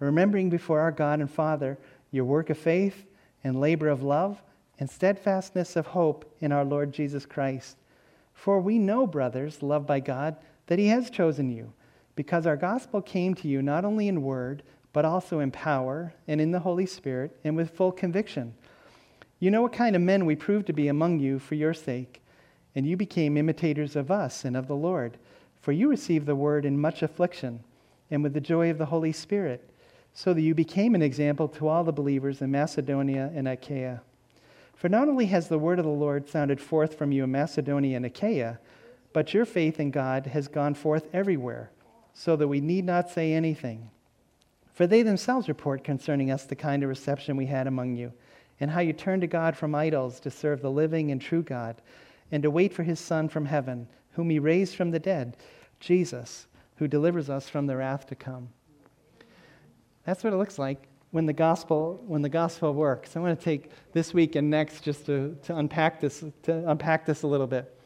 remembering 0.00 0.48
before 0.50 0.80
our 0.80 0.90
God 0.90 1.20
and 1.20 1.30
Father 1.30 1.78
your 2.10 2.24
work 2.24 2.50
of 2.50 2.58
faith 2.58 3.04
and 3.44 3.60
labor 3.60 3.88
of 3.88 4.02
love 4.02 4.42
and 4.78 4.90
steadfastness 4.90 5.76
of 5.76 5.88
hope 5.88 6.24
in 6.40 6.50
our 6.50 6.64
Lord 6.64 6.92
Jesus 6.92 7.26
Christ. 7.26 7.76
For 8.32 8.58
we 8.58 8.78
know, 8.78 9.06
brothers, 9.06 9.62
loved 9.62 9.86
by 9.86 10.00
God, 10.00 10.36
that 10.66 10.78
He 10.78 10.88
has 10.88 11.10
chosen 11.10 11.50
you, 11.50 11.72
because 12.16 12.46
our 12.46 12.56
gospel 12.56 13.02
came 13.02 13.34
to 13.34 13.48
you 13.48 13.60
not 13.60 13.84
only 13.84 14.08
in 14.08 14.22
word, 14.22 14.62
but 14.92 15.04
also 15.04 15.38
in 15.40 15.50
power 15.50 16.12
and 16.26 16.40
in 16.40 16.50
the 16.50 16.60
Holy 16.60 16.86
Spirit 16.86 17.36
and 17.44 17.56
with 17.56 17.70
full 17.70 17.92
conviction. 17.92 18.54
You 19.38 19.50
know 19.50 19.62
what 19.62 19.72
kind 19.72 19.96
of 19.96 20.02
men 20.02 20.26
we 20.26 20.36
proved 20.36 20.66
to 20.66 20.72
be 20.72 20.88
among 20.88 21.18
you 21.18 21.38
for 21.38 21.54
your 21.54 21.72
sake, 21.72 22.20
and 22.74 22.86
you 22.86 22.96
became 22.96 23.36
imitators 23.36 23.96
of 23.96 24.10
us 24.10 24.44
and 24.44 24.56
of 24.56 24.66
the 24.66 24.76
Lord. 24.76 25.16
For 25.60 25.72
you 25.72 25.88
received 25.88 26.26
the 26.26 26.36
word 26.36 26.64
in 26.64 26.80
much 26.80 27.02
affliction, 27.02 27.64
and 28.10 28.22
with 28.22 28.34
the 28.34 28.40
joy 28.40 28.70
of 28.70 28.78
the 28.78 28.86
Holy 28.86 29.12
Spirit, 29.12 29.70
so 30.12 30.34
that 30.34 30.42
you 30.42 30.54
became 30.54 30.94
an 30.94 31.02
example 31.02 31.48
to 31.48 31.68
all 31.68 31.84
the 31.84 31.92
believers 31.92 32.42
in 32.42 32.50
Macedonia 32.50 33.30
and 33.34 33.46
Achaia. 33.46 34.02
For 34.74 34.88
not 34.88 35.08
only 35.08 35.26
has 35.26 35.48
the 35.48 35.58
word 35.58 35.78
of 35.78 35.84
the 35.84 35.90
Lord 35.90 36.28
sounded 36.28 36.60
forth 36.60 36.96
from 36.96 37.12
you 37.12 37.24
in 37.24 37.30
Macedonia 37.30 37.96
and 37.96 38.06
Achaia, 38.06 38.58
but 39.12 39.34
your 39.34 39.44
faith 39.44 39.78
in 39.78 39.90
God 39.90 40.26
has 40.26 40.48
gone 40.48 40.74
forth 40.74 41.06
everywhere, 41.12 41.70
so 42.12 42.36
that 42.36 42.48
we 42.48 42.60
need 42.60 42.84
not 42.84 43.10
say 43.10 43.32
anything. 43.32 43.90
For 44.80 44.86
they 44.86 45.02
themselves 45.02 45.46
report 45.46 45.84
concerning 45.84 46.30
us 46.30 46.44
the 46.44 46.56
kind 46.56 46.82
of 46.82 46.88
reception 46.88 47.36
we 47.36 47.44
had 47.44 47.66
among 47.66 47.96
you, 47.96 48.14
and 48.60 48.70
how 48.70 48.80
you 48.80 48.94
turned 48.94 49.20
to 49.20 49.26
God 49.26 49.54
from 49.54 49.74
idols 49.74 50.18
to 50.20 50.30
serve 50.30 50.62
the 50.62 50.70
living 50.70 51.10
and 51.10 51.20
true 51.20 51.42
God, 51.42 51.82
and 52.32 52.42
to 52.42 52.50
wait 52.50 52.72
for 52.72 52.82
his 52.82 52.98
Son 52.98 53.28
from 53.28 53.44
heaven, 53.44 53.88
whom 54.12 54.30
he 54.30 54.38
raised 54.38 54.74
from 54.76 54.90
the 54.90 54.98
dead, 54.98 55.36
Jesus, 55.80 56.46
who 56.76 56.88
delivers 56.88 57.28
us 57.28 57.46
from 57.46 57.66
the 57.66 57.76
wrath 57.76 58.06
to 58.06 58.14
come. 58.14 58.48
That's 60.06 60.24
what 60.24 60.32
it 60.32 60.36
looks 60.36 60.58
like 60.58 60.88
when 61.10 61.26
the 61.26 61.34
gospel 61.34 62.02
when 62.06 62.22
the 62.22 62.30
gospel 62.30 62.72
works. 62.72 63.18
I 63.18 63.20
want 63.20 63.38
to 63.38 63.44
take 63.44 63.72
this 63.92 64.14
week 64.14 64.34
and 64.34 64.48
next 64.48 64.80
just 64.80 65.04
to, 65.04 65.36
to 65.42 65.58
unpack 65.58 66.00
this 66.00 66.24
to 66.44 66.70
unpack 66.70 67.04
this 67.04 67.22
a 67.22 67.26
little 67.26 67.46
bit. 67.46 67.78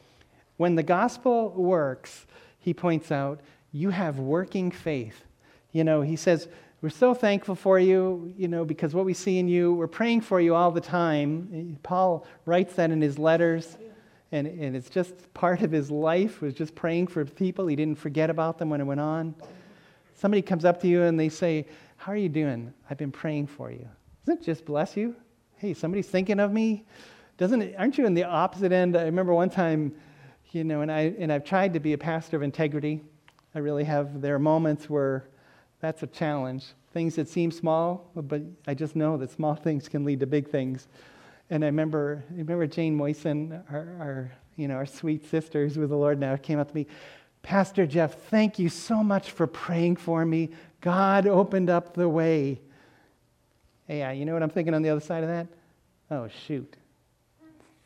When 0.55 0.75
the 0.75 0.83
gospel 0.83 1.49
works, 1.49 2.25
he 2.57 2.73
points 2.73 3.11
out, 3.11 3.41
you 3.73 3.89
have 3.89 4.17
working 4.17 4.71
faith. 4.71 5.25
You 5.73 5.83
know, 5.83 5.99
he 5.99 6.15
says, 6.15 6.47
we're 6.81 6.89
so 6.89 7.13
thankful 7.13 7.55
for 7.55 7.79
you, 7.79 8.33
you 8.37 8.47
know, 8.47 8.65
because 8.65 8.93
what 8.93 9.05
we 9.05 9.13
see 9.13 9.39
in 9.39 9.47
you, 9.47 9.73
we're 9.73 9.87
praying 9.87 10.21
for 10.21 10.39
you 10.39 10.53
all 10.53 10.71
the 10.71 10.81
time. 10.81 11.79
Paul 11.83 12.25
writes 12.45 12.75
that 12.75 12.91
in 12.91 13.01
his 13.01 13.17
letters, 13.17 13.77
and, 14.31 14.47
and 14.47 14.75
it's 14.75 14.89
just 14.89 15.33
part 15.33 15.61
of 15.61 15.71
his 15.71 15.89
life, 15.89 16.41
was 16.41 16.53
just 16.53 16.75
praying 16.75 17.07
for 17.07 17.25
people. 17.25 17.67
He 17.67 17.75
didn't 17.75 17.97
forget 17.97 18.29
about 18.29 18.57
them 18.57 18.69
when 18.69 18.81
it 18.81 18.85
went 18.85 19.01
on. 19.01 19.33
Somebody 20.15 20.41
comes 20.41 20.65
up 20.65 20.81
to 20.81 20.87
you 20.87 21.03
and 21.03 21.19
they 21.19 21.29
say, 21.29 21.65
How 21.97 22.11
are 22.11 22.17
you 22.17 22.29
doing? 22.29 22.73
I've 22.89 22.97
been 22.97 23.11
praying 23.11 23.47
for 23.47 23.71
you. 23.71 23.87
Doesn't 24.25 24.41
it 24.41 24.45
just 24.45 24.65
bless 24.65 24.95
you? 24.95 25.15
Hey, 25.57 25.73
somebody's 25.73 26.07
thinking 26.07 26.39
of 26.39 26.51
me. 26.51 26.85
Doesn't 27.37 27.61
it, 27.61 27.75
aren't 27.77 27.97
you 27.97 28.05
in 28.05 28.13
the 28.13 28.23
opposite 28.23 28.71
end? 28.71 28.95
I 28.95 29.03
remember 29.03 29.33
one 29.33 29.49
time 29.49 29.93
you 30.55 30.63
know, 30.63 30.79
and, 30.79 30.89
I, 30.89 31.13
and 31.19 31.33
I've 31.33 31.43
tried 31.43 31.73
to 31.73 31.81
be 31.81 31.91
a 31.91 31.97
pastor 31.97 32.37
of 32.37 32.41
integrity. 32.41 33.03
I 33.53 33.59
really 33.59 33.83
have. 33.83 34.21
There 34.21 34.33
are 34.35 34.39
moments 34.39 34.89
where 34.89 35.27
that's 35.85 36.01
a 36.01 36.07
challenge. 36.07 36.65
Things 36.93 37.15
that 37.15 37.29
seem 37.29 37.51
small, 37.51 38.09
but 38.15 38.41
I 38.65 38.73
just 38.73 38.95
know 38.95 39.17
that 39.17 39.29
small 39.29 39.53
things 39.53 39.87
can 39.87 40.03
lead 40.03 40.19
to 40.21 40.25
big 40.25 40.49
things. 40.49 40.87
And 41.49 41.63
I 41.63 41.67
remember, 41.67 42.23
I 42.31 42.37
remember 42.37 42.65
Jane 42.65 42.97
Moisen, 42.97 43.61
our, 43.71 43.95
our, 43.99 44.31
you 44.55 44.67
know, 44.67 44.75
our 44.75 44.87
sweet 44.87 45.29
sister 45.29 45.63
who's 45.63 45.77
with 45.77 45.89
the 45.89 45.95
Lord 45.95 46.19
now, 46.19 46.35
came 46.37 46.57
up 46.57 46.69
to 46.69 46.75
me, 46.75 46.87
Pastor 47.43 47.85
Jeff, 47.85 48.15
thank 48.29 48.57
you 48.57 48.67
so 48.69 49.03
much 49.03 49.29
for 49.29 49.45
praying 49.45 49.97
for 49.97 50.25
me. 50.25 50.49
God 50.81 51.27
opened 51.27 51.69
up 51.69 51.93
the 51.93 52.09
way. 52.09 52.59
Hey, 53.87 54.17
you 54.17 54.25
know 54.25 54.33
what 54.33 54.41
I'm 54.41 54.49
thinking 54.49 54.73
on 54.73 54.81
the 54.81 54.89
other 54.89 55.01
side 55.01 55.23
of 55.23 55.29
that? 55.29 55.47
Oh, 56.09 56.27
shoot 56.47 56.75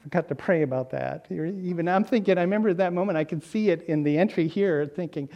forgot 0.02 0.30
to 0.30 0.36
pray 0.36 0.62
about 0.62 0.90
that. 0.92 1.28
Even 1.30 1.88
I'm 1.88 2.04
thinking, 2.04 2.38
I 2.38 2.42
remember 2.42 2.74
that 2.74 2.94
moment, 2.94 3.18
I 3.18 3.26
could 3.26 3.44
see 3.44 3.70
it 3.70 3.84
in 3.84 4.04
the 4.04 4.18
entry 4.18 4.48
here, 4.48 4.86
thinking, 4.86 5.30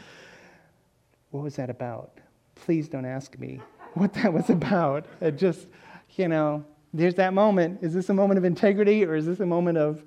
what 1.32 1.43
was 1.43 1.57
that 1.57 1.70
about? 1.70 2.20
Please 2.64 2.88
don't 2.88 3.05
ask 3.05 3.38
me 3.38 3.59
what 3.93 4.14
that 4.14 4.32
was 4.32 4.49
about. 4.49 5.05
It 5.20 5.38
just, 5.38 5.68
you 6.16 6.30
know, 6.30 6.64
there's 6.93 7.16
that 7.16 7.34
moment. 7.34 7.80
Is 7.82 7.93
this 7.93 8.07
a 8.07 8.14
moment 8.14 8.38
of 8.38 8.45
integrity 8.45 9.03
or 9.03 9.16
is 9.16 9.26
this 9.26 9.41
a 9.41 9.45
moment 9.45 9.78
of 9.78 10.01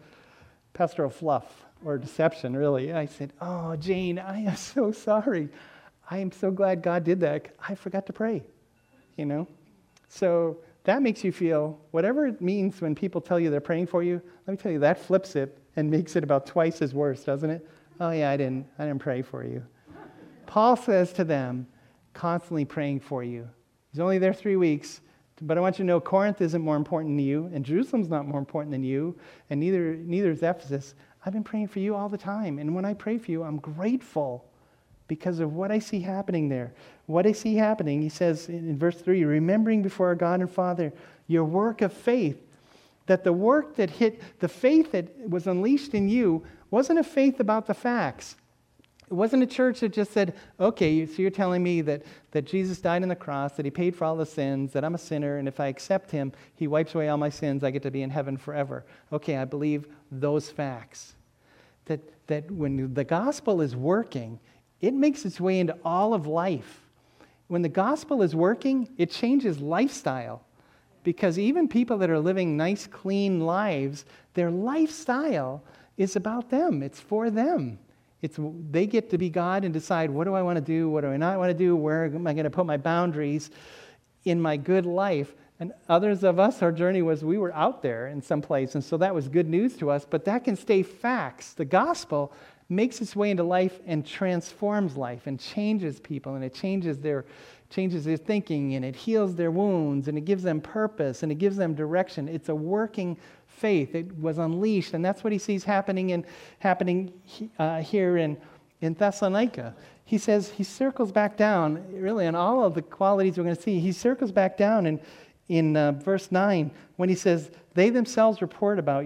pastoral 0.73 1.11
fluff 1.11 1.67
or 1.85 1.99
deception, 1.99 2.57
really? 2.57 2.95
I 2.95 3.05
said, 3.05 3.35
Oh, 3.43 3.77
Jane, 3.77 4.19
I 4.19 4.41
am 4.41 4.57
so 4.57 4.91
sorry. 4.91 5.51
I 6.11 6.19
am 6.19 6.33
so 6.33 6.51
glad 6.51 6.81
God 6.81 7.05
did 7.05 7.21
that. 7.21 7.49
I 7.69 7.75
forgot 7.75 8.07
to 8.07 8.15
pray, 8.15 8.43
you 9.19 9.27
know? 9.27 9.47
So 10.09 10.57
that 10.85 11.03
makes 11.03 11.23
you 11.25 11.33
feel 11.33 11.79
whatever 11.91 12.27
it 12.27 12.41
means 12.41 12.81
when 12.81 12.95
people 12.95 13.21
tell 13.21 13.39
you 13.39 13.51
they're 13.51 13.61
praying 13.61 13.89
for 13.89 14.03
you. 14.03 14.23
Let 14.47 14.53
me 14.53 14.57
tell 14.57 14.73
you, 14.73 14.79
that 14.79 14.99
flips 14.99 15.37
it 15.37 15.59
and 15.77 15.91
makes 15.91 16.17
it 16.17 16.25
about 16.25 16.47
twice 16.47 16.81
as 16.81 16.95
worse, 16.95 17.23
doesn't 17.23 17.51
it? 17.51 17.69
Oh 18.01 18.13
yeah, 18.13 18.31
I 18.31 18.39
didn't, 18.39 18.67
I 18.79 18.87
didn't 18.87 19.01
pray 19.01 19.21
for 19.21 19.45
you. 19.45 19.63
Paul 20.47 20.77
says 20.77 21.13
to 21.15 21.25
them, 21.25 21.67
constantly 22.17 22.65
praying 22.65 23.01
for 23.01 23.23
you. 23.23 23.49
He's 23.93 24.01
only 24.01 24.19
there 24.19 24.33
three 24.33 24.57
weeks, 24.57 25.03
but 25.43 25.59
I 25.59 25.61
want 25.61 25.79
you 25.79 25.85
to 25.85 25.87
know 25.87 26.01
Corinth 26.01 26.41
isn't 26.41 26.63
more 26.63 26.77
important 26.77 27.17
than 27.17 27.25
you, 27.25 27.51
and 27.53 27.65
Jerusalem's 27.65 28.09
not 28.09 28.27
more 28.27 28.39
important 28.39 28.73
than 28.73 28.83
you, 28.83 29.17
and 29.51 29.61
neither, 29.61 29.97
neither 29.97 30.31
is 30.31 30.43
Ephesus. 30.43 30.95
I've 31.25 31.35
been 31.35 31.45
praying 31.45 31.69
for 31.69 31.79
you 31.79 31.95
all 31.95 32.09
the 32.09 32.19
time, 32.19 32.59
and 32.59 32.75
when 32.75 32.87
I 32.87 32.95
pray 32.95 33.19
for 33.19 33.31
you, 33.31 33.43
I'm 33.43 33.59
grateful 33.59 34.47
because 35.09 35.39
of 35.41 35.53
what 35.53 35.71
I 35.71 35.79
see 35.79 36.01
happening 36.01 36.49
there. 36.49 36.73
What 37.05 37.27
I 37.27 37.33
see 37.33 37.55
happening, 37.55 38.01
he 38.01 38.09
says 38.09 38.49
in 38.49 38.79
verse 38.79 39.01
3 39.01 39.25
remembering 39.25 39.83
before 39.83 40.09
our 40.09 40.15
God 40.15 40.41
and 40.41 40.51
Father 40.51 40.93
your 41.27 41.45
work 41.45 41.83
of 41.83 41.93
faith, 41.93 42.43
that 43.07 43.25
the 43.25 43.33
work 43.33 43.77
that 43.77 43.91
hit, 43.91 44.41
the 44.41 44.49
faith 44.49 44.93
that 44.93 45.29
was 45.29 45.47
unleashed 45.47 45.95
in 45.95 46.09
you 46.09 46.45
wasn't 46.71 46.99
a 46.99 47.05
faith 47.05 47.41
about 47.41 47.67
the 47.67 47.75
facts. 47.75 48.37
It 49.09 49.15
wasn't 49.15 49.45
a 49.45 49.47
church 49.47 49.81
that 49.81 49.93
just 49.93 50.13
said, 50.13 50.35
okay, 50.59 51.07
so 51.07 51.23
you're 51.23 51.31
telling 51.31 51.63
me 51.63 51.81
that, 51.83 52.03
that 52.33 52.45
Jesus 52.45 52.81
died 52.81 53.03
on 53.03 53.09
the 53.09 53.15
cross, 53.15 53.53
that 53.53 53.65
he 53.65 53.71
paid 53.71 53.95
for 53.95 54.05
all 54.05 54.17
the 54.17 54.27
sins, 54.27 54.73
that 54.73 54.85
I'm 54.85 54.97
a 54.97 54.99
sinner, 54.99 55.39
and 55.39 55.47
if 55.47 55.61
I 55.61 55.67
accept 55.67 56.11
him, 56.11 56.33
he 56.57 56.67
wipes 56.67 56.95
away 56.95 57.09
all 57.09 57.17
my 57.17 57.31
sins, 57.31 57.63
I 57.63 57.71
get 57.71 57.83
to 57.85 57.91
be 57.93 58.03
in 58.03 58.11
heaven 58.11 58.37
forever. 58.37 58.85
Okay, 59.13 59.37
I 59.37 59.45
believe 59.45 59.87
those 60.11 60.51
facts. 60.51 61.15
That, 61.85 62.01
that 62.27 62.51
when 62.51 62.95
the 62.95 63.05
gospel 63.05 63.61
is 63.61 63.77
working, 63.77 64.41
it 64.81 64.93
makes 64.93 65.25
its 65.25 65.41
way 65.41 65.61
into 65.61 65.77
all 65.85 66.13
of 66.13 66.27
life. 66.27 66.81
When 67.47 67.63
the 67.63 67.69
gospel 67.69 68.23
is 68.23 68.35
working, 68.35 68.89
it 68.99 69.13
changes 69.13 69.61
lifestyle. 69.61 70.43
Because 71.05 71.39
even 71.39 71.69
people 71.69 71.99
that 71.99 72.11
are 72.11 72.19
living 72.19 72.57
nice, 72.57 72.89
clean 72.89 73.39
lives, 73.39 74.05
their 74.35 74.51
lifestyle 74.51 75.63
is 75.97 76.17
about 76.17 76.51
them, 76.51 76.83
it's 76.83 76.99
for 76.99 77.31
them. 77.31 77.79
It's, 78.27 78.39
they 78.71 78.87
get 78.87 79.11
to 79.11 79.19
be 79.19 79.31
God 79.31 79.65
and 79.65 79.73
decide 79.73 80.11
what 80.11 80.25
do 80.25 80.35
I 80.35 80.43
want 80.43 80.57
to 80.57 80.61
do, 80.61 80.91
what 80.91 81.03
do 81.03 81.09
I 81.09 81.17
not 81.17 81.39
want 81.39 81.51
to 81.51 81.57
do, 81.57 81.77
where 81.77 82.07
am 82.07 82.27
I 82.27 82.33
going 82.33 82.45
to 82.45 82.51
put 82.51 82.67
my 82.67 82.77
boundaries 82.77 83.51
in 84.25 84.41
my 84.41 84.57
good 84.57 84.85
life. 84.85 85.33
And 85.61 85.73
others 85.89 86.25
of 86.25 86.41
us, 86.41 86.61
our 86.61 86.73
journey 86.73 87.03
was 87.03 87.25
we 87.25 87.39
were 87.39 87.55
out 87.55 87.83
there 87.83 88.09
in 88.09 88.21
some 88.21 88.43
place, 88.43 88.75
and 88.75 88.85
so 88.85 88.97
that 88.97 89.15
was 89.15 89.29
good 89.29 89.49
news 89.49 89.77
to 89.77 89.91
us, 89.91 90.05
but 90.05 90.25
that 90.25 90.43
can 90.45 90.57
stay 90.57 90.83
facts. 90.83 91.53
The 91.53 91.65
gospel 91.65 92.33
makes 92.69 93.01
its 93.01 93.15
way 93.15 93.31
into 93.31 93.45
life 93.45 93.79
and 93.87 94.05
transforms 94.05 94.97
life 94.97 95.27
and 95.27 95.39
changes 95.39 96.01
people 96.01 96.35
and 96.35 96.43
it 96.43 96.53
changes 96.53 96.99
their 96.99 97.25
changes 97.71 98.05
their 98.05 98.17
thinking 98.17 98.75
and 98.75 98.85
it 98.85 98.97
heals 98.97 99.37
their 99.37 99.53
wounds 99.53 100.09
and 100.09 100.19
it 100.19 100.25
gives 100.25 100.43
them 100.43 100.61
purpose 100.61 101.23
and 101.23 101.31
it 101.31 101.37
gives 101.37 101.57
them 101.57 101.75
direction 101.75 102.29
it's 102.29 102.49
a 102.49 102.55
working 102.55 103.17
faith 103.57 103.95
it 103.95 104.17
was 104.19 104.39
unleashed 104.39 104.95
and 104.95 105.05
that's 105.05 105.25
what 105.25 105.33
he 105.33 105.39
sees 105.39 105.65
happening 105.65 106.11
in 106.11 106.25
happening 106.59 107.13
uh, 107.59 107.81
here 107.81 108.17
in 108.17 108.37
in 108.81 108.95
thessalonica 108.95 109.75
he 110.05 110.19
says 110.19 110.51
he 110.51 110.63
circles 110.63 111.11
back 111.11 111.37
down 111.37 111.83
really 111.93 112.27
on 112.27 112.35
all 112.35 112.65
of 112.65 112.75
the 112.75 112.83
qualities 112.83 113.37
we're 113.37 113.45
going 113.45 113.57
to 113.57 113.63
see 113.63 113.81
he 113.81 113.93
circles 113.93 114.31
back 114.31 114.57
down 114.57 114.87
in 114.87 115.01
in 115.49 115.77
uh, 115.77 115.93
verse 115.93 116.31
9 116.31 116.71
when 116.97 117.09
he 117.09 117.15
says 117.15 117.51
they 117.75 117.89
themselves 117.91 118.43
report 118.43 118.79
about 118.79 119.05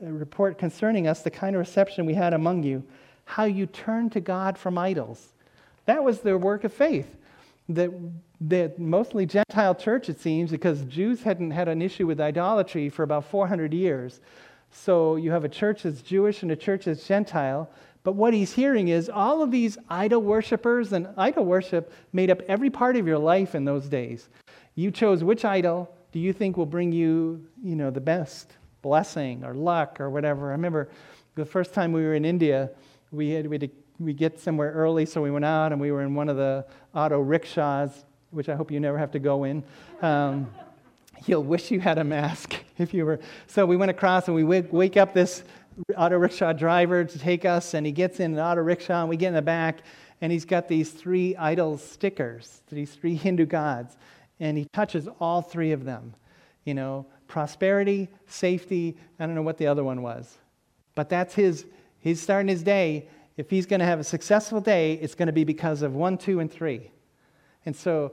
report 0.00 0.58
concerning 0.58 1.06
us 1.06 1.22
the 1.22 1.30
kind 1.30 1.56
of 1.56 1.60
reception 1.60 2.06
we 2.06 2.14
had 2.14 2.34
among 2.34 2.62
you, 2.62 2.82
how 3.24 3.44
you 3.44 3.66
turned 3.66 4.12
to 4.12 4.20
God 4.20 4.58
from 4.58 4.78
idols. 4.78 5.32
That 5.86 6.04
was 6.04 6.20
their 6.20 6.38
work 6.38 6.64
of 6.64 6.72
faith. 6.72 7.16
That, 7.68 7.90
that 8.48 8.78
mostly 8.78 9.26
Gentile 9.26 9.74
church, 9.74 10.08
it 10.08 10.20
seems, 10.20 10.50
because 10.50 10.82
Jews 10.82 11.22
hadn't 11.22 11.52
had 11.52 11.68
an 11.68 11.80
issue 11.80 12.06
with 12.06 12.20
idolatry 12.20 12.88
for 12.88 13.02
about 13.02 13.24
400 13.24 13.72
years. 13.72 14.20
So 14.70 15.16
you 15.16 15.30
have 15.30 15.44
a 15.44 15.48
church 15.48 15.82
that's 15.82 16.02
Jewish 16.02 16.42
and 16.42 16.50
a 16.50 16.56
church 16.56 16.86
that's 16.86 17.06
Gentile. 17.06 17.70
But 18.04 18.16
what 18.16 18.34
he's 18.34 18.52
hearing 18.52 18.88
is 18.88 19.08
all 19.08 19.42
of 19.42 19.50
these 19.50 19.78
idol 19.88 20.22
worshippers, 20.22 20.92
and 20.92 21.08
idol 21.16 21.44
worship 21.44 21.92
made 22.12 22.30
up 22.30 22.40
every 22.48 22.70
part 22.70 22.96
of 22.96 23.06
your 23.06 23.18
life 23.18 23.54
in 23.54 23.64
those 23.64 23.88
days. 23.88 24.28
You 24.74 24.90
chose 24.90 25.22
which 25.22 25.44
idol 25.44 25.94
do 26.10 26.18
you 26.18 26.32
think 26.32 26.56
will 26.56 26.66
bring 26.66 26.90
you, 26.90 27.46
you 27.62 27.76
know, 27.76 27.90
the 27.90 28.00
best 28.00 28.56
blessing 28.80 29.44
or 29.44 29.54
luck 29.54 30.00
or 30.00 30.10
whatever. 30.10 30.48
I 30.48 30.52
remember 30.52 30.88
the 31.36 31.44
first 31.44 31.72
time 31.72 31.92
we 31.92 32.02
were 32.02 32.14
in 32.14 32.24
India, 32.24 32.70
we 33.12 33.30
had, 33.30 33.46
we 33.46 33.54
had 33.54 33.60
to, 33.60 33.70
we 34.00 34.12
get 34.12 34.40
somewhere 34.40 34.72
early, 34.72 35.06
so 35.06 35.22
we 35.22 35.30
went 35.30 35.44
out 35.44 35.70
and 35.70 35.80
we 35.80 35.92
were 35.92 36.02
in 36.02 36.14
one 36.14 36.28
of 36.28 36.36
the 36.36 36.66
auto 36.92 37.20
rickshaws, 37.20 38.04
which 38.32 38.48
I 38.48 38.56
hope 38.56 38.70
you 38.70 38.80
never 38.80 38.98
have 38.98 39.12
to 39.12 39.18
go 39.18 39.44
in. 39.44 39.62
Um, 40.00 40.50
you'll 41.26 41.44
wish 41.44 41.70
you 41.70 41.80
had 41.80 41.98
a 41.98 42.04
mask 42.04 42.56
if 42.78 42.92
you 42.92 43.04
were. 43.04 43.20
So 43.46 43.64
we 43.66 43.76
went 43.76 43.90
across 43.90 44.26
and 44.26 44.34
we 44.34 44.42
wake, 44.42 44.96
up 44.96 45.14
this 45.14 45.44
auto 45.96 46.16
rickshaw 46.18 46.52
driver 46.52 47.04
to 47.04 47.18
take 47.18 47.44
us, 47.44 47.74
and 47.74 47.86
he 47.86 47.92
gets 47.92 48.20
in 48.20 48.32
an 48.32 48.38
auto 48.38 48.62
rickshaw, 48.62 49.00
and 49.00 49.08
we 49.08 49.16
get 49.16 49.28
in 49.28 49.34
the 49.34 49.42
back, 49.42 49.82
and 50.20 50.32
he's 50.32 50.44
got 50.44 50.68
these 50.68 50.90
three 50.90 51.36
idol 51.36 51.78
stickers, 51.78 52.62
these 52.70 52.92
three 52.92 53.14
Hindu 53.14 53.46
gods, 53.46 53.96
and 54.40 54.58
he 54.58 54.66
touches 54.72 55.08
all 55.20 55.42
three 55.42 55.72
of 55.72 55.84
them. 55.84 56.14
You 56.64 56.74
know, 56.74 57.06
prosperity, 57.26 58.08
safety. 58.26 58.96
I 59.18 59.26
don't 59.26 59.34
know 59.34 59.42
what 59.42 59.58
the 59.58 59.66
other 59.66 59.82
one 59.84 60.02
was. 60.02 60.38
But 60.94 61.08
that's 61.08 61.34
his, 61.34 61.64
he's 61.98 62.20
starting 62.20 62.48
his 62.48 62.62
day. 62.62 63.08
If 63.36 63.50
he's 63.50 63.66
going 63.66 63.80
to 63.80 63.86
have 63.86 63.98
a 63.98 64.04
successful 64.04 64.60
day, 64.60 64.94
it's 64.94 65.14
going 65.14 65.26
to 65.26 65.32
be 65.32 65.44
because 65.44 65.82
of 65.82 65.94
one, 65.94 66.18
two, 66.18 66.40
and 66.40 66.52
three. 66.52 66.90
And 67.66 67.74
so, 67.74 68.12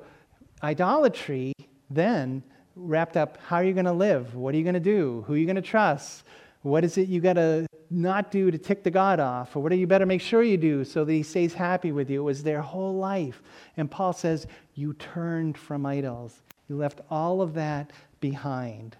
idolatry 0.63 1.53
then 1.89 2.43
wrapped 2.75 3.17
up 3.17 3.37
how 3.45 3.57
are 3.57 3.63
you 3.63 3.73
going 3.73 3.85
to 3.85 3.91
live? 3.91 4.35
What 4.35 4.53
are 4.53 4.57
you 4.57 4.63
going 4.63 4.73
to 4.73 4.79
do? 4.79 5.23
Who 5.27 5.33
are 5.33 5.37
you 5.37 5.45
going 5.45 5.55
to 5.55 5.61
trust? 5.61 6.23
What 6.61 6.83
is 6.83 6.97
it 6.97 7.07
you 7.07 7.21
got 7.21 7.33
to 7.33 7.65
not 7.89 8.31
do 8.31 8.51
to 8.51 8.57
tick 8.57 8.83
the 8.83 8.91
God 8.91 9.19
off? 9.19 9.55
Or 9.55 9.63
what 9.63 9.69
do 9.69 9.75
you 9.75 9.87
better 9.87 10.05
make 10.05 10.21
sure 10.21 10.43
you 10.43 10.57
do 10.57 10.83
so 10.83 11.05
that 11.05 11.11
he 11.11 11.23
stays 11.23 11.53
happy 11.53 11.91
with 11.91 12.09
you? 12.09 12.21
It 12.21 12.25
was 12.25 12.43
their 12.43 12.61
whole 12.61 12.95
life. 12.95 13.41
And 13.77 13.89
Paul 13.89 14.13
says, 14.13 14.47
You 14.75 14.93
turned 14.93 15.57
from 15.57 15.85
idols. 15.85 16.41
You 16.67 16.77
left 16.77 17.01
all 17.09 17.41
of 17.41 17.53
that 17.55 17.91
behind. 18.19 18.97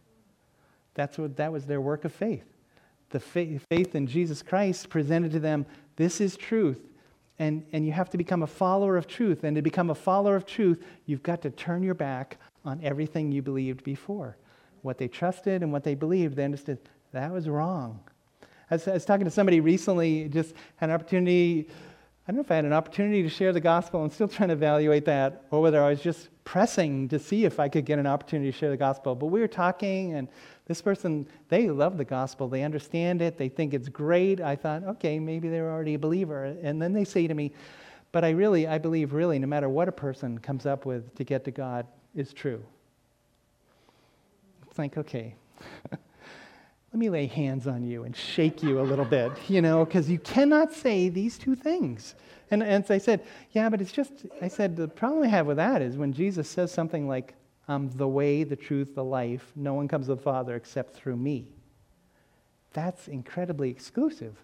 That's 0.95 1.18
what 1.18 1.38
that 1.38 1.52
was 1.52 1.66
their 1.66 1.82
work 1.82 2.06
of 2.06 2.14
faith. 2.14 2.45
The 3.12 3.20
faith, 3.20 3.66
faith 3.70 3.95
in 3.95 4.08
Jesus 4.08 4.41
Christ 4.41 4.89
presented 4.89 5.32
to 5.32 5.39
them 5.39 5.66
this 5.95 6.22
is 6.22 6.38
truth. 6.38 6.80
And, 7.39 7.65
and 7.71 7.85
you 7.85 7.93
have 7.93 8.09
to 8.09 8.17
become 8.17 8.43
a 8.43 8.47
follower 8.47 8.97
of 8.97 9.07
truth. 9.07 9.45
And 9.45 9.55
to 9.55 9.61
become 9.61 9.89
a 9.89 9.95
follower 9.95 10.35
of 10.35 10.45
truth, 10.45 10.83
you've 11.05 11.23
got 11.23 11.41
to 11.43 11.49
turn 11.49 11.81
your 11.81 11.93
back 11.93 12.37
on 12.65 12.79
everything 12.83 13.31
you 13.31 13.41
believed 13.41 13.83
before. 13.83 14.37
What 14.81 14.97
they 14.97 15.07
trusted 15.07 15.63
and 15.63 15.71
what 15.71 15.83
they 15.83 15.95
believed, 15.95 16.35
they 16.35 16.45
understood 16.45 16.79
that 17.13 17.31
was 17.31 17.47
wrong. 17.47 18.01
I 18.69 18.75
was, 18.75 18.87
I 18.87 18.93
was 18.93 19.05
talking 19.05 19.25
to 19.25 19.31
somebody 19.31 19.61
recently, 19.61 20.29
just 20.29 20.53
had 20.75 20.89
an 20.89 20.95
opportunity. 20.95 21.67
I 22.27 22.31
don't 22.31 22.35
know 22.35 22.41
if 22.41 22.51
I 22.51 22.55
had 22.55 22.65
an 22.65 22.73
opportunity 22.73 23.23
to 23.23 23.29
share 23.29 23.51
the 23.51 23.59
gospel. 23.59 24.03
I'm 24.03 24.11
still 24.11 24.27
trying 24.27 24.49
to 24.49 24.53
evaluate 24.53 25.05
that, 25.05 25.45
or 25.49 25.61
whether 25.61 25.81
I 25.81 25.89
was 25.89 26.01
just 26.01 26.29
pressing 26.43 27.07
to 27.07 27.17
see 27.17 27.45
if 27.45 27.59
I 27.59 27.67
could 27.67 27.85
get 27.85 27.97
an 27.97 28.05
opportunity 28.05 28.51
to 28.51 28.57
share 28.57 28.69
the 28.69 28.77
gospel. 28.77 29.15
But 29.15 29.27
we 29.27 29.39
were 29.39 29.47
talking, 29.47 30.13
and 30.13 30.27
this 30.70 30.84
person, 30.84 31.28
they 31.49 31.67
love 31.72 31.97
the 31.97 32.05
gospel. 32.05 32.47
They 32.47 32.61
understand 32.61 33.24
it. 33.24 33.39
They 33.39 33.49
think 33.49 33.74
it's 33.74 33.89
great. 33.89 34.39
I 34.39 34.55
thought, 34.55 34.84
okay, 34.84 35.17
maybe 35.17 35.49
they're 35.49 35.72
already 35.72 35.95
a 35.95 35.99
believer. 35.99 36.55
And 36.61 36.80
then 36.80 36.93
they 36.93 37.05
say 37.05 37.26
to 37.26 37.34
me, 37.34 37.53
but 38.11 38.24
I 38.24 38.30
really, 38.30 38.67
I 38.67 38.78
believe 38.78 39.11
really, 39.11 39.39
no 39.39 39.47
matter 39.47 39.67
what 39.67 39.88
a 39.88 39.91
person 39.91 40.38
comes 40.38 40.67
up 40.67 40.86
with 40.86 41.15
to 41.15 41.24
get 41.24 41.43
to 41.45 41.51
God 41.51 41.88
is 42.13 42.34
true. 42.34 42.63
It's 44.70 44.78
like, 44.78 44.95
okay. 44.95 45.34
let 45.91 45.99
me 46.93 47.09
lay 47.09 47.26
hands 47.26 47.65
on 47.65 47.84
you 47.84 48.03
and 48.03 48.15
shake 48.15 48.61
you 48.61 48.80
a 48.80 48.84
little 48.84 49.05
bit, 49.05 49.32
you 49.47 49.63
know, 49.63 49.84
because 49.86 50.07
you 50.07 50.20
cannot 50.20 50.72
say 50.72 51.09
these 51.09 51.39
two 51.39 51.55
things. 51.55 52.13
And, 52.51 52.61
and 52.61 52.86
so 52.86 52.93
I 52.93 52.99
said, 52.99 53.26
yeah, 53.53 53.70
but 53.70 53.82
it's 53.82 53.91
just, 53.91 54.28
I 54.39 54.47
said, 54.47 54.76
the 54.76 54.88
problem 54.88 55.24
I 55.24 55.30
have 55.30 55.47
with 55.47 55.57
that 55.57 55.82
is 55.82 55.97
when 55.97 56.13
Jesus 56.13 56.47
says 56.47 56.72
something 56.72 57.07
like, 57.07 57.34
I'm 57.70 57.89
the 57.91 58.07
way, 58.07 58.43
the 58.43 58.55
truth, 58.55 58.95
the 58.95 59.03
life, 59.03 59.51
no 59.55 59.76
one 59.76 59.88
comes 59.88 60.07
to 60.07 60.15
the 60.15 60.22
Father 60.22 60.55
except 60.55 60.95
through 60.95 61.17
me. 61.17 61.53
That's 62.74 63.07
incredibly 63.07 63.70
exclusive. 63.70 64.36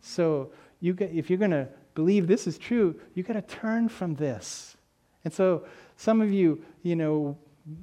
So 0.00 0.52
you 0.78 0.94
get, 0.94 1.10
if 1.10 1.28
you're 1.28 1.38
going 1.38 1.50
to 1.50 1.68
believe 1.94 2.28
this 2.28 2.46
is 2.46 2.56
true, 2.58 2.94
you've 3.14 3.26
got 3.26 3.34
to 3.34 3.42
turn 3.42 3.88
from 3.88 4.14
this. 4.14 4.76
And 5.24 5.34
so 5.34 5.66
some 5.96 6.20
of 6.20 6.32
you, 6.32 6.62
you 6.82 6.94
know, 6.94 7.36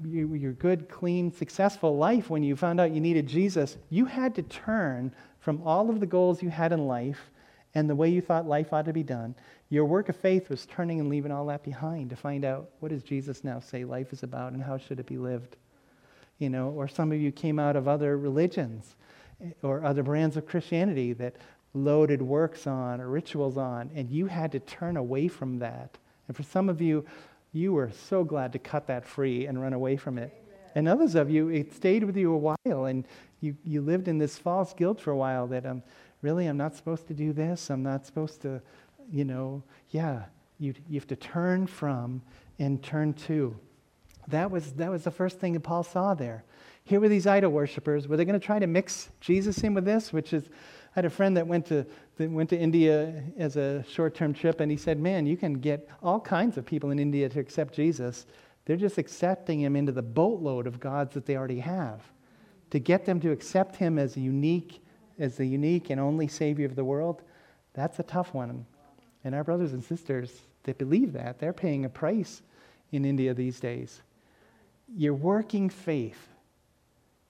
you, 0.05 0.33
your 0.33 0.53
good, 0.53 0.89
clean, 0.89 1.31
successful 1.31 1.97
life, 1.97 2.29
when 2.29 2.41
you 2.41 2.55
found 2.55 2.79
out 2.79 2.91
you 2.91 3.01
needed 3.01 3.27
Jesus, 3.27 3.77
you 3.89 4.05
had 4.05 4.33
to 4.35 4.41
turn 4.41 5.13
from 5.39 5.61
all 5.63 5.89
of 5.89 5.99
the 5.99 6.05
goals 6.05 6.41
you 6.41 6.49
had 6.49 6.71
in 6.71 6.87
life 6.87 7.29
and 7.77 7.87
the 7.87 7.95
way 7.95 8.09
you 8.09 8.21
thought 8.21 8.47
life 8.47 8.73
ought 8.73 8.85
to 8.85 8.91
be 8.91 9.03
done. 9.03 9.35
Your 9.69 9.85
work 9.85 10.09
of 10.09 10.15
faith 10.15 10.49
was 10.49 10.65
turning 10.65 10.99
and 10.99 11.09
leaving 11.09 11.31
all 11.31 11.45
that 11.45 11.61
behind 11.63 12.09
to 12.09 12.15
find 12.15 12.43
out 12.43 12.71
what 12.79 12.89
does 12.89 13.03
Jesus 13.03 13.43
now 13.43 13.59
say 13.59 13.85
life 13.85 14.11
is 14.11 14.23
about 14.23 14.53
and 14.53 14.63
how 14.63 14.79
should 14.79 14.99
it 14.99 15.05
be 15.05 15.19
lived. 15.19 15.57
You 16.39 16.49
know, 16.49 16.69
or 16.69 16.87
some 16.87 17.11
of 17.11 17.19
you 17.19 17.31
came 17.31 17.59
out 17.59 17.75
of 17.75 17.87
other 17.87 18.17
religions 18.17 18.95
eh, 19.43 19.51
or 19.61 19.83
other 19.83 20.01
brands 20.01 20.37
of 20.37 20.47
Christianity 20.47 21.13
that 21.13 21.35
loaded 21.75 22.19
works 22.19 22.65
on 22.65 22.99
or 22.99 23.09
rituals 23.09 23.57
on, 23.59 23.91
and 23.93 24.09
you 24.09 24.25
had 24.25 24.51
to 24.53 24.59
turn 24.59 24.97
away 24.97 25.27
from 25.27 25.59
that. 25.59 25.99
And 26.27 26.35
for 26.35 26.41
some 26.41 26.69
of 26.69 26.81
you, 26.81 27.05
you 27.53 27.73
were 27.73 27.91
so 27.91 28.23
glad 28.23 28.53
to 28.53 28.59
cut 28.59 28.87
that 28.87 29.05
free 29.05 29.45
and 29.45 29.61
run 29.61 29.73
away 29.73 29.97
from 29.97 30.17
it. 30.17 30.33
And 30.73 30.87
others 30.87 31.13
of 31.13 31.29
you, 31.29 31.49
it 31.49 31.75
stayed 31.75 32.03
with 32.03 32.17
you 32.17 32.33
a 32.33 32.37
while, 32.37 32.85
and 32.85 33.05
you, 33.41 33.55
you 33.63 33.81
lived 33.81 34.07
in 34.07 34.17
this 34.17 34.35
false 34.35 34.73
guilt 34.73 34.99
for 34.99 35.11
a 35.11 35.17
while 35.17 35.45
that 35.47 35.65
um, 35.67 35.83
really, 36.21 36.47
I'm 36.47 36.57
not 36.57 36.75
supposed 36.75 37.07
to 37.07 37.13
do 37.13 37.33
this. 37.33 37.69
I'm 37.69 37.83
not 37.83 38.05
supposed 38.05 38.41
to, 38.41 38.61
you 39.11 39.25
know, 39.25 39.63
yeah, 39.89 40.23
you, 40.59 40.73
you 40.89 40.99
have 40.99 41.07
to 41.07 41.15
turn 41.15 41.67
from 41.67 42.21
and 42.59 42.81
turn 42.81 43.13
to. 43.13 43.55
That 44.27 44.51
was, 44.51 44.73
that 44.73 44.91
was 44.91 45.03
the 45.03 45.11
first 45.11 45.39
thing 45.39 45.53
that 45.53 45.61
Paul 45.61 45.83
saw 45.83 46.13
there. 46.13 46.43
Here 46.83 46.99
were 46.99 47.09
these 47.09 47.27
idol 47.27 47.51
worshippers. 47.51 48.07
Were 48.07 48.17
they 48.17 48.25
going 48.25 48.39
to 48.39 48.45
try 48.45 48.59
to 48.59 48.67
mix 48.67 49.09
Jesus 49.19 49.63
in 49.63 49.73
with 49.73 49.85
this? 49.85 50.11
Which 50.11 50.33
is, 50.33 50.43
I 50.45 50.99
had 50.99 51.05
a 51.05 51.09
friend 51.09 51.35
that 51.37 51.45
went 51.45 51.65
to, 51.67 51.85
that 52.15 52.29
went 52.29 52.49
to 52.49 52.57
India 52.57 53.23
as 53.37 53.57
a 53.57 53.83
short 53.83 54.15
term 54.15 54.33
trip, 54.33 54.59
and 54.59 54.71
he 54.71 54.77
said, 54.77 54.99
Man, 54.99 55.25
you 55.25 55.37
can 55.37 55.55
get 55.55 55.87
all 56.01 56.19
kinds 56.19 56.57
of 56.57 56.65
people 56.65 56.91
in 56.91 56.99
India 56.99 57.29
to 57.29 57.39
accept 57.39 57.73
Jesus. 57.73 58.25
They're 58.65 58.77
just 58.77 58.97
accepting 58.97 59.61
him 59.61 59.75
into 59.75 59.91
the 59.91 60.01
boatload 60.01 60.65
of 60.67 60.79
gods 60.79 61.13
that 61.13 61.25
they 61.25 61.37
already 61.37 61.59
have. 61.59 62.01
To 62.71 62.79
get 62.79 63.05
them 63.05 63.19
to 63.21 63.31
accept 63.31 63.77
him 63.77 63.97
as 63.97 64.17
a 64.17 64.19
unique, 64.19 64.81
as 65.19 65.37
the 65.37 65.45
unique 65.45 65.89
and 65.89 65.99
only 65.99 66.27
Savior 66.27 66.65
of 66.65 66.75
the 66.75 66.85
world, 66.85 67.21
that's 67.73 67.99
a 67.99 68.03
tough 68.03 68.33
one. 68.33 68.65
And 69.23 69.35
our 69.35 69.43
brothers 69.43 69.73
and 69.73 69.83
sisters 69.83 70.31
that 70.63 70.77
believe 70.77 71.13
that, 71.13 71.39
they're 71.39 71.53
paying 71.53 71.85
a 71.85 71.89
price 71.89 72.41
in 72.91 73.05
India 73.05 73.33
these 73.33 73.59
days. 73.59 74.01
Your 74.95 75.13
working 75.13 75.69
faith, 75.69 76.27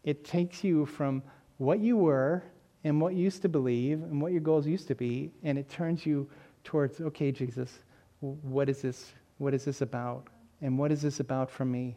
it 0.03 0.23
takes 0.23 0.63
you 0.63 0.85
from 0.85 1.23
what 1.57 1.79
you 1.79 1.97
were 1.97 2.43
and 2.83 3.01
what 3.01 3.13
you 3.13 3.23
used 3.23 3.41
to 3.41 3.49
believe 3.49 4.01
and 4.03 4.21
what 4.21 4.31
your 4.31 4.41
goals 4.41 4.67
used 4.67 4.87
to 4.87 4.95
be, 4.95 5.31
and 5.43 5.57
it 5.57 5.69
turns 5.69 6.05
you 6.05 6.29
towards, 6.63 7.01
okay, 7.01 7.31
Jesus, 7.31 7.79
what 8.19 8.69
is 8.69 8.81
this? 8.81 9.11
What 9.37 9.53
is 9.53 9.65
this 9.65 9.81
about? 9.81 10.27
And 10.61 10.77
what 10.77 10.91
is 10.91 11.01
this 11.01 11.19
about 11.19 11.49
for 11.49 11.65
me? 11.65 11.95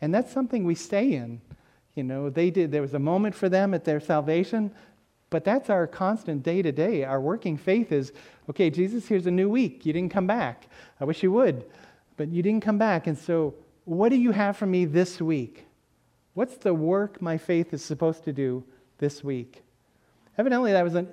And 0.00 0.14
that's 0.14 0.32
something 0.32 0.64
we 0.64 0.74
stay 0.74 1.14
in. 1.14 1.40
You 1.94 2.04
know, 2.04 2.28
they 2.28 2.50
did, 2.50 2.70
there 2.70 2.82
was 2.82 2.94
a 2.94 2.98
moment 2.98 3.34
for 3.34 3.48
them 3.48 3.72
at 3.74 3.84
their 3.84 4.00
salvation, 4.00 4.70
but 5.30 5.44
that's 5.44 5.70
our 5.70 5.86
constant 5.86 6.42
day 6.42 6.62
to 6.62 6.72
day. 6.72 7.04
Our 7.04 7.20
working 7.20 7.56
faith 7.56 7.92
is, 7.92 8.12
okay, 8.48 8.70
Jesus, 8.70 9.08
here's 9.08 9.26
a 9.26 9.30
new 9.30 9.48
week. 9.48 9.84
You 9.84 9.92
didn't 9.92 10.12
come 10.12 10.26
back. 10.26 10.68
I 11.00 11.04
wish 11.04 11.22
you 11.22 11.32
would, 11.32 11.64
but 12.16 12.28
you 12.28 12.42
didn't 12.42 12.62
come 12.62 12.78
back. 12.78 13.06
And 13.06 13.18
so, 13.18 13.54
what 13.84 14.08
do 14.08 14.16
you 14.16 14.32
have 14.32 14.56
for 14.56 14.66
me 14.66 14.84
this 14.84 15.20
week? 15.20 15.66
What's 16.34 16.56
the 16.56 16.74
work 16.74 17.22
my 17.22 17.38
faith 17.38 17.72
is 17.72 17.84
supposed 17.84 18.24
to 18.24 18.32
do 18.32 18.64
this 18.98 19.24
week? 19.24 19.62
Evidently, 20.38 20.72
that 20.72 20.84
was 20.84 20.94
an, 20.94 21.08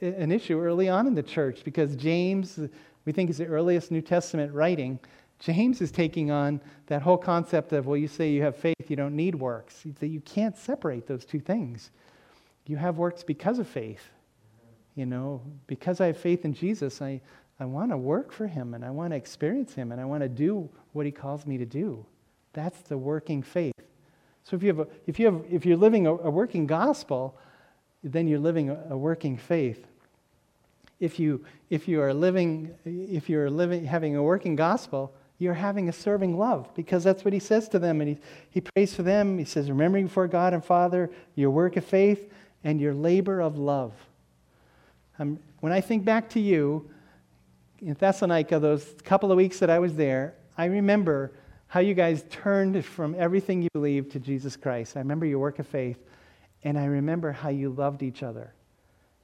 an 0.00 0.30
issue 0.30 0.60
early 0.60 0.88
on 0.88 1.06
in 1.06 1.14
the 1.14 1.22
church 1.22 1.64
because 1.64 1.96
James, 1.96 2.60
we 3.04 3.12
think, 3.12 3.30
is 3.30 3.38
the 3.38 3.46
earliest 3.46 3.90
New 3.90 4.02
Testament 4.02 4.52
writing. 4.52 4.98
James 5.38 5.80
is 5.80 5.90
taking 5.90 6.30
on 6.30 6.60
that 6.86 7.02
whole 7.02 7.16
concept 7.16 7.72
of, 7.72 7.86
well, 7.86 7.96
you 7.96 8.08
say 8.08 8.30
you 8.30 8.42
have 8.42 8.56
faith, 8.56 8.88
you 8.88 8.96
don't 8.96 9.16
need 9.16 9.34
works. 9.34 9.82
That 10.00 10.08
you 10.08 10.20
can't 10.20 10.56
separate 10.56 11.06
those 11.06 11.24
two 11.24 11.40
things. 11.40 11.90
You 12.66 12.76
have 12.76 12.98
works 12.98 13.22
because 13.22 13.58
of 13.58 13.68
faith. 13.68 14.02
You 14.94 15.06
know, 15.06 15.42
because 15.66 16.00
I 16.00 16.06
have 16.06 16.16
faith 16.16 16.44
in 16.44 16.54
Jesus, 16.54 17.02
I, 17.02 17.20
I 17.60 17.66
want 17.66 17.90
to 17.90 17.98
work 17.98 18.32
for 18.32 18.46
him 18.46 18.74
and 18.74 18.84
I 18.84 18.90
want 18.90 19.12
to 19.12 19.16
experience 19.16 19.74
him 19.74 19.92
and 19.92 20.00
I 20.00 20.06
want 20.06 20.22
to 20.22 20.28
do 20.28 20.70
what 20.92 21.04
he 21.04 21.12
calls 21.12 21.46
me 21.46 21.58
to 21.58 21.66
do. 21.66 22.04
That's 22.54 22.80
the 22.82 22.96
working 22.96 23.42
faith. 23.42 23.74
So 24.44 24.56
if 24.56 24.62
you 24.62 24.68
have 24.68 24.78
a, 24.78 24.86
if 25.06 25.18
you 25.18 25.26
have 25.26 25.44
if 25.50 25.66
you're 25.66 25.76
living 25.76 26.06
a, 26.06 26.14
a 26.14 26.30
working 26.30 26.66
gospel, 26.66 27.36
then 28.02 28.26
you're 28.26 28.38
living 28.38 28.70
a 28.70 28.96
working 28.96 29.36
faith. 29.36 29.86
If 30.98 31.18
you, 31.18 31.44
if 31.68 31.88
you 31.88 32.00
are 32.00 32.14
living, 32.14 32.74
if 32.84 33.28
you're 33.28 33.50
living, 33.50 33.84
having 33.84 34.16
a 34.16 34.22
working 34.22 34.56
gospel, 34.56 35.12
you're 35.38 35.54
having 35.54 35.90
a 35.90 35.92
serving 35.92 36.38
love 36.38 36.74
because 36.74 37.04
that's 37.04 37.22
what 37.22 37.34
he 37.34 37.40
says 37.40 37.68
to 37.70 37.78
them. 37.78 38.00
And 38.00 38.10
he, 38.10 38.18
he 38.48 38.60
prays 38.62 38.94
for 38.94 39.02
them. 39.02 39.36
He 39.36 39.44
says, 39.44 39.68
remembering 39.68 40.06
before 40.06 40.26
God 40.28 40.54
and 40.54 40.64
Father 40.64 41.10
your 41.34 41.50
work 41.50 41.76
of 41.76 41.84
faith 41.84 42.32
and 42.66 42.80
your 42.80 42.92
labor 42.92 43.40
of 43.40 43.56
love. 43.56 43.92
Um, 45.20 45.38
when 45.60 45.72
I 45.72 45.80
think 45.80 46.04
back 46.04 46.28
to 46.30 46.40
you 46.40 46.90
in 47.80 47.94
Thessalonica, 47.94 48.58
those 48.58 48.84
couple 49.04 49.30
of 49.30 49.36
weeks 49.36 49.60
that 49.60 49.70
I 49.70 49.78
was 49.78 49.94
there, 49.94 50.34
I 50.58 50.64
remember 50.64 51.30
how 51.68 51.78
you 51.78 51.94
guys 51.94 52.24
turned 52.28 52.84
from 52.84 53.14
everything 53.16 53.62
you 53.62 53.68
believed 53.72 54.10
to 54.12 54.18
Jesus 54.18 54.56
Christ. 54.56 54.96
I 54.96 54.98
remember 54.98 55.26
your 55.26 55.38
work 55.38 55.60
of 55.60 55.66
faith. 55.68 56.02
And 56.64 56.76
I 56.76 56.86
remember 56.86 57.30
how 57.30 57.50
you 57.50 57.70
loved 57.70 58.02
each 58.02 58.24
other. 58.24 58.52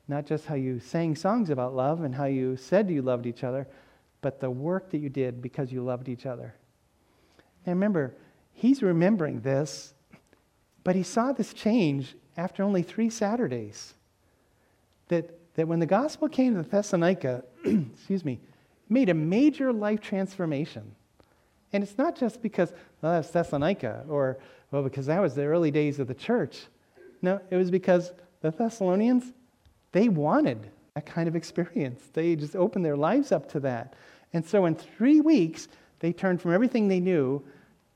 Not 0.07 0.25
just 0.25 0.47
how 0.47 0.55
you 0.55 0.79
sang 0.79 1.17
songs 1.17 1.51
about 1.51 1.75
love 1.75 2.05
and 2.05 2.15
how 2.15 2.27
you 2.27 2.57
said 2.57 2.89
you 2.89 3.03
loved 3.03 3.27
each 3.27 3.43
other, 3.43 3.67
but 4.21 4.39
the 4.39 4.51
work 4.51 4.89
that 4.91 4.99
you 4.99 5.09
did 5.09 5.43
because 5.43 5.73
you 5.73 5.83
loved 5.83 6.09
each 6.09 6.27
other. 6.27 6.55
And 7.67 7.75
remember, 7.75 8.15
he's 8.53 8.85
remembering 8.85 9.41
this, 9.41 9.95
but 10.85 10.95
he 10.95 11.03
saw 11.03 11.33
this 11.33 11.53
change 11.53 12.15
after 12.37 12.63
only 12.63 12.83
three 12.83 13.11
Saturdays. 13.11 13.95
That, 15.09 15.39
that 15.55 15.69
when 15.69 15.79
the 15.79 15.87
gospel 15.87 16.29
came 16.29 16.55
to 16.55 16.63
Thessalonica, 16.63 17.45
excuse 17.65 18.25
me, 18.25 18.41
made 18.89 19.09
a 19.09 19.15
major 19.15 19.73
life 19.73 20.01
transformation. 20.01 20.95
And 21.73 21.83
it's 21.83 21.97
not 21.97 22.17
just 22.17 22.43
because, 22.43 22.73
well, 23.01 23.13
that's 23.13 23.31
Thessalonica, 23.31 24.05
or, 24.09 24.39
well, 24.71 24.83
because 24.83 25.07
that 25.07 25.21
was 25.21 25.35
the 25.35 25.45
early 25.45 25.71
days 25.71 25.99
of 25.99 26.07
the 26.07 26.15
church. 26.15 26.67
No, 27.23 27.41
it 27.51 27.57
was 27.57 27.71
because 27.71 28.13
the 28.41 28.51
Thessalonians, 28.51 29.33
they 29.93 30.09
wanted 30.09 30.71
that 30.95 31.07
kind 31.07 31.29
of 31.29 31.37
experience. 31.37 32.03
They 32.13 32.37
just 32.37 32.57
opened 32.57 32.85
their 32.85 32.97
lives 32.97 33.33
up 33.33 33.51
to 33.53 33.61
that. 33.61 33.95
And 34.33 34.45
so 34.45 34.67
in 34.67 34.75
three 34.75 35.21
weeks, 35.21 35.69
they 36.01 36.13
turned 36.13 36.41
from 36.41 36.53
everything 36.53 36.89
they 36.89 37.01
knew 37.01 37.43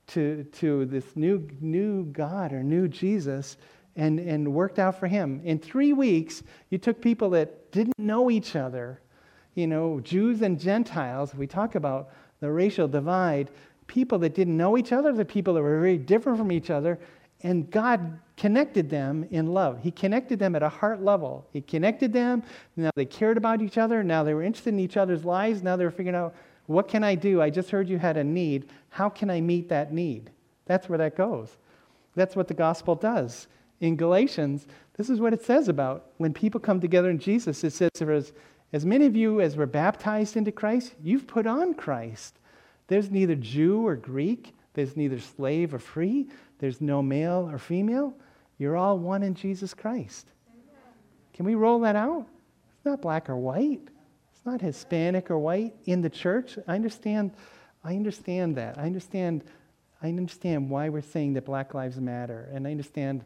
to, 0.09 0.45
to 0.45 0.85
this 0.87 1.17
new, 1.17 1.49
new 1.61 2.05
God 2.07 2.53
or 2.53 2.63
new 2.63 2.89
Jesus 2.89 3.57
and, 3.97 4.21
and 4.21 4.53
worked 4.53 4.79
out 4.79 4.99
for 4.99 5.07
him. 5.07 5.41
In 5.45 5.59
three 5.59 5.93
weeks, 5.93 6.43
you 6.71 6.79
took 6.79 7.01
people 7.01 7.31
that 7.31 7.73
didn't 7.73 7.99
know 7.99 8.31
each 8.31 8.55
other, 8.55 9.01
you 9.55 9.67
know, 9.67 10.01
Jews 10.01 10.43
and 10.43 10.61
Gentiles. 10.61 11.35
We 11.35 11.47
talk 11.47 11.75
about 11.75 12.11
the 12.41 12.51
racial 12.51 12.87
divide, 12.87 13.51
people 13.87 14.19
that 14.21 14.35
didn't 14.35 14.57
know 14.57 14.77
each 14.77 14.93
other, 14.93 15.13
the 15.13 15.25
people 15.25 15.55
that 15.55 15.63
were 15.63 15.81
very 15.81 15.99
different 15.99 16.39
from 16.39 16.53
each 16.53 16.71
other, 16.71 16.99
and 17.43 17.71
God 17.71 18.19
connected 18.37 18.91
them 18.91 19.27
in 19.31 19.47
love. 19.47 19.79
He 19.83 19.91
connected 19.91 20.39
them 20.39 20.57
at 20.57 20.63
a 20.63 20.69
heart 20.69 21.03
level. 21.03 21.47
He 21.53 21.61
connected 21.61 22.13
them. 22.13 22.43
Now 22.77 22.91
they 22.95 23.05
cared 23.05 23.37
about 23.37 23.63
each 23.63 23.79
other. 23.79 24.03
Now 24.03 24.23
they 24.23 24.35
were 24.35 24.43
interested 24.43 24.75
in 24.75 24.81
each 24.81 24.97
other's 24.97 25.25
lives. 25.25 25.63
Now 25.63 25.77
they 25.77 25.85
were 25.85 25.91
figuring 25.91 26.17
out, 26.17 26.35
what 26.67 26.89
can 26.89 27.05
I 27.05 27.15
do? 27.15 27.41
I 27.41 27.51
just 27.51 27.71
heard 27.71 27.89
you 27.89 27.99
had 27.99 28.17
a 28.17 28.25
need. 28.25 28.69
How 28.89 29.09
can 29.09 29.31
I 29.31 29.41
meet 29.41 29.69
that 29.69 29.93
need? 29.93 30.31
That's 30.67 30.89
where 30.89 30.99
that 30.99 31.17
goes. 31.17 31.57
That's 32.15 32.35
what 32.35 32.49
the 32.49 32.55
gospel 32.55 32.95
does. 32.95 33.47
In 33.81 33.97
Galatians, 33.97 34.67
this 34.97 35.11
is 35.11 35.21
what 35.21 35.33
it 35.33 35.45
says 35.45 35.69
about 35.69 36.07
when 36.17 36.33
people 36.33 36.61
come 36.61 36.81
together 36.81 37.11
in 37.11 37.19
Jesus. 37.19 37.63
It 37.63 37.73
says, 37.73 37.91
as, 38.01 38.33
as 38.73 38.87
many 38.87 39.07
of 39.07 39.15
you 39.15 39.41
as 39.41 39.57
were 39.57 39.67
baptized 39.67 40.37
into 40.37 40.53
Christ, 40.53 40.95
you've 41.03 41.27
put 41.27 41.47
on 41.47 41.75
Christ. 41.75 42.39
There's 42.89 43.11
neither 43.11 43.35
Jew 43.35 43.87
or 43.87 43.97
Greek, 43.97 44.55
there's 44.75 44.97
neither 44.97 45.19
slave 45.19 45.75
or 45.75 45.79
free, 45.79 46.29
there's 46.59 46.81
no 46.81 47.03
male 47.03 47.49
or 47.51 47.59
female. 47.59 48.15
You're 48.59 48.77
all 48.77 48.99
one 48.99 49.23
in 49.23 49.35
Jesus 49.35 49.75
Christ. 49.75 50.29
Can 51.35 51.45
we 51.45 51.55
roll 51.55 51.81
that 51.81 51.97
out? 51.97 52.27
It's 52.77 52.87
not 52.87 53.03
black 53.03 53.29
or 53.29 53.37
white. 53.37 53.83
It's 54.33 54.47
not 54.47 54.63
Hispanic 54.63 55.31
or 55.31 55.39
white 55.39 55.75
in 55.85 56.01
the 56.01 56.09
church. 56.09 56.59
I 56.67 56.75
understand. 56.75 57.33
I 57.85 57.95
understand 57.95 58.57
that. 58.57 58.79
I 58.79 58.83
understand. 58.83 59.45
I 60.03 60.09
understand 60.09 60.71
why 60.71 60.89
we're 60.89 61.03
saying 61.03 61.35
that 61.35 61.45
Black 61.45 61.75
Lives 61.75 62.01
Matter, 62.01 62.49
and 62.55 62.67
I 62.67 62.71
understand. 62.71 63.25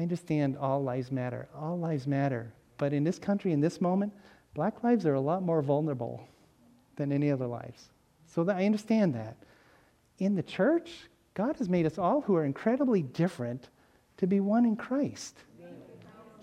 I 0.00 0.02
understand 0.02 0.56
all 0.56 0.82
lives 0.82 1.12
matter. 1.12 1.46
All 1.54 1.78
lives 1.78 2.06
matter. 2.06 2.54
But 2.78 2.94
in 2.94 3.04
this 3.04 3.18
country, 3.18 3.52
in 3.52 3.60
this 3.60 3.82
moment, 3.82 4.14
Black 4.54 4.82
lives 4.82 5.04
are 5.04 5.12
a 5.12 5.20
lot 5.20 5.42
more 5.42 5.60
vulnerable 5.60 6.26
than 6.96 7.12
any 7.12 7.30
other 7.30 7.46
lives. 7.46 7.90
So 8.26 8.42
that 8.44 8.56
I 8.56 8.64
understand 8.64 9.14
that. 9.14 9.36
In 10.18 10.36
the 10.36 10.42
church, 10.42 10.90
God 11.34 11.56
has 11.58 11.68
made 11.68 11.84
us 11.84 11.98
all 11.98 12.22
who 12.22 12.34
are 12.34 12.46
incredibly 12.46 13.02
different 13.02 13.68
to 14.16 14.26
be 14.26 14.40
one 14.40 14.64
in 14.64 14.74
Christ. 14.74 15.36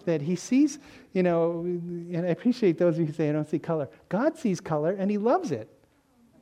That 0.05 0.21
He 0.21 0.35
sees, 0.35 0.77
you 1.13 1.23
know, 1.23 1.61
and 1.61 2.27
I 2.27 2.29
appreciate 2.29 2.77
those 2.77 2.93
of 2.93 2.99
you 2.99 3.05
who 3.07 3.13
say, 3.13 3.27
I 3.27 3.31
don't 3.31 3.49
see 3.49 3.57
color. 3.57 3.89
God 4.07 4.37
sees 4.37 4.61
color 4.61 4.91
and 4.91 5.09
He 5.09 5.17
loves 5.17 5.51
it. 5.51 5.67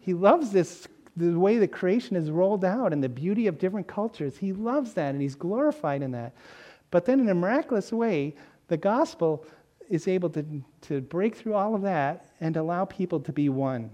He 0.02 0.14
loves 0.14 0.52
this, 0.52 0.86
the 1.16 1.40
way 1.40 1.60
the 1.60 1.68
creation 1.68 2.18
is 2.18 2.30
rolled 2.30 2.66
out 2.66 2.92
and 2.92 3.02
the 3.02 3.08
beauty 3.08 3.48
of 3.48 3.58
different 3.58 3.88
cultures. 3.88 4.38
He 4.38 4.52
loves 4.52 4.94
that 4.96 5.14
and 5.14 5.22
He's 5.22 5.36
glorified 5.36 6.02
in 6.02 6.12
that. 6.12 6.34
But 6.96 7.04
then, 7.04 7.20
in 7.20 7.28
a 7.28 7.36
miraculous 7.36 7.92
way, 7.92 8.36
the 8.70 8.78
gospel 8.78 9.46
is 9.90 10.08
able 10.08 10.30
to, 10.30 10.46
to 10.84 11.02
break 11.02 11.36
through 11.36 11.54
all 11.54 11.76
of 11.76 11.82
that 11.82 12.30
and 12.40 12.56
allow 12.56 12.86
people 12.86 13.20
to 13.20 13.34
be 13.34 13.50
one. 13.50 13.90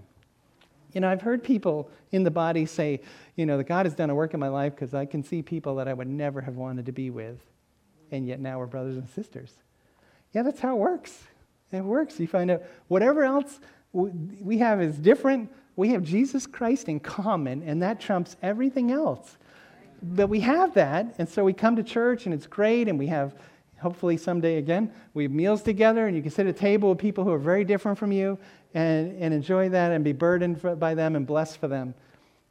You 0.92 1.00
know, 1.00 1.08
I've 1.08 1.20
heard 1.20 1.42
people 1.42 1.90
in 2.12 2.22
the 2.22 2.30
body 2.30 2.64
say, 2.64 3.00
you 3.34 3.44
know, 3.44 3.56
that 3.56 3.64
God 3.64 3.86
has 3.86 3.96
done 3.96 4.08
a 4.10 4.14
work 4.14 4.34
in 4.34 4.38
my 4.38 4.46
life 4.46 4.76
because 4.76 4.94
I 4.94 5.04
can 5.04 5.24
see 5.24 5.42
people 5.42 5.74
that 5.74 5.88
I 5.88 5.94
would 5.94 6.06
never 6.06 6.40
have 6.42 6.54
wanted 6.54 6.86
to 6.86 6.92
be 6.92 7.10
with, 7.10 7.40
and 8.12 8.24
yet 8.24 8.38
now 8.38 8.60
we're 8.60 8.66
brothers 8.66 8.96
and 8.96 9.08
sisters. 9.08 9.52
Yeah, 10.32 10.44
that's 10.44 10.60
how 10.60 10.76
it 10.76 10.78
works. 10.78 11.24
It 11.72 11.80
works. 11.80 12.20
You 12.20 12.28
find 12.28 12.52
out 12.52 12.62
whatever 12.86 13.24
else 13.24 13.58
we 13.92 14.58
have 14.58 14.80
is 14.80 14.96
different. 14.96 15.50
We 15.74 15.88
have 15.88 16.04
Jesus 16.04 16.46
Christ 16.46 16.88
in 16.88 17.00
common, 17.00 17.64
and 17.64 17.82
that 17.82 17.98
trumps 17.98 18.36
everything 18.42 18.92
else. 18.92 19.38
But 20.02 20.28
we 20.28 20.40
have 20.40 20.74
that, 20.74 21.14
and 21.18 21.28
so 21.28 21.44
we 21.44 21.52
come 21.52 21.76
to 21.76 21.82
church, 21.82 22.26
and 22.26 22.34
it's 22.34 22.46
great, 22.46 22.88
and 22.88 22.98
we 22.98 23.06
have 23.06 23.34
hopefully 23.82 24.16
someday 24.16 24.58
again, 24.58 24.90
we 25.12 25.24
have 25.24 25.32
meals 25.32 25.60
together 25.60 26.06
and 26.06 26.16
you 26.16 26.22
can 26.22 26.30
sit 26.30 26.46
at 26.46 26.54
a 26.54 26.58
table 26.58 26.90
with 26.90 26.98
people 26.98 27.24
who 27.24 27.32
are 27.32 27.38
very 27.38 27.64
different 27.64 27.98
from 27.98 28.12
you 28.12 28.38
and, 28.74 29.20
and 29.20 29.34
enjoy 29.34 29.68
that 29.68 29.90
and 29.90 30.04
be 30.04 30.12
burdened 30.12 30.60
for, 30.60 30.76
by 30.76 30.94
them 30.94 31.16
and 31.16 31.26
blessed 31.26 31.58
for 31.58 31.66
them. 31.66 31.92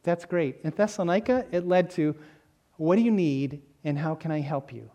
That's 0.03 0.25
great. 0.25 0.57
In 0.63 0.71
Thessalonica, 0.71 1.45
it 1.51 1.65
led 1.65 1.89
to 1.91 2.15
what 2.75 2.97
do 2.97 3.01
you 3.01 3.11
need 3.11 3.61
and 3.83 3.97
how 3.97 4.13
can 4.13 4.29
I 4.29 4.41
help 4.41 4.73
you? 4.73 4.91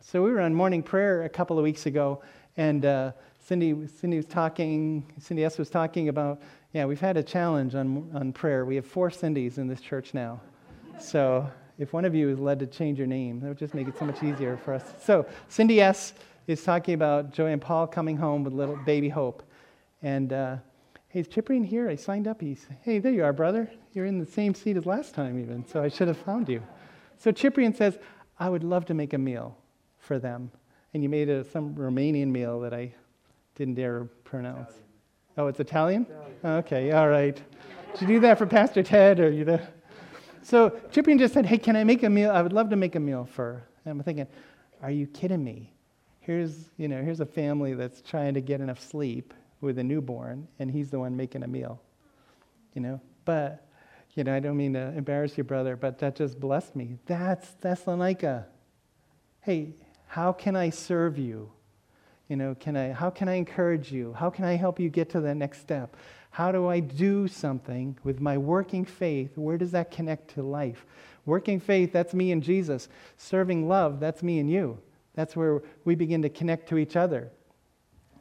So 0.00 0.22
we 0.22 0.30
were 0.30 0.40
on 0.40 0.54
morning 0.54 0.82
prayer 0.82 1.24
a 1.24 1.28
couple 1.28 1.58
of 1.58 1.62
weeks 1.62 1.84
ago, 1.84 2.22
and 2.56 2.86
uh, 2.86 3.12
Cindy, 3.40 3.86
Cindy 3.86 4.16
was 4.16 4.26
talking, 4.26 5.12
Cindy 5.20 5.44
S. 5.44 5.58
was 5.58 5.68
talking 5.68 6.08
about, 6.08 6.40
yeah, 6.72 6.86
we've 6.86 7.00
had 7.00 7.16
a 7.16 7.22
challenge 7.22 7.74
on, 7.74 8.10
on 8.14 8.32
prayer. 8.32 8.64
We 8.64 8.76
have 8.76 8.86
four 8.86 9.10
Cindy's 9.10 9.58
in 9.58 9.68
this 9.68 9.80
church 9.80 10.14
now. 10.14 10.40
So 11.00 11.48
if 11.78 11.92
one 11.92 12.04
of 12.04 12.14
you 12.14 12.28
is 12.28 12.38
led 12.38 12.58
to 12.58 12.66
change 12.66 12.98
your 12.98 13.06
name, 13.06 13.40
that 13.40 13.48
would 13.48 13.58
just 13.58 13.72
make 13.72 13.86
it 13.86 13.96
so 13.98 14.04
much 14.04 14.22
easier 14.22 14.56
for 14.56 14.74
us. 14.74 14.82
So, 15.00 15.26
Cindy 15.48 15.80
S. 15.80 16.12
is 16.48 16.62
talking 16.62 16.94
about 16.94 17.32
Joy 17.32 17.52
and 17.52 17.62
Paul 17.62 17.86
coming 17.86 18.16
home 18.16 18.42
with 18.42 18.52
little 18.52 18.76
baby 18.76 19.08
Hope. 19.08 19.44
And, 20.02 20.32
uh, 20.32 20.56
hey, 21.08 21.20
is 21.20 21.28
Ciprian 21.28 21.62
here? 21.62 21.88
I 21.88 21.94
signed 21.94 22.26
up. 22.26 22.40
He's, 22.40 22.66
hey, 22.82 22.98
there 22.98 23.12
you 23.12 23.22
are, 23.22 23.32
brother. 23.32 23.70
You're 23.92 24.06
in 24.06 24.18
the 24.18 24.26
same 24.26 24.54
seat 24.54 24.76
as 24.76 24.86
last 24.86 25.14
time, 25.14 25.38
even, 25.38 25.64
so 25.66 25.82
I 25.82 25.88
should 25.88 26.08
have 26.08 26.18
found 26.18 26.48
you. 26.48 26.62
So, 27.16 27.30
Ciprian 27.30 27.74
says, 27.74 27.98
I 28.40 28.48
would 28.48 28.64
love 28.64 28.84
to 28.86 28.94
make 28.94 29.12
a 29.12 29.18
meal 29.18 29.56
for 29.98 30.18
them. 30.18 30.50
And 30.94 31.02
you 31.02 31.08
made 31.08 31.28
a, 31.28 31.44
some 31.44 31.74
Romanian 31.74 32.28
meal 32.28 32.58
that 32.60 32.74
I 32.74 32.92
didn't 33.54 33.74
dare 33.74 34.04
pronounce. 34.24 34.70
Italian. 34.70 34.84
Oh, 35.36 35.46
it's 35.46 35.60
Italian? 35.60 36.02
Italian? 36.02 36.58
Okay, 36.58 36.92
all 36.92 37.08
right. 37.08 37.40
Did 37.92 38.08
you 38.08 38.16
do 38.16 38.20
that 38.20 38.38
for 38.38 38.46
Pastor 38.46 38.82
Ted 38.82 39.20
or 39.20 39.30
you 39.30 39.44
know? 39.44 39.60
So 40.48 40.70
Ciprian 40.90 41.18
just 41.18 41.34
said, 41.34 41.44
Hey, 41.44 41.58
can 41.58 41.76
I 41.76 41.84
make 41.84 42.02
a 42.02 42.08
meal? 42.08 42.30
I 42.30 42.40
would 42.40 42.54
love 42.54 42.70
to 42.70 42.76
make 42.76 42.94
a 42.94 43.00
meal 43.00 43.28
for. 43.30 43.62
And 43.84 43.92
I'm 43.92 44.02
thinking, 44.02 44.26
Are 44.82 44.90
you 44.90 45.06
kidding 45.06 45.44
me? 45.44 45.74
Here's, 46.20 46.70
you 46.78 46.88
know, 46.88 47.02
here's 47.02 47.20
a 47.20 47.26
family 47.26 47.74
that's 47.74 48.00
trying 48.00 48.32
to 48.32 48.40
get 48.40 48.62
enough 48.62 48.80
sleep 48.80 49.34
with 49.60 49.78
a 49.78 49.84
newborn, 49.84 50.48
and 50.58 50.70
he's 50.70 50.88
the 50.88 50.98
one 50.98 51.14
making 51.14 51.42
a 51.42 51.46
meal. 51.46 51.82
You 52.72 52.80
know? 52.80 53.00
But, 53.26 53.66
you 54.14 54.24
know, 54.24 54.34
I 54.34 54.40
don't 54.40 54.56
mean 54.56 54.72
to 54.72 54.94
embarrass 54.96 55.36
you, 55.36 55.44
brother, 55.44 55.76
but 55.76 55.98
that 55.98 56.16
just 56.16 56.40
blessed 56.40 56.74
me. 56.74 56.96
That's 57.04 57.50
Thessalonica. 57.60 58.46
Hey, 59.42 59.74
how 60.06 60.32
can 60.32 60.56
I 60.56 60.70
serve 60.70 61.18
you? 61.18 61.52
You 62.28 62.36
know, 62.36 62.54
can 62.58 62.74
I, 62.74 62.92
how 62.92 63.10
can 63.10 63.28
I 63.28 63.34
encourage 63.34 63.92
you? 63.92 64.14
How 64.14 64.30
can 64.30 64.46
I 64.46 64.54
help 64.56 64.80
you 64.80 64.88
get 64.88 65.10
to 65.10 65.20
the 65.20 65.34
next 65.34 65.60
step? 65.60 65.94
How 66.38 66.52
do 66.52 66.68
I 66.68 66.78
do 66.78 67.26
something 67.26 67.98
with 68.04 68.20
my 68.20 68.38
working 68.38 68.84
faith? 68.84 69.36
Where 69.36 69.58
does 69.58 69.72
that 69.72 69.90
connect 69.90 70.34
to 70.34 70.42
life? 70.44 70.86
Working 71.26 71.58
faith, 71.58 71.92
that's 71.92 72.14
me 72.14 72.30
and 72.30 72.44
Jesus. 72.44 72.88
Serving 73.16 73.66
love, 73.66 73.98
that's 73.98 74.22
me 74.22 74.38
and 74.38 74.48
you. 74.48 74.78
That's 75.14 75.34
where 75.34 75.62
we 75.84 75.96
begin 75.96 76.22
to 76.22 76.28
connect 76.28 76.68
to 76.68 76.78
each 76.78 76.94
other. 76.94 77.32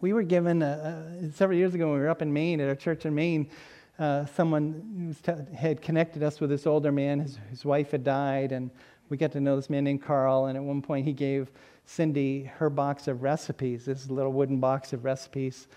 We 0.02 0.14
were 0.14 0.24
given, 0.24 0.64
a, 0.64 1.20
a, 1.22 1.32
several 1.32 1.60
years 1.60 1.76
ago 1.76 1.90
when 1.90 1.94
we 1.94 2.00
were 2.00 2.10
up 2.10 2.24
in 2.24 2.34
Maine, 2.34 2.60
at 2.60 2.68
our 2.68 2.74
church 2.74 3.06
in 3.06 3.14
Maine, 3.14 3.52
uh, 4.00 4.26
someone 4.26 5.16
t- 5.22 5.56
had 5.56 5.84
connected 5.84 6.24
us 6.24 6.40
with 6.40 6.50
this 6.50 6.66
older 6.66 6.92
man. 6.92 7.20
His, 7.20 7.38
his 7.52 7.66
wife 7.66 7.92
had 7.92 8.04
died, 8.04 8.52
and 8.52 8.72
we 9.10 9.18
got 9.18 9.32
to 9.34 9.40
know 9.40 9.56
this 9.56 9.70
man 9.70 9.84
named 9.84 10.02
Carl. 10.02 10.48
And 10.48 10.58
at 10.58 10.64
one 10.64 10.82
point, 10.82 11.06
he 11.06 11.14
gave 11.14 11.52
Cindy 11.86 12.46
her 12.46 12.72
box 12.72 13.08
of 13.08 13.22
recipes, 13.22 13.86
this 13.86 14.10
little 14.10 14.34
wooden 14.34 14.60
box 14.60 14.92
of 14.92 15.06
recipes 15.06 15.68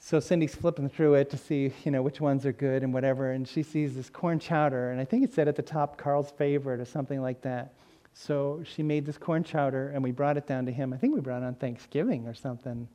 so 0.00 0.20
Cindy's 0.20 0.54
flipping 0.54 0.88
through 0.88 1.14
it 1.14 1.30
to 1.30 1.36
see, 1.36 1.72
you 1.84 1.90
know, 1.90 2.02
which 2.02 2.20
ones 2.20 2.46
are 2.46 2.52
good 2.52 2.82
and 2.82 2.92
whatever, 2.94 3.32
and 3.32 3.46
she 3.46 3.62
sees 3.62 3.94
this 3.94 4.08
corn 4.08 4.38
chowder, 4.38 4.90
and 4.92 5.00
I 5.00 5.04
think 5.04 5.24
it 5.24 5.34
said 5.34 5.48
at 5.48 5.56
the 5.56 5.62
top 5.62 5.96
Carl's 5.96 6.30
favorite 6.30 6.80
or 6.80 6.84
something 6.84 7.20
like 7.20 7.42
that. 7.42 7.72
So 8.14 8.62
she 8.64 8.82
made 8.82 9.06
this 9.06 9.18
corn 9.18 9.44
chowder, 9.44 9.90
and 9.90 10.02
we 10.02 10.12
brought 10.12 10.36
it 10.36 10.46
down 10.46 10.66
to 10.66 10.72
him. 10.72 10.92
I 10.92 10.96
think 10.96 11.14
we 11.14 11.20
brought 11.20 11.42
it 11.42 11.46
on 11.46 11.54
Thanksgiving 11.54 12.26
or 12.26 12.34
something. 12.34 12.88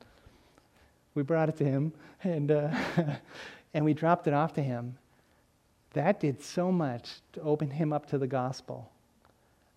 We 1.15 1.23
brought 1.23 1.49
it 1.49 1.57
to 1.57 1.65
him, 1.65 1.93
and 2.23 2.51
uh, 2.51 2.69
and 3.73 3.85
we 3.85 3.93
dropped 3.93 4.27
it 4.27 4.33
off 4.33 4.53
to 4.53 4.63
him. 4.63 4.97
That 5.93 6.19
did 6.19 6.41
so 6.41 6.71
much 6.71 7.21
to 7.33 7.41
open 7.41 7.69
him 7.69 7.93
up 7.93 8.07
to 8.07 8.17
the 8.17 8.27
gospel. 8.27 8.91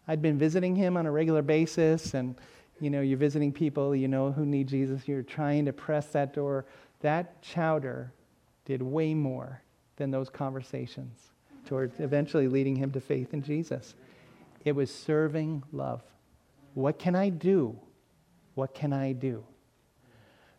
I'd 0.09 0.23
been 0.23 0.39
visiting 0.39 0.75
him 0.75 0.97
on 0.97 1.07
a 1.07 1.11
regular 1.11 1.43
basis, 1.43 2.15
and 2.15 2.37
you 2.81 2.91
know, 2.91 3.01
you're 3.01 3.19
visiting 3.19 3.53
people 3.53 3.95
you 3.95 4.09
know 4.09 4.33
who 4.33 4.47
need 4.47 4.69
Jesus. 4.69 5.07
You're 5.07 5.23
trying 5.23 5.65
to 5.67 5.73
press 5.73 6.07
that 6.09 6.35
door 6.35 6.65
that 7.01 7.43
chowder 7.43 8.13
did 8.65 8.83
way 8.83 9.15
more 9.15 9.63
than 9.97 10.11
those 10.11 10.29
conversations 10.29 11.31
toward 11.67 11.93
eventually 11.99 12.49
leading 12.49 12.77
him 12.77 12.91
to 12.93 13.01
faith 13.01 13.35
in 13.35 13.43
Jesus. 13.43 13.95
It 14.65 14.75
was 14.75 14.93
serving 14.93 15.63
love. 15.73 16.03
What 16.75 16.99
can 16.99 17.15
I 17.15 17.29
do? 17.29 17.79
What 18.55 18.75
can 18.75 18.93
I 18.93 19.13
do? 19.13 19.45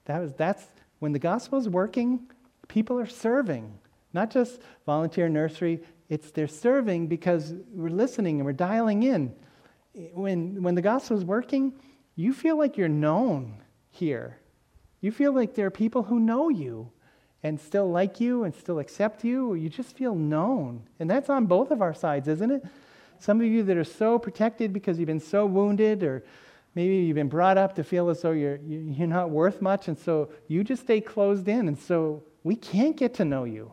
That 0.05 0.19
was, 0.19 0.33
that's 0.33 0.65
when 0.99 1.11
the 1.11 1.19
gospel 1.19 1.59
is 1.59 1.67
working, 1.67 2.27
people 2.67 2.99
are 2.99 3.07
serving. 3.07 3.77
Not 4.13 4.31
just 4.31 4.61
volunteer 4.85 5.29
nursery. 5.29 5.81
It's 6.09 6.31
they're 6.31 6.47
serving 6.47 7.07
because 7.07 7.53
we're 7.73 7.89
listening 7.89 8.37
and 8.37 8.45
we're 8.45 8.53
dialing 8.53 9.03
in. 9.03 9.35
When, 10.13 10.63
when 10.63 10.75
the 10.75 10.81
gospel 10.81 11.17
is 11.17 11.25
working, 11.25 11.73
you 12.15 12.33
feel 12.33 12.57
like 12.57 12.77
you're 12.77 12.87
known 12.87 13.61
here. 13.89 14.39
You 15.01 15.11
feel 15.11 15.31
like 15.31 15.55
there 15.55 15.67
are 15.67 15.71
people 15.71 16.03
who 16.03 16.19
know 16.19 16.49
you 16.49 16.91
and 17.43 17.59
still 17.59 17.89
like 17.89 18.19
you 18.19 18.43
and 18.43 18.53
still 18.53 18.79
accept 18.79 19.23
you, 19.23 19.51
or 19.51 19.57
you 19.57 19.69
just 19.69 19.95
feel 19.95 20.15
known. 20.15 20.81
And 20.99 21.09
that's 21.09 21.29
on 21.29 21.45
both 21.45 21.71
of 21.71 21.81
our 21.81 21.93
sides, 21.93 22.27
isn't 22.27 22.51
it? 22.51 22.65
Some 23.19 23.39
of 23.39 23.47
you 23.47 23.63
that 23.63 23.77
are 23.77 23.83
so 23.83 24.17
protected 24.19 24.73
because 24.73 24.97
you've 24.97 25.07
been 25.07 25.19
so 25.19 25.45
wounded, 25.45 26.03
or 26.03 26.23
maybe 26.75 26.95
you've 26.95 27.15
been 27.15 27.29
brought 27.29 27.57
up 27.57 27.75
to 27.75 27.83
feel 27.83 28.09
as 28.09 28.21
though 28.21 28.31
you're, 28.31 28.57
you're 28.57 29.07
not 29.07 29.29
worth 29.29 29.61
much, 29.61 29.87
and 29.87 29.97
so 29.97 30.29
you 30.47 30.63
just 30.63 30.83
stay 30.83 30.99
closed 30.99 31.47
in, 31.47 31.67
and 31.67 31.77
so 31.77 32.23
we 32.43 32.55
can't 32.55 32.97
get 32.97 33.13
to 33.15 33.25
know 33.25 33.43
you. 33.43 33.71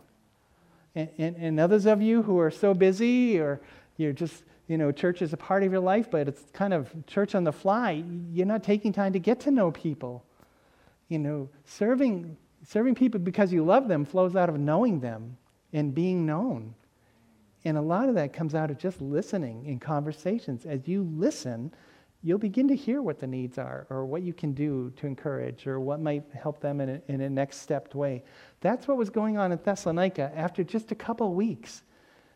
And, 0.95 1.09
and, 1.19 1.37
and 1.37 1.61
others 1.61 1.87
of 1.87 2.03
you 2.03 2.23
who 2.23 2.39
are 2.39 2.51
so 2.51 2.75
busy, 2.75 3.39
or 3.39 3.61
you're 3.97 4.13
just, 4.13 4.45
you 4.69 4.79
know, 4.79 4.93
church 4.93 5.23
is 5.23 5.33
a 5.33 5.37
part 5.37 5.63
of 5.63 5.73
your 5.73 5.81
life, 5.81 6.11
but 6.11 6.29
it's 6.29 6.43
kind 6.53 6.73
of 6.73 6.91
church 7.07 7.35
on 7.35 7.45
the 7.45 7.53
fly, 7.53 8.05
you're 8.33 8.47
not 8.47 8.63
taking 8.63 8.93
time 8.93 9.13
to 9.15 9.19
get 9.19 9.41
to 9.41 9.51
know 9.51 9.71
people. 9.71 10.23
You 11.09 11.19
know, 11.19 11.49
serving, 11.65 12.37
serving 12.67 12.95
people 12.95 13.21
because 13.21 13.53
you 13.53 13.65
love 13.65 13.89
them 13.89 14.05
flows 14.05 14.37
out 14.37 14.49
of 14.49 14.59
knowing 14.59 15.01
them 15.01 15.37
and 15.73 15.95
being 15.95 16.25
known. 16.25 16.75
And 17.65 17.79
a 17.79 17.83
lot 17.83 18.09
of 18.09 18.15
that 18.17 18.33
comes 18.33 18.55
out 18.55 18.71
of 18.71 18.79
just 18.79 19.01
listening 19.01 19.65
in 19.67 19.79
conversations. 19.79 20.67
As 20.67 20.87
you 20.87 21.09
listen, 21.15 21.73
you'll 22.23 22.39
begin 22.39 22.69
to 22.69 22.77
hear 22.77 23.03
what 23.03 23.19
the 23.19 23.27
needs 23.27 23.59
are 23.59 23.87
or 23.91 24.07
what 24.07 24.23
you 24.23 24.33
can 24.33 24.53
do 24.53 24.93
to 24.97 25.07
encourage 25.07 25.67
or 25.67 25.81
what 25.81 26.01
might 26.01 26.25
help 26.33 26.61
them 26.61 26.81
in 26.81 26.89
a, 26.89 27.01
in 27.09 27.21
a 27.21 27.31
next 27.31 27.59
stepped 27.59 27.95
way. 27.95 28.23
That's 28.61 28.89
what 28.89 28.97
was 28.97 29.11
going 29.11 29.37
on 29.37 29.53
in 29.53 29.59
Thessalonica 29.63 30.33
after 30.35 30.65
just 30.65 30.91
a 30.91 30.95
couple 30.95 31.35
weeks. 31.35 31.83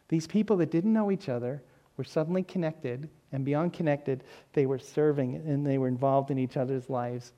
These 0.08 0.26
people 0.26 0.56
that 0.58 0.70
didn't 0.70 0.92
know 0.92 1.10
each 1.10 1.28
other 1.28 1.62
were 1.96 2.04
suddenly 2.04 2.42
connected, 2.42 3.08
and 3.32 3.44
beyond 3.44 3.72
connected, 3.72 4.24
they 4.52 4.66
were 4.66 4.78
serving 4.78 5.34
and 5.34 5.66
they 5.66 5.78
were 5.78 5.88
involved 5.88 6.30
in 6.30 6.38
each 6.38 6.56
other's 6.56 6.88
lives. 6.88 7.32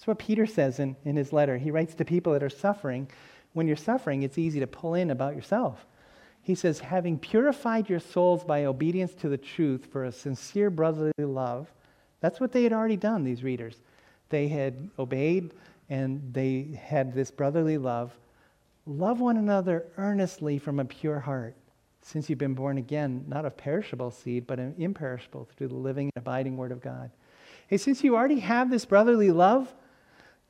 That's 0.00 0.06
what 0.06 0.18
Peter 0.18 0.46
says 0.46 0.78
in, 0.78 0.96
in 1.04 1.14
his 1.14 1.30
letter. 1.30 1.58
He 1.58 1.70
writes 1.70 1.94
to 1.96 2.06
people 2.06 2.32
that 2.32 2.42
are 2.42 2.48
suffering. 2.48 3.06
When 3.52 3.66
you're 3.66 3.76
suffering, 3.76 4.22
it's 4.22 4.38
easy 4.38 4.58
to 4.60 4.66
pull 4.66 4.94
in 4.94 5.10
about 5.10 5.36
yourself. 5.36 5.84
He 6.40 6.54
says, 6.54 6.80
having 6.80 7.18
purified 7.18 7.90
your 7.90 8.00
souls 8.00 8.42
by 8.42 8.64
obedience 8.64 9.12
to 9.16 9.28
the 9.28 9.36
truth 9.36 9.88
for 9.92 10.04
a 10.04 10.12
sincere 10.12 10.70
brotherly 10.70 11.12
love, 11.18 11.70
that's 12.20 12.40
what 12.40 12.50
they 12.50 12.62
had 12.62 12.72
already 12.72 12.96
done, 12.96 13.24
these 13.24 13.44
readers. 13.44 13.82
They 14.30 14.48
had 14.48 14.88
obeyed 14.98 15.52
and 15.90 16.32
they 16.32 16.80
had 16.82 17.12
this 17.12 17.30
brotherly 17.30 17.76
love. 17.76 18.18
Love 18.86 19.20
one 19.20 19.36
another 19.36 19.84
earnestly 19.98 20.58
from 20.58 20.80
a 20.80 20.84
pure 20.86 21.20
heart, 21.20 21.56
since 22.00 22.30
you've 22.30 22.38
been 22.38 22.54
born 22.54 22.78
again, 22.78 23.22
not 23.28 23.44
of 23.44 23.54
perishable 23.54 24.10
seed, 24.10 24.46
but 24.46 24.58
an 24.58 24.74
imperishable 24.78 25.46
through 25.58 25.68
the 25.68 25.74
living 25.74 26.06
and 26.06 26.22
abiding 26.22 26.56
word 26.56 26.72
of 26.72 26.80
God. 26.80 27.10
Hey, 27.66 27.76
since 27.76 28.02
you 28.02 28.16
already 28.16 28.40
have 28.40 28.70
this 28.70 28.86
brotherly 28.86 29.30
love, 29.30 29.74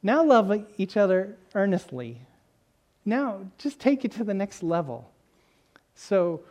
now 0.02 0.24
love 0.24 0.64
each 0.78 0.96
other 0.96 1.36
earnestly. 1.54 2.20
Now 3.04 3.40
just 3.58 3.80
take 3.80 4.04
it 4.04 4.12
to 4.12 4.24
the 4.24 4.34
next 4.34 4.62
level. 4.62 5.10
So 5.94 6.42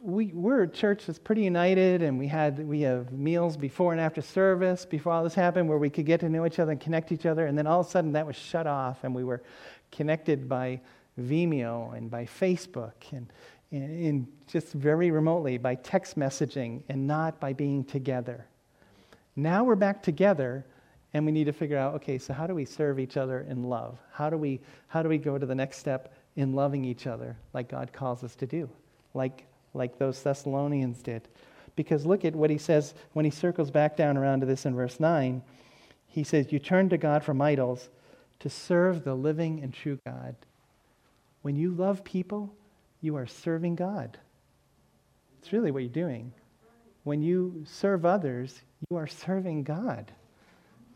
we, 0.00 0.26
we're 0.26 0.62
a 0.62 0.68
church 0.68 1.06
that's 1.06 1.18
pretty 1.18 1.42
united, 1.42 2.02
and 2.02 2.18
we, 2.18 2.26
had, 2.26 2.66
we 2.66 2.80
have 2.80 3.12
meals 3.12 3.56
before 3.56 3.92
and 3.92 4.00
after 4.00 4.20
service, 4.20 4.84
before 4.84 5.12
all 5.12 5.22
this 5.22 5.34
happened, 5.34 5.68
where 5.68 5.78
we 5.78 5.90
could 5.90 6.06
get 6.06 6.20
to 6.20 6.28
know 6.28 6.44
each 6.44 6.58
other 6.58 6.72
and 6.72 6.80
connect 6.80 7.12
each 7.12 7.24
other. 7.24 7.46
And 7.46 7.56
then 7.56 7.66
all 7.66 7.80
of 7.80 7.86
a 7.86 7.90
sudden 7.90 8.12
that 8.12 8.26
was 8.26 8.36
shut 8.36 8.66
off, 8.66 9.04
and 9.04 9.14
we 9.14 9.22
were 9.22 9.42
connected 9.92 10.48
by 10.48 10.80
Vimeo 11.20 11.96
and 11.96 12.10
by 12.10 12.24
Facebook 12.24 12.92
and, 13.12 13.26
and 13.70 14.26
just 14.46 14.72
very 14.72 15.10
remotely 15.10 15.56
by 15.58 15.74
text 15.76 16.18
messaging 16.18 16.82
and 16.88 17.06
not 17.06 17.38
by 17.38 17.52
being 17.52 17.84
together. 17.84 18.46
Now 19.36 19.64
we're 19.64 19.76
back 19.76 20.02
together, 20.02 20.64
and 21.14 21.26
we 21.26 21.32
need 21.32 21.44
to 21.44 21.52
figure 21.52 21.78
out 21.78 21.94
okay, 21.96 22.18
so 22.18 22.32
how 22.32 22.46
do 22.46 22.54
we 22.54 22.64
serve 22.64 22.98
each 22.98 23.16
other 23.16 23.46
in 23.48 23.64
love? 23.64 23.98
How 24.12 24.30
do 24.30 24.36
we, 24.36 24.60
how 24.88 25.02
do 25.02 25.08
we 25.08 25.18
go 25.18 25.38
to 25.38 25.46
the 25.46 25.54
next 25.54 25.78
step 25.78 26.14
in 26.36 26.54
loving 26.54 26.84
each 26.84 27.06
other 27.06 27.36
like 27.52 27.68
God 27.68 27.92
calls 27.92 28.24
us 28.24 28.34
to 28.36 28.46
do? 28.46 28.68
like, 29.14 29.46
like 29.74 29.98
those 29.98 30.22
Thessalonians 30.22 31.02
did. 31.02 31.28
Because 31.76 32.04
look 32.04 32.24
at 32.24 32.36
what 32.36 32.50
he 32.50 32.58
says 32.58 32.94
when 33.12 33.24
he 33.24 33.30
circles 33.30 33.70
back 33.70 33.96
down 33.96 34.16
around 34.16 34.40
to 34.40 34.46
this 34.46 34.66
in 34.66 34.74
verse 34.74 35.00
9. 35.00 35.42
He 36.06 36.24
says, 36.24 36.52
You 36.52 36.58
turn 36.58 36.88
to 36.90 36.98
God 36.98 37.24
from 37.24 37.40
idols 37.40 37.88
to 38.40 38.50
serve 38.50 39.04
the 39.04 39.14
living 39.14 39.62
and 39.62 39.72
true 39.72 39.98
God. 40.04 40.36
When 41.42 41.56
you 41.56 41.70
love 41.72 42.04
people, 42.04 42.54
you 43.00 43.16
are 43.16 43.26
serving 43.26 43.76
God. 43.76 44.18
It's 45.40 45.52
really 45.52 45.70
what 45.70 45.82
you're 45.82 45.88
doing. 45.88 46.32
When 47.04 47.22
you 47.22 47.64
serve 47.66 48.04
others, 48.04 48.60
you 48.90 48.96
are 48.96 49.08
serving 49.08 49.64
God 49.64 50.12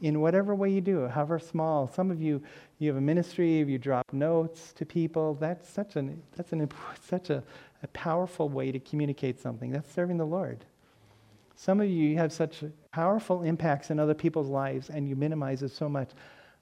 in 0.00 0.20
whatever 0.20 0.54
way 0.54 0.70
you 0.70 0.80
do, 0.80 1.06
however 1.08 1.38
small. 1.38 1.88
Some 1.88 2.10
of 2.10 2.20
you, 2.20 2.42
you 2.78 2.88
have 2.88 2.96
a 2.96 3.00
ministry, 3.00 3.58
you 3.58 3.78
drop 3.78 4.12
notes 4.12 4.72
to 4.74 4.84
people. 4.84 5.34
That's 5.34 5.68
such 5.68 5.96
an, 5.96 6.22
that's 6.36 6.52
an, 6.52 6.68
such 7.08 7.30
a, 7.30 7.42
a 7.82 7.86
powerful 7.88 8.48
way 8.48 8.72
to 8.72 8.78
communicate 8.78 9.40
something. 9.40 9.70
That's 9.70 9.92
serving 9.92 10.18
the 10.18 10.26
Lord. 10.26 10.64
Some 11.56 11.80
of 11.80 11.88
you 11.88 12.16
have 12.18 12.32
such 12.32 12.62
powerful 12.92 13.42
impacts 13.42 13.90
in 13.90 13.98
other 13.98 14.14
people's 14.14 14.48
lives 14.48 14.90
and 14.90 15.08
you 15.08 15.16
minimize 15.16 15.62
it 15.62 15.70
so 15.70 15.88
much. 15.88 16.10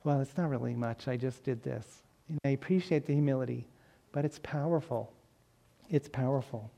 Well, 0.04 0.20
it's 0.20 0.36
not 0.36 0.50
really 0.50 0.74
much. 0.74 1.08
I 1.08 1.16
just 1.16 1.42
did 1.42 1.62
this. 1.62 2.02
And 2.28 2.38
I 2.44 2.50
appreciate 2.50 3.06
the 3.06 3.12
humility, 3.12 3.66
but 4.12 4.24
it's 4.24 4.38
powerful. 4.42 5.12
It's 5.90 6.08
powerful. 6.08 6.70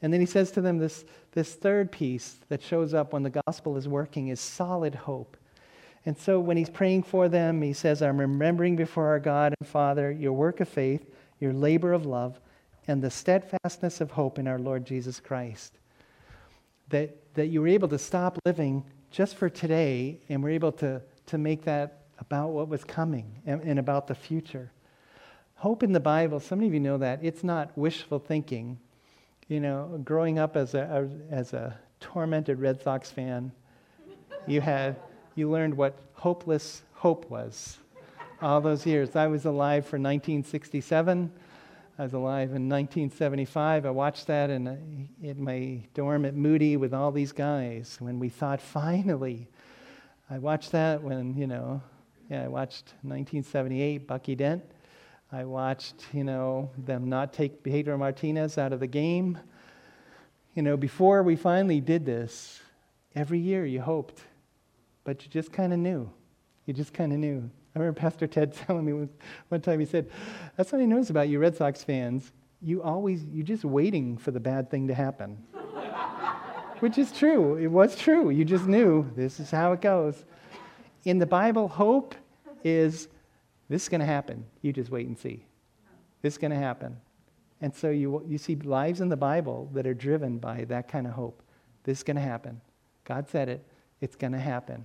And 0.00 0.12
then 0.12 0.20
he 0.20 0.26
says 0.26 0.50
to 0.52 0.60
them 0.60 0.78
this, 0.78 1.04
this 1.32 1.54
third 1.54 1.92
piece 1.92 2.38
that 2.48 2.62
shows 2.62 2.94
up 2.94 3.12
when 3.12 3.22
the 3.22 3.42
gospel 3.46 3.76
is 3.76 3.86
working 3.86 4.28
is 4.28 4.40
solid 4.40 4.94
hope. 4.94 5.36
And 6.04 6.18
so 6.18 6.40
when 6.40 6.56
he's 6.56 6.70
praying 6.70 7.04
for 7.04 7.28
them, 7.28 7.62
he 7.62 7.72
says, 7.72 8.02
I'm 8.02 8.18
remembering 8.18 8.74
before 8.76 9.06
our 9.06 9.20
God 9.20 9.54
and 9.58 9.68
Father 9.68 10.10
your 10.10 10.32
work 10.32 10.60
of 10.60 10.68
faith, 10.68 11.04
your 11.38 11.52
labor 11.52 11.92
of 11.92 12.06
love, 12.06 12.40
and 12.88 13.00
the 13.00 13.10
steadfastness 13.10 14.00
of 14.00 14.10
hope 14.10 14.38
in 14.38 14.48
our 14.48 14.58
Lord 14.58 14.84
Jesus 14.84 15.20
Christ. 15.20 15.78
That, 16.88 17.34
that 17.34 17.46
you 17.46 17.60
were 17.60 17.68
able 17.68 17.88
to 17.88 17.98
stop 17.98 18.38
living 18.44 18.84
just 19.10 19.36
for 19.36 19.48
today 19.48 20.18
and 20.28 20.42
were 20.42 20.50
able 20.50 20.72
to, 20.72 21.00
to 21.26 21.38
make 21.38 21.64
that 21.64 22.02
about 22.18 22.48
what 22.48 22.68
was 22.68 22.82
coming 22.82 23.40
and, 23.46 23.60
and 23.62 23.78
about 23.78 24.08
the 24.08 24.14
future. 24.14 24.72
Hope 25.54 25.84
in 25.84 25.92
the 25.92 26.00
Bible, 26.00 26.40
some 26.40 26.60
of 26.62 26.74
you 26.74 26.80
know 26.80 26.98
that, 26.98 27.20
it's 27.22 27.44
not 27.44 27.76
wishful 27.78 28.18
thinking. 28.18 28.78
You 29.48 29.60
know, 29.60 30.00
growing 30.04 30.38
up 30.38 30.56
as 30.56 30.74
a, 30.74 31.08
as 31.30 31.52
a 31.52 31.78
tormented 32.00 32.58
Red 32.58 32.82
Sox 32.82 33.10
fan, 33.10 33.52
you 34.46 34.60
had 34.60 34.96
you 35.34 35.50
learned 35.50 35.74
what 35.74 35.98
hopeless 36.14 36.82
hope 36.94 37.30
was 37.30 37.78
all 38.40 38.60
those 38.60 38.84
years. 38.84 39.14
I 39.14 39.28
was 39.28 39.44
alive 39.44 39.84
for 39.84 39.96
1967. 39.96 41.32
I 41.98 42.02
was 42.02 42.12
alive 42.12 42.50
in 42.50 42.68
1975. 42.68 43.86
I 43.86 43.90
watched 43.90 44.26
that 44.26 44.50
in, 44.50 44.66
a, 44.66 44.78
in 45.22 45.42
my 45.42 45.80
dorm 45.94 46.24
at 46.24 46.34
Moody 46.34 46.76
with 46.76 46.92
all 46.92 47.12
these 47.12 47.32
guys 47.32 47.96
when 48.00 48.18
we 48.18 48.28
thought 48.28 48.60
finally. 48.60 49.48
I 50.28 50.38
watched 50.38 50.72
that 50.72 51.02
when, 51.02 51.36
you 51.36 51.46
know, 51.46 51.82
yeah, 52.30 52.44
I 52.44 52.48
watched 52.48 52.94
1978, 53.02 54.06
Bucky 54.06 54.34
Dent. 54.34 54.64
I 55.30 55.44
watched, 55.44 55.94
you 56.12 56.24
know, 56.24 56.70
them 56.76 57.08
not 57.08 57.32
take 57.32 57.62
Pedro 57.62 57.96
Martinez 57.96 58.58
out 58.58 58.72
of 58.72 58.80
the 58.80 58.86
game. 58.86 59.38
You 60.54 60.62
know, 60.62 60.76
before 60.76 61.22
we 61.22 61.36
finally 61.36 61.80
did 61.80 62.04
this, 62.04 62.60
every 63.14 63.38
year 63.38 63.64
you 63.64 63.80
hoped 63.80 64.22
but 65.04 65.22
you 65.22 65.30
just 65.30 65.52
kind 65.52 65.72
of 65.72 65.78
knew. 65.78 66.10
You 66.66 66.74
just 66.74 66.92
kind 66.92 67.12
of 67.12 67.18
knew. 67.18 67.50
I 67.74 67.78
remember 67.78 67.98
Pastor 67.98 68.26
Ted 68.26 68.54
telling 68.66 68.84
me 68.84 69.08
one 69.48 69.60
time, 69.60 69.80
he 69.80 69.86
said, 69.86 70.10
That's 70.56 70.72
what 70.72 70.80
he 70.80 70.86
knows 70.86 71.10
about 71.10 71.28
you 71.28 71.38
Red 71.38 71.56
Sox 71.56 71.82
fans. 71.82 72.32
You 72.60 72.82
always, 72.82 73.24
you're 73.32 73.44
just 73.44 73.64
waiting 73.64 74.16
for 74.16 74.30
the 74.30 74.40
bad 74.40 74.70
thing 74.70 74.86
to 74.88 74.94
happen. 74.94 75.36
Which 76.78 76.98
is 76.98 77.10
true. 77.12 77.56
It 77.56 77.68
was 77.68 77.96
true. 77.96 78.30
You 78.30 78.44
just 78.44 78.66
knew 78.66 79.10
this 79.16 79.40
is 79.40 79.50
how 79.50 79.72
it 79.72 79.80
goes. 79.80 80.24
In 81.04 81.18
the 81.18 81.26
Bible, 81.26 81.66
hope 81.66 82.14
is 82.62 83.08
this 83.68 83.84
is 83.84 83.88
going 83.88 84.00
to 84.00 84.06
happen. 84.06 84.44
You 84.60 84.72
just 84.72 84.90
wait 84.90 85.06
and 85.06 85.18
see. 85.18 85.44
This 86.20 86.34
is 86.34 86.38
going 86.38 86.50
to 86.52 86.56
happen. 86.56 86.96
And 87.60 87.74
so 87.74 87.90
you, 87.90 88.24
you 88.26 88.38
see 88.38 88.56
lives 88.56 89.00
in 89.00 89.08
the 89.08 89.16
Bible 89.16 89.70
that 89.72 89.86
are 89.86 89.94
driven 89.94 90.38
by 90.38 90.64
that 90.64 90.88
kind 90.88 91.06
of 91.06 91.12
hope. 91.12 91.42
This 91.84 91.98
is 91.98 92.04
going 92.04 92.16
to 92.16 92.22
happen. 92.22 92.60
God 93.04 93.28
said 93.28 93.48
it. 93.48 93.64
It's 94.00 94.16
going 94.16 94.32
to 94.32 94.38
happen. 94.38 94.84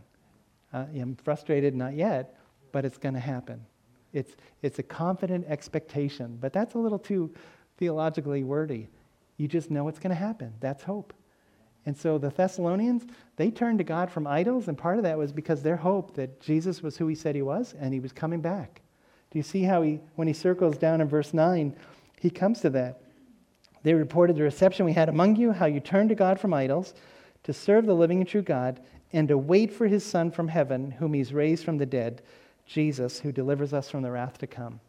Uh, 0.77 0.85
I'm 0.99 1.15
frustrated, 1.15 1.75
not 1.75 1.95
yet, 1.95 2.37
but 2.71 2.85
it's 2.85 2.97
going 2.97 3.15
to 3.15 3.19
happen. 3.19 3.65
It's, 4.13 4.35
it's 4.61 4.79
a 4.79 4.83
confident 4.83 5.45
expectation, 5.47 6.37
but 6.39 6.53
that's 6.53 6.75
a 6.75 6.77
little 6.77 6.99
too 6.99 7.33
theologically 7.77 8.43
wordy. 8.43 8.87
You 9.37 9.47
just 9.47 9.71
know 9.71 9.87
it's 9.87 9.99
going 9.99 10.11
to 10.11 10.15
happen. 10.15 10.53
That's 10.59 10.83
hope. 10.83 11.13
And 11.85 11.97
so 11.97 12.17
the 12.17 12.29
Thessalonians, 12.29 13.05
they 13.37 13.49
turned 13.49 13.77
to 13.79 13.83
God 13.83 14.11
from 14.11 14.27
idols, 14.27 14.67
and 14.67 14.77
part 14.77 14.97
of 14.97 15.03
that 15.03 15.17
was 15.17 15.31
because 15.31 15.63
their 15.63 15.77
hope 15.77 16.13
that 16.15 16.39
Jesus 16.41 16.83
was 16.83 16.97
who 16.97 17.07
he 17.07 17.15
said 17.15 17.33
he 17.33 17.41
was 17.41 17.73
and 17.79 17.93
he 17.93 17.99
was 17.99 18.11
coming 18.11 18.41
back. 18.41 18.81
Do 19.31 19.39
you 19.39 19.43
see 19.43 19.63
how 19.63 19.81
he, 19.81 19.99
when 20.15 20.27
he 20.27 20.33
circles 20.33 20.77
down 20.77 21.01
in 21.01 21.07
verse 21.07 21.33
9, 21.33 21.75
he 22.19 22.29
comes 22.29 22.61
to 22.61 22.69
that? 22.71 23.01
They 23.83 23.93
reported 23.93 24.35
the 24.35 24.43
reception 24.43 24.85
we 24.85 24.93
had 24.93 25.09
among 25.09 25.37
you, 25.37 25.51
how 25.53 25.65
you 25.65 25.79
turned 25.79 26.09
to 26.09 26.15
God 26.15 26.39
from 26.39 26.53
idols, 26.53 26.93
to 27.43 27.53
serve 27.53 27.85
the 27.85 27.95
living 27.95 28.19
and 28.19 28.27
true 28.27 28.41
God, 28.41 28.81
and 29.13 29.27
to 29.27 29.37
wait 29.37 29.71
for 29.71 29.87
his 29.87 30.05
Son 30.05 30.31
from 30.31 30.47
heaven, 30.47 30.91
whom 30.91 31.13
he's 31.13 31.33
raised 31.33 31.63
from 31.63 31.77
the 31.77 31.85
dead, 31.85 32.21
Jesus, 32.65 33.19
who 33.19 33.31
delivers 33.31 33.73
us 33.73 33.89
from 33.89 34.01
the 34.01 34.11
wrath 34.11 34.37
to 34.39 34.47
come. 34.47 34.79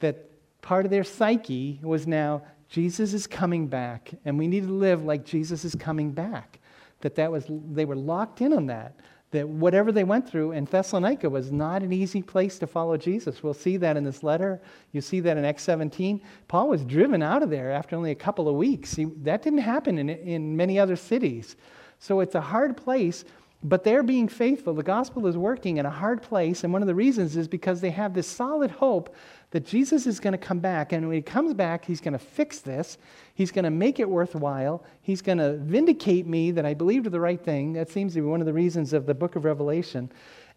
That 0.00 0.28
part 0.60 0.84
of 0.84 0.90
their 0.90 1.04
psyche 1.04 1.78
was 1.82 2.06
now 2.06 2.42
Jesus 2.68 3.14
is 3.14 3.26
coming 3.26 3.68
back, 3.68 4.12
and 4.24 4.38
we 4.38 4.48
need 4.48 4.64
to 4.64 4.72
live 4.72 5.04
like 5.04 5.24
Jesus 5.24 5.64
is 5.64 5.74
coming 5.74 6.10
back. 6.10 6.58
That 7.00 7.14
that 7.14 7.30
was 7.30 7.46
they 7.48 7.84
were 7.84 7.96
locked 7.96 8.40
in 8.40 8.52
on 8.52 8.66
that. 8.66 8.94
That 9.30 9.48
whatever 9.48 9.92
they 9.92 10.04
went 10.04 10.28
through, 10.28 10.52
and 10.52 10.66
Thessalonica 10.66 11.28
was 11.28 11.52
not 11.52 11.82
an 11.82 11.92
easy 11.92 12.22
place 12.22 12.58
to 12.58 12.66
follow 12.66 12.96
Jesus. 12.96 13.42
We'll 13.42 13.54
see 13.54 13.76
that 13.76 13.96
in 13.96 14.04
this 14.04 14.22
letter. 14.22 14.60
You 14.92 15.00
see 15.00 15.20
that 15.20 15.36
in 15.36 15.44
Acts 15.44 15.62
17. 15.64 16.20
Paul 16.48 16.68
was 16.68 16.84
driven 16.84 17.22
out 17.22 17.42
of 17.42 17.50
there 17.50 17.70
after 17.70 17.96
only 17.96 18.12
a 18.12 18.16
couple 18.16 18.48
of 18.48 18.56
weeks. 18.56 18.94
He, 18.94 19.04
that 19.22 19.42
didn't 19.42 19.60
happen 19.60 19.98
in, 19.98 20.08
in 20.08 20.56
many 20.56 20.78
other 20.78 20.96
cities. 20.96 21.56
So 21.98 22.20
it's 22.20 22.34
a 22.34 22.40
hard 22.40 22.76
place, 22.76 23.24
but 23.62 23.84
they're 23.84 24.02
being 24.02 24.28
faithful. 24.28 24.74
The 24.74 24.82
gospel 24.82 25.26
is 25.26 25.36
working 25.36 25.78
in 25.78 25.86
a 25.86 25.90
hard 25.90 26.22
place, 26.22 26.62
and 26.62 26.72
one 26.72 26.82
of 26.82 26.88
the 26.88 26.94
reasons 26.94 27.36
is 27.36 27.48
because 27.48 27.80
they 27.80 27.90
have 27.90 28.14
this 28.14 28.26
solid 28.26 28.70
hope 28.70 29.14
that 29.50 29.64
Jesus 29.64 30.06
is 30.06 30.20
going 30.20 30.32
to 30.32 30.38
come 30.38 30.58
back. 30.58 30.92
And 30.92 31.06
when 31.06 31.16
he 31.16 31.22
comes 31.22 31.54
back, 31.54 31.84
he's 31.84 32.00
going 32.00 32.12
to 32.12 32.18
fix 32.18 32.60
this. 32.60 32.98
He's 33.34 33.50
going 33.50 33.64
to 33.64 33.70
make 33.70 33.98
it 33.98 34.08
worthwhile. 34.08 34.84
He's 35.00 35.22
going 35.22 35.38
to 35.38 35.56
vindicate 35.56 36.26
me 36.26 36.50
that 36.50 36.66
I 36.66 36.74
believed 36.74 37.10
the 37.10 37.20
right 37.20 37.42
thing. 37.42 37.72
That 37.72 37.88
seems 37.88 38.14
to 38.14 38.20
be 38.20 38.26
one 38.26 38.40
of 38.40 38.46
the 38.46 38.52
reasons 38.52 38.92
of 38.92 39.06
the 39.06 39.14
book 39.14 39.36
of 39.36 39.44
Revelation. 39.44 40.10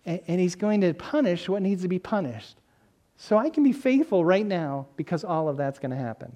And, 0.05 0.39
he's 0.39 0.55
going 0.55 0.81
to 0.81 0.93
punish 0.93 1.47
what 1.49 1.61
needs 1.61 1.81
to 1.83 1.87
be 1.87 1.99
punished. 1.99 2.57
So 3.17 3.37
I 3.37 3.49
can 3.49 3.63
be 3.63 3.73
faithful 3.73 4.23
right 4.23 4.45
now 4.45 4.87
because 4.95 5.23
all 5.23 5.49
of 5.49 5.57
that's 5.57 5.77
going 5.77 5.91
to 5.91 5.97
happen. 5.97 6.35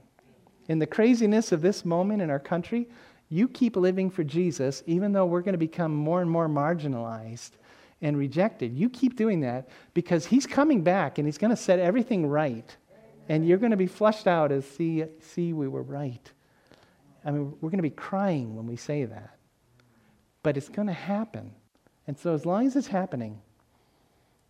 In 0.68 0.80
the 0.80 0.86
craziness 0.86 1.52
of 1.52 1.62
this 1.62 1.84
moment 1.84 2.22
in 2.22 2.30
our 2.30 2.40
country, 2.40 2.88
you 3.34 3.48
keep 3.48 3.76
living 3.76 4.12
for 4.12 4.24
Jesus, 4.24 4.84
even 4.86 5.12
though 5.12 5.26
we're 5.26 5.42
going 5.42 5.54
to 5.54 5.58
become 5.58 5.96
more 5.96 6.22
and 6.22 6.30
more 6.30 6.48
marginalized 6.48 7.50
and 8.00 8.16
rejected. 8.16 8.78
You 8.78 8.92
keep 8.92 9.16
doing 9.16 9.40
that 9.40 9.70
because 9.96 10.28
He's 10.28 10.46
coming 10.46 10.84
back 10.84 11.18
and 11.18 11.28
He's 11.28 11.40
going 11.40 11.50
to 11.50 11.58
set 11.58 11.80
everything 11.80 12.28
right. 12.28 12.78
And 13.28 13.48
you're 13.48 13.58
going 13.58 13.72
to 13.72 13.78
be 13.78 13.88
flushed 13.88 14.28
out 14.28 14.52
as 14.52 14.68
see, 14.68 15.06
see, 15.20 15.52
we 15.52 15.68
were 15.68 15.82
right. 15.82 16.32
I 17.26 17.32
mean, 17.32 17.56
we're 17.60 17.72
going 17.72 17.80
to 17.80 17.82
be 17.82 17.90
crying 17.90 18.56
when 18.56 18.68
we 18.68 18.76
say 18.76 19.06
that. 19.06 19.36
But 20.44 20.56
it's 20.56 20.70
going 20.70 20.88
to 20.88 20.94
happen. 20.94 21.54
And 22.06 22.20
so, 22.20 22.36
as 22.36 22.46
long 22.46 22.68
as 22.68 22.76
it's 22.76 22.88
happening, 22.88 23.42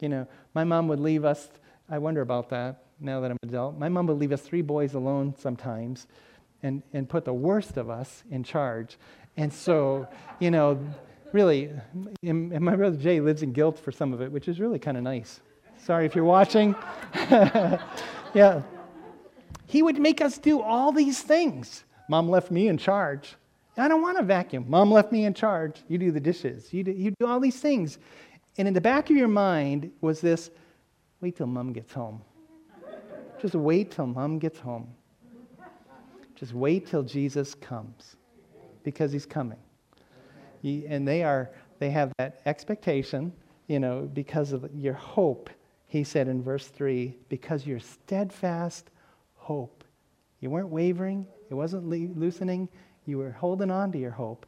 you 0.01 0.09
know, 0.09 0.27
my 0.53 0.65
mom 0.65 0.89
would 0.89 0.99
leave 0.99 1.23
us, 1.23 1.47
I 1.89 1.99
wonder 1.99 2.19
about 2.19 2.49
that 2.49 2.83
now 2.99 3.21
that 3.21 3.31
I'm 3.31 3.37
an 3.43 3.49
adult. 3.49 3.77
My 3.77 3.87
mom 3.87 4.07
would 4.07 4.17
leave 4.17 4.33
us 4.33 4.41
three 4.41 4.61
boys 4.61 4.93
alone 4.93 5.35
sometimes 5.37 6.07
and, 6.63 6.81
and 6.93 7.07
put 7.07 7.25
the 7.25 7.33
worst 7.33 7.77
of 7.77 7.89
us 7.89 8.23
in 8.31 8.43
charge. 8.43 8.97
And 9.37 9.51
so, 9.53 10.07
you 10.39 10.49
know, 10.49 10.79
really, 11.33 11.69
and 12.23 12.61
my 12.61 12.75
brother 12.75 12.97
Jay 12.97 13.19
lives 13.19 13.43
in 13.43 13.51
guilt 13.51 13.77
for 13.77 13.91
some 13.91 14.13
of 14.13 14.21
it, 14.21 14.31
which 14.31 14.47
is 14.47 14.59
really 14.59 14.79
kind 14.79 14.97
of 14.97 15.03
nice. 15.03 15.41
Sorry 15.77 16.05
if 16.05 16.15
you're 16.15 16.23
watching. 16.23 16.75
yeah. 17.13 18.61
He 19.65 19.83
would 19.83 19.99
make 19.99 20.21
us 20.21 20.37
do 20.37 20.61
all 20.61 20.91
these 20.91 21.21
things. 21.21 21.83
Mom 22.09 22.29
left 22.29 22.51
me 22.51 22.67
in 22.67 22.77
charge. 22.77 23.35
I 23.75 23.87
don't 23.87 24.01
want 24.01 24.17
to 24.17 24.23
vacuum. 24.23 24.65
Mom 24.67 24.91
left 24.91 25.11
me 25.11 25.25
in 25.25 25.33
charge. 25.33 25.81
You 25.87 25.97
do 25.97 26.11
the 26.11 26.19
dishes. 26.19 26.71
You 26.71 26.83
do, 26.83 26.91
you 26.91 27.11
do 27.19 27.25
all 27.25 27.39
these 27.39 27.59
things. 27.59 27.97
And 28.57 28.67
in 28.67 28.73
the 28.73 28.81
back 28.81 29.09
of 29.09 29.17
your 29.17 29.27
mind 29.27 29.91
was 30.01 30.21
this 30.21 30.51
wait 31.21 31.37
till 31.37 31.47
mom 31.47 31.73
gets 31.73 31.91
home. 31.91 32.21
Just 33.41 33.55
wait 33.55 33.91
till 33.91 34.05
mom 34.05 34.37
gets 34.37 34.59
home. 34.59 34.87
Just 36.43 36.53
wait 36.53 36.85
till 36.85 37.03
Jesus 37.03 37.55
comes 37.55 38.17
because 38.83 39.13
he's 39.13 39.25
coming 39.25 39.59
and 40.61 41.07
they 41.07 41.23
are 41.23 41.49
they 41.79 41.89
have 41.89 42.11
that 42.17 42.41
expectation, 42.45 43.31
you 43.67 43.79
know, 43.79 44.09
because 44.13 44.51
of 44.51 44.69
your 44.75 44.93
hope. 44.93 45.49
He 45.87 46.03
said 46.03 46.27
in 46.27 46.43
verse 46.43 46.67
3, 46.67 47.15
because 47.29 47.65
your 47.65 47.79
steadfast 47.79 48.89
hope. 49.35 49.85
You 50.41 50.49
weren't 50.49 50.67
wavering, 50.67 51.25
it 51.49 51.53
wasn't 51.53 51.87
loosening, 51.87 52.67
you 53.05 53.19
were 53.19 53.31
holding 53.31 53.71
on 53.71 53.93
to 53.93 53.97
your 53.97 54.11
hope. 54.11 54.45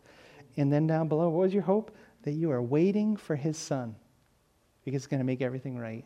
And 0.58 0.70
then 0.74 0.88
down 0.88 1.08
below, 1.08 1.30
what 1.30 1.44
was 1.44 1.54
your 1.54 1.64
hope? 1.64 1.96
That 2.24 2.34
you 2.34 2.52
are 2.52 2.62
waiting 2.62 3.16
for 3.16 3.38
his 3.38 3.58
son 3.58 3.96
because 4.84 5.04
it's 5.04 5.08
going 5.08 5.22
to 5.22 5.26
make 5.26 5.42
everything 5.42 5.78
right. 5.78 6.04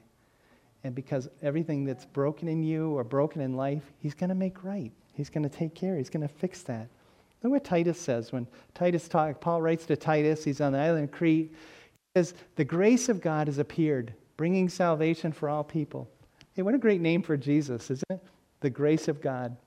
And 0.83 0.93
because 0.93 1.27
everything 1.41 1.83
that's 1.83 2.05
broken 2.05 2.47
in 2.47 2.61
you 2.61 2.91
or 2.91 3.03
broken 3.03 3.41
in 3.41 3.55
life, 3.55 3.91
he's 3.97 4.13
going 4.13 4.29
to 4.29 4.35
make 4.35 4.63
right. 4.63 4.91
He's 5.19 5.29
going 5.29 5.43
to 5.43 5.49
take 5.49 5.75
care. 5.75 5.97
He's 5.97 6.09
going 6.09 6.25
to 6.25 6.33
fix 6.33 6.61
that. 6.63 6.87
Look 7.43 7.51
what 7.51 7.63
Titus 7.65 7.99
says 7.99 8.31
when 8.31 8.47
Titus 8.73 9.09
talk, 9.09 9.41
Paul 9.41 9.61
writes 9.61 9.85
to 9.87 9.97
Titus, 9.97 10.45
he's 10.45 10.61
on 10.61 10.71
the 10.71 10.79
island 10.79 11.03
of 11.05 11.11
Crete. 11.11 11.51
He 11.51 12.19
says, 12.19 12.33
The 12.55 12.63
grace 12.63 13.09
of 13.09 13.19
God 13.19 13.47
has 13.47 13.57
appeared, 13.57 14.13
bringing 14.37 14.69
salvation 14.69 15.33
for 15.33 15.49
all 15.49 15.63
people. 15.65 16.09
Hey, 16.53 16.61
what 16.61 16.73
a 16.73 16.77
great 16.77 17.01
name 17.01 17.21
for 17.21 17.35
Jesus, 17.35 17.91
isn't 17.91 18.09
it? 18.09 18.23
The 18.61 18.69
grace 18.69 19.09
of 19.09 19.19
God. 19.19 19.57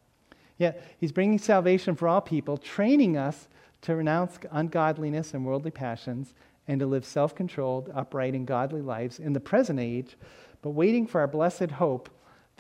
Yeah, 0.56 0.72
he's 0.98 1.12
bringing 1.12 1.38
salvation 1.38 1.96
for 1.96 2.08
all 2.08 2.22
people, 2.22 2.56
training 2.56 3.18
us 3.18 3.46
to 3.82 3.94
renounce 3.94 4.38
ungodliness 4.50 5.34
and 5.34 5.44
worldly 5.44 5.70
passions 5.70 6.32
and 6.66 6.80
to 6.80 6.86
live 6.86 7.04
self 7.04 7.34
controlled, 7.34 7.90
upright, 7.94 8.32
and 8.32 8.46
godly 8.46 8.80
lives 8.80 9.18
in 9.18 9.34
the 9.34 9.40
present 9.40 9.78
age, 9.78 10.16
but 10.62 10.70
waiting 10.70 11.06
for 11.06 11.20
our 11.20 11.26
blessed 11.26 11.72
hope, 11.72 12.08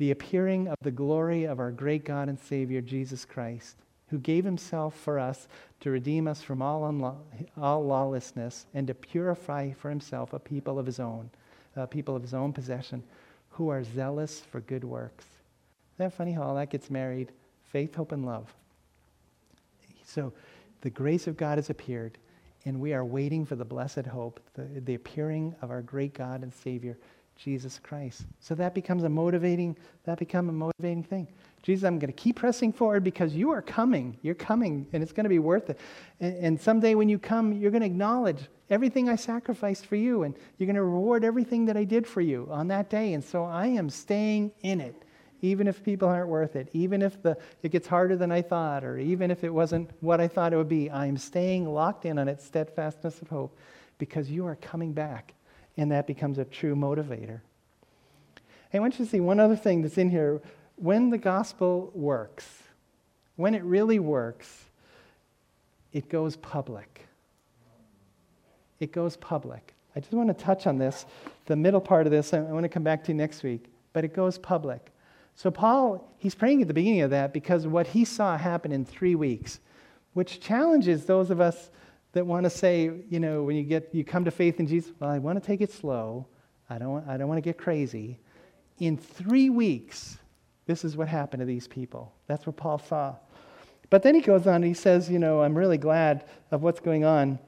the 0.02 0.10
appearing 0.10 0.66
of 0.66 0.74
the 0.82 0.90
glory 0.90 1.44
of 1.44 1.60
our 1.60 1.70
great 1.70 2.04
God 2.04 2.28
and 2.28 2.36
Savior, 2.36 2.80
Jesus 2.80 3.24
Christ 3.24 3.76
who 4.12 4.18
gave 4.18 4.44
himself 4.44 4.94
for 4.94 5.18
us 5.18 5.46
to 5.80 5.90
redeem 5.90 6.28
us 6.28 6.42
from 6.42 6.60
all, 6.60 6.82
unlaw- 6.82 7.16
all 7.56 7.82
lawlessness 7.82 8.66
and 8.74 8.86
to 8.86 8.94
purify 8.94 9.72
for 9.72 9.88
himself 9.88 10.34
a 10.34 10.38
people 10.38 10.78
of 10.78 10.84
his 10.84 11.00
own, 11.00 11.30
a 11.76 11.86
people 11.86 12.14
of 12.14 12.20
his 12.20 12.34
own 12.34 12.52
possession, 12.52 13.02
who 13.48 13.70
are 13.70 13.82
zealous 13.82 14.40
for 14.40 14.60
good 14.60 14.84
works. 14.84 15.24
Isn't 15.94 16.10
that 16.10 16.12
funny 16.12 16.32
how 16.32 16.42
all 16.42 16.56
that 16.56 16.68
gets 16.68 16.90
married? 16.90 17.32
Faith, 17.70 17.94
hope, 17.94 18.12
and 18.12 18.26
love. 18.26 18.52
So 20.04 20.30
the 20.82 20.90
grace 20.90 21.26
of 21.26 21.38
God 21.38 21.56
has 21.56 21.70
appeared, 21.70 22.18
and 22.66 22.80
we 22.80 22.92
are 22.92 23.06
waiting 23.06 23.46
for 23.46 23.56
the 23.56 23.64
blessed 23.64 24.04
hope, 24.04 24.40
the, 24.52 24.64
the 24.80 24.94
appearing 24.94 25.54
of 25.62 25.70
our 25.70 25.80
great 25.80 26.12
God 26.12 26.42
and 26.42 26.52
Savior, 26.52 26.98
Jesus 27.36 27.80
Christ. 27.82 28.22
So 28.40 28.54
that 28.54 28.74
becomes 28.74 29.04
a 29.04 29.08
motivating, 29.08 29.76
that 30.04 30.18
become 30.18 30.48
a 30.48 30.52
motivating 30.52 31.02
thing. 31.02 31.28
Jesus, 31.62 31.86
I'm 31.86 31.98
going 31.98 32.12
to 32.12 32.16
keep 32.16 32.36
pressing 32.36 32.72
forward 32.72 33.04
because 33.04 33.34
you 33.34 33.50
are 33.50 33.62
coming. 33.62 34.16
You're 34.22 34.34
coming, 34.34 34.86
and 34.92 35.02
it's 35.02 35.12
going 35.12 35.24
to 35.24 35.30
be 35.30 35.38
worth 35.38 35.70
it. 35.70 35.78
And, 36.20 36.36
and 36.36 36.60
someday 36.60 36.94
when 36.94 37.08
you 37.08 37.18
come, 37.18 37.52
you're 37.52 37.70
going 37.70 37.82
to 37.82 37.86
acknowledge 37.86 38.48
everything 38.68 39.08
I 39.08 39.16
sacrificed 39.16 39.86
for 39.86 39.96
you, 39.96 40.22
and 40.24 40.34
you're 40.58 40.66
going 40.66 40.76
to 40.76 40.82
reward 40.82 41.24
everything 41.24 41.66
that 41.66 41.76
I 41.76 41.84
did 41.84 42.06
for 42.06 42.20
you 42.20 42.48
on 42.50 42.68
that 42.68 42.90
day. 42.90 43.12
And 43.12 43.22
so 43.22 43.44
I 43.44 43.66
am 43.66 43.90
staying 43.90 44.52
in 44.62 44.80
it, 44.80 44.94
even 45.40 45.68
if 45.68 45.84
people 45.84 46.08
aren't 46.08 46.28
worth 46.28 46.56
it, 46.56 46.68
even 46.72 47.02
if 47.02 47.22
the, 47.22 47.36
it 47.62 47.70
gets 47.70 47.86
harder 47.86 48.16
than 48.16 48.32
I 48.32 48.42
thought, 48.42 48.82
or 48.82 48.98
even 48.98 49.30
if 49.30 49.44
it 49.44 49.50
wasn't 49.50 49.90
what 50.00 50.20
I 50.20 50.28
thought 50.28 50.52
it 50.52 50.56
would 50.56 50.68
be. 50.68 50.90
I 50.90 51.06
am 51.06 51.16
staying 51.16 51.72
locked 51.72 52.06
in 52.06 52.18
on 52.18 52.28
its 52.28 52.44
steadfastness 52.44 53.20
of 53.20 53.28
hope 53.28 53.56
because 53.98 54.30
you 54.30 54.46
are 54.46 54.56
coming 54.56 54.92
back, 54.92 55.34
and 55.76 55.90
that 55.90 56.06
becomes 56.06 56.38
a 56.38 56.44
true 56.44 56.74
motivator. 56.74 57.40
I 58.74 58.78
want 58.78 58.98
you 58.98 59.04
to 59.04 59.10
see 59.10 59.20
one 59.20 59.38
other 59.38 59.56
thing 59.56 59.82
that's 59.82 59.98
in 59.98 60.10
here 60.10 60.40
when 60.76 61.10
the 61.10 61.18
gospel 61.18 61.90
works, 61.94 62.46
when 63.36 63.54
it 63.54 63.62
really 63.62 63.98
works, 63.98 64.64
it 65.92 66.08
goes 66.08 66.36
public. 66.36 67.06
It 68.80 68.92
goes 68.92 69.16
public. 69.16 69.74
I 69.94 70.00
just 70.00 70.12
want 70.12 70.28
to 70.28 70.44
touch 70.44 70.66
on 70.66 70.78
this, 70.78 71.04
the 71.46 71.56
middle 71.56 71.80
part 71.80 72.06
of 72.06 72.12
this, 72.12 72.32
I 72.32 72.40
want 72.40 72.64
to 72.64 72.68
come 72.68 72.82
back 72.82 73.04
to 73.04 73.14
next 73.14 73.42
week, 73.42 73.66
but 73.92 74.04
it 74.04 74.14
goes 74.14 74.38
public. 74.38 74.90
So, 75.34 75.50
Paul, 75.50 76.10
he's 76.18 76.34
praying 76.34 76.62
at 76.62 76.68
the 76.68 76.74
beginning 76.74 77.02
of 77.02 77.10
that 77.10 77.32
because 77.32 77.66
what 77.66 77.86
he 77.86 78.04
saw 78.04 78.36
happen 78.36 78.72
in 78.72 78.84
three 78.84 79.14
weeks, 79.14 79.60
which 80.14 80.40
challenges 80.40 81.04
those 81.04 81.30
of 81.30 81.40
us 81.40 81.70
that 82.12 82.26
want 82.26 82.44
to 82.44 82.50
say, 82.50 82.90
you 83.08 83.20
know, 83.20 83.42
when 83.42 83.56
you 83.56 83.62
get 83.62 83.88
you 83.92 84.04
come 84.04 84.24
to 84.24 84.30
faith 84.30 84.60
in 84.60 84.66
Jesus, 84.66 84.92
well, 84.98 85.10
I 85.10 85.18
want 85.18 85.40
to 85.40 85.46
take 85.46 85.60
it 85.60 85.72
slow. 85.72 86.26
I 86.68 86.78
don't, 86.78 87.06
I 87.08 87.16
don't 87.16 87.28
want 87.28 87.38
to 87.38 87.42
get 87.42 87.58
crazy. 87.58 88.18
In 88.78 88.96
three 88.96 89.50
weeks, 89.50 90.18
this 90.66 90.84
is 90.84 90.96
what 90.96 91.08
happened 91.08 91.40
to 91.40 91.46
these 91.46 91.68
people. 91.68 92.12
That's 92.26 92.46
what 92.46 92.56
Paul 92.56 92.78
saw. 92.78 93.16
But 93.90 94.02
then 94.02 94.14
he 94.14 94.20
goes 94.20 94.46
on 94.46 94.56
and 94.56 94.64
he 94.64 94.74
says, 94.74 95.10
You 95.10 95.18
know, 95.18 95.42
I'm 95.42 95.56
really 95.56 95.78
glad 95.78 96.24
of 96.50 96.62
what's 96.62 96.80
going 96.80 97.04
on. 97.04 97.38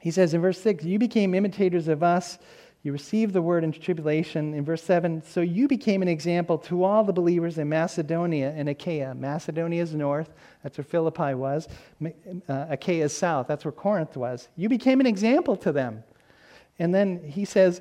He 0.00 0.10
says 0.10 0.34
in 0.34 0.40
verse 0.40 0.60
6, 0.60 0.84
You 0.84 0.98
became 0.98 1.34
imitators 1.34 1.88
of 1.88 2.02
us. 2.02 2.38
You 2.82 2.92
received 2.92 3.32
the 3.32 3.42
word 3.42 3.64
in 3.64 3.72
tribulation. 3.72 4.54
In 4.54 4.64
verse 4.64 4.82
7, 4.82 5.22
so 5.22 5.40
you 5.40 5.66
became 5.66 6.00
an 6.00 6.08
example 6.08 6.58
to 6.58 6.84
all 6.84 7.02
the 7.02 7.12
believers 7.12 7.58
in 7.58 7.68
Macedonia 7.68 8.52
and 8.56 8.68
Achaia. 8.68 9.14
Macedonia 9.14 9.82
is 9.82 9.94
north, 9.94 10.32
that's 10.62 10.78
where 10.78 10.84
Philippi 10.84 11.34
was. 11.34 11.68
Uh, 12.48 12.66
Achaia 12.70 13.04
is 13.04 13.16
south, 13.16 13.48
that's 13.48 13.64
where 13.64 13.72
Corinth 13.72 14.16
was. 14.16 14.48
You 14.56 14.68
became 14.68 15.00
an 15.00 15.06
example 15.06 15.56
to 15.56 15.72
them. 15.72 16.04
And 16.78 16.94
then 16.94 17.22
he 17.24 17.44
says, 17.44 17.80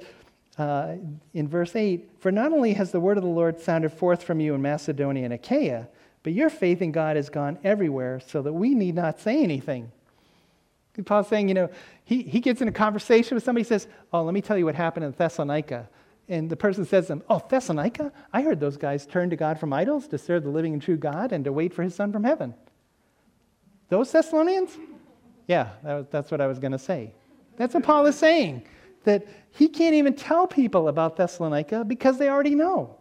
uh, 0.58 0.96
in 1.36 1.48
verse 1.48 1.76
8 1.76 2.10
For 2.20 2.32
not 2.32 2.52
only 2.52 2.74
has 2.74 2.92
the 2.92 3.00
word 3.00 3.18
of 3.18 3.24
the 3.24 3.30
Lord 3.30 3.60
sounded 3.60 3.94
forth 3.94 4.24
from 4.24 4.40
you 4.40 4.56
in 4.56 4.62
Macedonia 4.62 5.26
and 5.26 5.34
Achaia, 5.34 5.88
but 6.24 6.34
your 6.34 6.50
faith 6.50 6.82
in 6.82 6.92
God 6.92 7.16
has 7.16 7.30
gone 7.30 7.60
everywhere 7.64 8.20
so 8.20 8.42
that 8.42 8.54
we 8.54 8.74
need 8.74 8.96
not 8.96 9.20
say 9.20 9.44
anything. 9.44 9.92
Paul's 11.06 11.28
saying, 11.28 11.48
you 11.48 11.54
know, 11.54 11.70
he, 12.06 12.24
he 12.24 12.40
gets 12.40 12.62
in 12.62 12.68
a 12.68 12.72
conversation 12.72 13.36
with 13.36 13.44
somebody, 13.44 13.64
says, 13.64 13.88
Oh, 14.12 14.24
let 14.24 14.34
me 14.34 14.42
tell 14.42 14.58
you 14.58 14.66
what 14.66 14.76
happened 14.76 15.06
in 15.06 15.12
Thessalonica. 15.12 15.90
And 16.30 16.50
the 16.50 16.58
person 16.58 16.86
says 16.86 17.06
to 17.06 17.10
them, 17.10 17.24
Oh, 17.30 17.42
Thessalonica? 17.48 18.12
I 18.34 18.42
heard 18.42 18.60
those 18.60 18.78
guys 18.78 19.06
turn 19.06 19.30
to 19.30 19.36
God 19.36 19.60
from 19.60 19.74
idols 19.74 20.08
to 20.10 20.18
serve 20.18 20.44
the 20.44 20.50
living 20.50 20.74
and 20.74 20.82
true 20.82 20.98
God 20.98 21.32
and 21.32 21.46
to 21.46 21.52
wait 21.52 21.74
for 21.74 21.84
his 21.84 21.96
son 21.96 22.12
from 22.12 22.24
heaven. 22.24 22.54
Those 23.90 24.12
Thessalonians? 24.12 24.78
Yeah, 25.48 25.70
that 25.84 25.94
was, 25.94 26.06
that's 26.10 26.32
what 26.32 26.42
I 26.42 26.48
was 26.48 26.60
going 26.60 26.74
to 26.74 26.80
say. 26.80 27.14
That's 27.56 27.74
what 27.74 27.84
Paul 27.84 28.06
is 28.06 28.16
saying, 28.16 28.64
that 29.04 29.26
he 29.52 29.68
can't 29.68 29.96
even 29.96 30.14
tell 30.14 30.46
people 30.46 30.90
about 30.90 31.16
Thessalonica 31.16 31.86
because 31.86 32.18
they 32.18 32.30
already 32.30 32.56
know. 32.56 32.98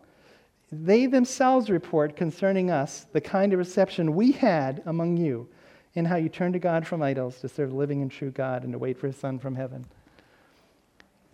They 0.70 1.06
themselves 1.06 1.70
report 1.70 2.16
concerning 2.16 2.70
us 2.70 3.06
the 3.12 3.20
kind 3.20 3.52
of 3.52 3.58
reception 3.58 4.14
we 4.14 4.32
had 4.32 4.82
among 4.86 5.16
you 5.16 5.48
and 5.96 6.06
how 6.06 6.16
you 6.16 6.28
turn 6.28 6.52
to 6.52 6.58
God 6.58 6.86
from 6.86 7.02
idols 7.02 7.40
to 7.40 7.48
serve 7.48 7.70
the 7.70 7.76
living 7.76 8.02
and 8.02 8.10
true 8.10 8.30
God 8.30 8.62
and 8.62 8.72
to 8.72 8.78
wait 8.78 8.98
for 8.98 9.06
his 9.06 9.16
Son 9.16 9.38
from 9.38 9.56
heaven. 9.56 9.86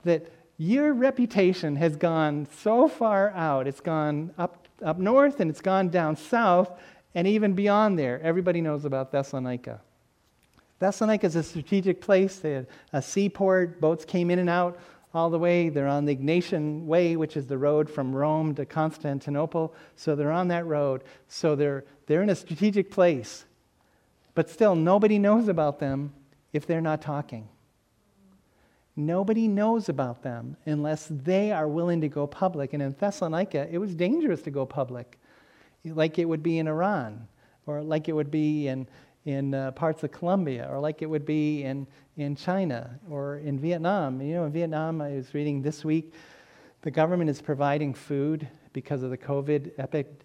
That 0.04 0.32
your 0.56 0.92
reputation 0.92 1.76
has 1.76 1.96
gone 1.96 2.46
so 2.60 2.88
far 2.88 3.30
out, 3.30 3.66
it's 3.66 3.80
gone 3.80 4.32
up, 4.38 4.68
up 4.82 4.98
north 4.98 5.40
and 5.40 5.50
it's 5.50 5.60
gone 5.60 5.88
down 5.88 6.16
south, 6.16 6.70
and 7.14 7.26
even 7.26 7.54
beyond 7.54 7.98
there. 7.98 8.20
Everybody 8.22 8.60
knows 8.60 8.84
about 8.84 9.10
Thessalonica. 9.10 9.80
Thessalonica 10.78 11.26
is 11.26 11.36
a 11.36 11.42
strategic 11.42 12.00
place. 12.00 12.36
They 12.36 12.52
had 12.52 12.66
a 12.92 13.02
seaport, 13.02 13.80
boats 13.80 14.04
came 14.04 14.30
in 14.30 14.38
and 14.38 14.48
out 14.48 14.78
all 15.14 15.30
the 15.30 15.38
way. 15.38 15.68
They're 15.68 15.86
on 15.86 16.04
the 16.04 16.16
Egnatian 16.16 16.86
Way, 16.86 17.16
which 17.16 17.36
is 17.36 17.46
the 17.46 17.58
road 17.58 17.90
from 17.90 18.14
Rome 18.14 18.54
to 18.54 18.64
Constantinople. 18.64 19.74
So 19.96 20.14
they're 20.14 20.32
on 20.32 20.48
that 20.48 20.66
road. 20.66 21.04
So 21.28 21.54
they're, 21.54 21.84
they're 22.06 22.22
in 22.22 22.30
a 22.30 22.34
strategic 22.34 22.90
place. 22.90 23.44
But 24.34 24.48
still, 24.48 24.74
nobody 24.74 25.18
knows 25.18 25.48
about 25.48 25.78
them 25.78 26.12
if 26.52 26.66
they're 26.66 26.80
not 26.80 27.02
talking. 27.02 27.48
Nobody 28.94 29.48
knows 29.48 29.88
about 29.88 30.22
them 30.22 30.56
unless 30.66 31.08
they 31.10 31.50
are 31.50 31.66
willing 31.66 32.00
to 32.02 32.08
go 32.08 32.26
public. 32.26 32.74
And 32.74 32.82
in 32.82 32.94
Thessalonica, 32.98 33.68
it 33.70 33.78
was 33.78 33.94
dangerous 33.94 34.42
to 34.42 34.50
go 34.50 34.66
public, 34.66 35.18
like 35.84 36.18
it 36.18 36.26
would 36.26 36.42
be 36.42 36.58
in 36.58 36.68
Iran, 36.68 37.26
or 37.66 37.82
like 37.82 38.08
it 38.08 38.12
would 38.12 38.30
be 38.30 38.68
in, 38.68 38.86
in 39.24 39.54
uh, 39.54 39.70
parts 39.72 40.02
of 40.02 40.12
Colombia, 40.12 40.68
or 40.70 40.78
like 40.78 41.00
it 41.00 41.06
would 41.06 41.24
be 41.24 41.64
in, 41.64 41.86
in 42.16 42.36
China 42.36 42.98
or 43.10 43.38
in 43.38 43.58
Vietnam. 43.58 44.20
You 44.20 44.34
know, 44.34 44.44
in 44.44 44.52
Vietnam, 44.52 45.00
I 45.00 45.12
was 45.12 45.32
reading 45.32 45.62
this 45.62 45.84
week, 45.84 46.12
the 46.82 46.90
government 46.90 47.30
is 47.30 47.40
providing 47.40 47.94
food 47.94 48.46
because 48.74 49.02
of 49.02 49.10
the 49.10 49.18
COVID 49.18 49.72
epic, 49.78 50.22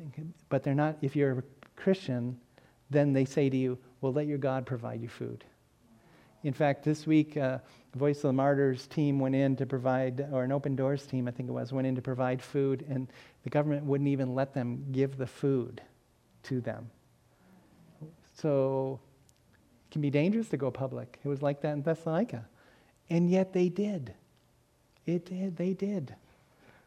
but 0.49 0.63
they're 0.63 0.75
not, 0.75 0.97
if 1.01 1.15
you're 1.15 1.39
a 1.39 1.43
Christian, 1.75 2.37
then 2.89 3.13
they 3.13 3.25
say 3.25 3.49
to 3.49 3.55
you, 3.55 3.77
well, 4.01 4.13
let 4.13 4.27
your 4.27 4.37
God 4.37 4.65
provide 4.65 5.01
you 5.01 5.07
food. 5.07 5.43
In 6.43 6.53
fact, 6.53 6.83
this 6.83 7.07
week, 7.07 7.35
uh, 7.35 7.57
Voice 7.95 8.17
of 8.17 8.23
the 8.23 8.33
Martyrs 8.33 8.85
team 8.87 9.19
went 9.19 9.35
in 9.35 9.55
to 9.55 9.65
provide, 9.65 10.27
or 10.31 10.43
an 10.43 10.51
Open 10.51 10.75
Doors 10.75 11.05
team, 11.05 11.27
I 11.27 11.31
think 11.31 11.49
it 11.49 11.51
was, 11.51 11.73
went 11.73 11.87
in 11.87 11.95
to 11.95 12.01
provide 12.01 12.41
food, 12.41 12.85
and 12.89 13.07
the 13.43 13.49
government 13.49 13.85
wouldn't 13.85 14.07
even 14.07 14.35
let 14.35 14.53
them 14.53 14.85
give 14.91 15.17
the 15.17 15.25
food 15.25 15.81
to 16.43 16.61
them. 16.61 16.89
So 18.35 18.99
it 19.87 19.91
can 19.91 20.01
be 20.01 20.11
dangerous 20.11 20.47
to 20.49 20.57
go 20.57 20.69
public. 20.69 21.19
It 21.23 21.27
was 21.27 21.41
like 21.41 21.61
that 21.61 21.73
in 21.73 21.81
Thessalonica. 21.81 22.45
And 23.09 23.29
yet 23.29 23.51
they 23.51 23.69
did. 23.69 24.13
It 25.05 25.25
did. 25.25 25.57
They 25.57 25.73
did. 25.73 26.15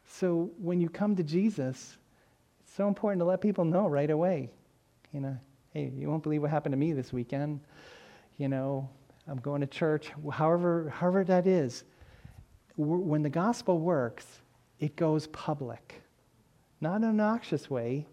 So 0.07 0.51
when 0.57 0.79
you 0.79 0.89
come 0.89 1.15
to 1.17 1.23
Jesus, 1.23 1.97
it's 2.61 2.73
so 2.75 2.87
important 2.87 3.19
to 3.19 3.25
let 3.25 3.41
people 3.41 3.65
know 3.65 3.87
right 3.87 4.09
away. 4.09 4.49
You 5.11 5.19
know, 5.19 5.37
hey, 5.71 5.91
you 5.95 6.09
won't 6.09 6.23
believe 6.23 6.41
what 6.41 6.51
happened 6.51 6.73
to 6.73 6.77
me 6.77 6.93
this 6.93 7.13
weekend. 7.13 7.61
You 8.37 8.49
know, 8.49 8.89
I'm 9.27 9.39
going 9.39 9.61
to 9.61 9.67
church, 9.67 10.11
however, 10.31 10.89
however 10.89 11.23
that 11.23 11.47
is. 11.47 11.83
When 12.77 13.21
the 13.21 13.29
gospel 13.29 13.79
works, 13.79 14.25
it 14.79 14.95
goes 14.95 15.27
public. 15.27 16.01
Not 16.81 16.97
in 16.97 17.03
an 17.03 17.09
obnoxious 17.11 17.69
way, 17.69 18.07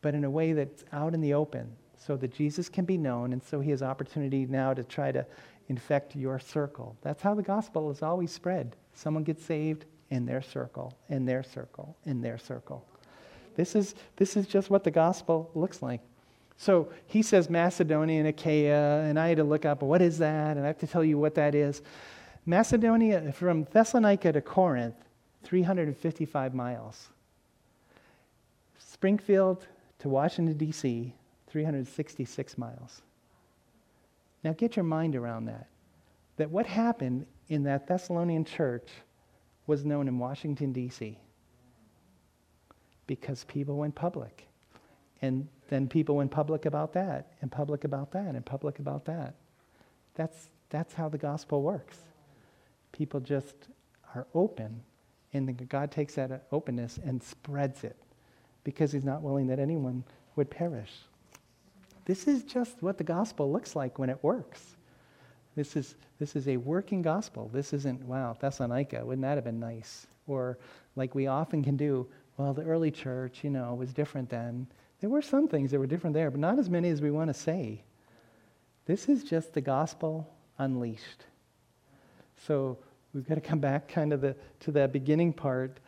but 0.00 0.14
in 0.14 0.24
a 0.24 0.30
way 0.30 0.52
that's 0.52 0.84
out 0.92 1.14
in 1.14 1.20
the 1.20 1.34
open 1.34 1.74
so 1.96 2.16
that 2.16 2.32
Jesus 2.32 2.68
can 2.68 2.84
be 2.84 2.96
known, 2.96 3.32
and 3.32 3.42
so 3.42 3.60
he 3.60 3.70
has 3.70 3.82
opportunity 3.82 4.46
now 4.46 4.72
to 4.72 4.84
try 4.84 5.10
to 5.10 5.26
infect 5.68 6.14
your 6.14 6.38
circle. 6.38 6.96
That's 7.02 7.20
how 7.20 7.34
the 7.34 7.42
gospel 7.42 7.90
is 7.90 8.02
always 8.02 8.30
spread. 8.30 8.76
Someone 8.94 9.24
gets 9.24 9.44
saved 9.44 9.84
in 10.10 10.24
their 10.24 10.40
circle, 10.40 10.96
in 11.08 11.26
their 11.26 11.42
circle, 11.42 11.96
in 12.06 12.22
their 12.22 12.38
circle. 12.38 12.86
This 13.56 13.74
is, 13.74 13.96
this 14.16 14.36
is 14.36 14.46
just 14.46 14.70
what 14.70 14.84
the 14.84 14.90
gospel 14.90 15.50
looks 15.54 15.82
like. 15.82 16.00
So 16.58 16.92
he 17.06 17.22
says 17.22 17.48
Macedonia 17.48 18.18
and 18.18 18.28
Achaia, 18.28 19.02
and 19.02 19.18
I 19.18 19.28
had 19.28 19.36
to 19.36 19.44
look 19.44 19.64
up 19.64 19.80
what 19.80 20.02
is 20.02 20.18
that, 20.18 20.56
and 20.56 20.64
I 20.64 20.66
have 20.66 20.78
to 20.78 20.88
tell 20.88 21.04
you 21.04 21.16
what 21.16 21.36
that 21.36 21.54
is. 21.54 21.82
Macedonia, 22.44 23.32
from 23.32 23.64
Thessalonica 23.72 24.32
to 24.32 24.40
Corinth, 24.40 24.96
355 25.44 26.54
miles. 26.54 27.08
Springfield 28.78 29.68
to 30.00 30.08
Washington, 30.08 30.56
D.C., 30.56 31.14
366 31.46 32.58
miles. 32.58 33.02
Now 34.42 34.52
get 34.52 34.74
your 34.74 34.84
mind 34.84 35.14
around 35.14 35.44
that. 35.44 35.68
That 36.38 36.50
what 36.50 36.66
happened 36.66 37.26
in 37.48 37.62
that 37.64 37.86
Thessalonian 37.86 38.44
church 38.44 38.88
was 39.68 39.84
known 39.84 40.08
in 40.08 40.18
Washington, 40.18 40.72
D.C. 40.72 41.18
because 43.06 43.44
people 43.44 43.76
went 43.76 43.94
public. 43.94 44.48
And 45.22 45.48
then 45.68 45.88
people 45.88 46.16
went 46.16 46.30
public 46.30 46.66
about 46.66 46.92
that, 46.94 47.32
and 47.40 47.52
public 47.52 47.84
about 47.84 48.10
that, 48.12 48.34
and 48.34 48.44
public 48.44 48.78
about 48.78 49.04
that. 49.04 49.34
That's, 50.14 50.48
that's 50.70 50.94
how 50.94 51.08
the 51.08 51.18
gospel 51.18 51.62
works. 51.62 51.98
People 52.92 53.20
just 53.20 53.54
are 54.14 54.26
open, 54.34 54.82
and 55.32 55.68
God 55.68 55.90
takes 55.90 56.14
that 56.14 56.46
openness 56.50 56.98
and 57.04 57.22
spreads 57.22 57.84
it 57.84 57.96
because 58.64 58.92
He's 58.92 59.04
not 59.04 59.22
willing 59.22 59.46
that 59.48 59.58
anyone 59.58 60.04
would 60.36 60.50
perish. 60.50 60.92
This 62.06 62.26
is 62.26 62.42
just 62.42 62.82
what 62.82 62.96
the 62.96 63.04
gospel 63.04 63.52
looks 63.52 63.76
like 63.76 63.98
when 63.98 64.08
it 64.08 64.18
works. 64.22 64.76
This 65.54 65.76
is, 65.76 65.96
this 66.18 66.36
is 66.36 66.48
a 66.48 66.56
working 66.56 67.02
gospel. 67.02 67.50
This 67.52 67.72
isn't, 67.72 68.02
wow, 68.04 68.36
Thessalonica, 68.40 69.04
wouldn't 69.04 69.22
that 69.22 69.34
have 69.34 69.44
been 69.44 69.60
nice? 69.60 70.06
Or 70.26 70.58
like 70.96 71.14
we 71.14 71.26
often 71.26 71.62
can 71.62 71.76
do, 71.76 72.06
well, 72.36 72.54
the 72.54 72.62
early 72.62 72.90
church, 72.90 73.40
you 73.42 73.50
know, 73.50 73.74
was 73.74 73.92
different 73.92 74.30
then. 74.30 74.66
There 75.00 75.10
were 75.10 75.22
some 75.22 75.48
things 75.48 75.70
that 75.70 75.78
were 75.78 75.86
different 75.86 76.14
there, 76.14 76.30
but 76.30 76.40
not 76.40 76.58
as 76.58 76.68
many 76.68 76.88
as 76.88 77.00
we 77.00 77.10
want 77.10 77.28
to 77.28 77.34
say. 77.34 77.82
This 78.86 79.08
is 79.08 79.22
just 79.22 79.54
the 79.54 79.60
gospel 79.60 80.28
unleashed. 80.58 81.24
So 82.46 82.78
we've 83.12 83.28
got 83.28 83.36
to 83.36 83.40
come 83.40 83.60
back 83.60 83.88
kind 83.88 84.12
of 84.12 84.20
the, 84.20 84.34
to 84.60 84.72
that 84.72 84.92
beginning 84.92 85.32
part. 85.32 85.78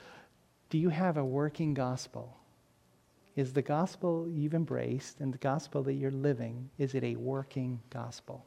Do 0.68 0.78
you 0.78 0.90
have 0.90 1.16
a 1.16 1.24
working 1.24 1.74
gospel? 1.74 2.36
Is 3.36 3.52
the 3.52 3.62
gospel 3.62 4.28
you've 4.28 4.54
embraced 4.54 5.20
and 5.20 5.32
the 5.32 5.38
gospel 5.38 5.82
that 5.84 5.94
you're 5.94 6.10
living, 6.10 6.70
is 6.78 6.94
it 6.94 7.02
a 7.04 7.16
working 7.16 7.80
gospel? 7.90 8.44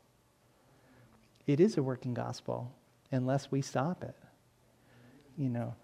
It 1.48 1.60
is 1.60 1.78
a 1.78 1.84
working 1.84 2.14
gospel 2.14 2.72
unless 3.12 3.52
we 3.52 3.62
stop 3.62 4.04
it. 4.04 4.16
You 5.38 5.50
know, 5.50 5.76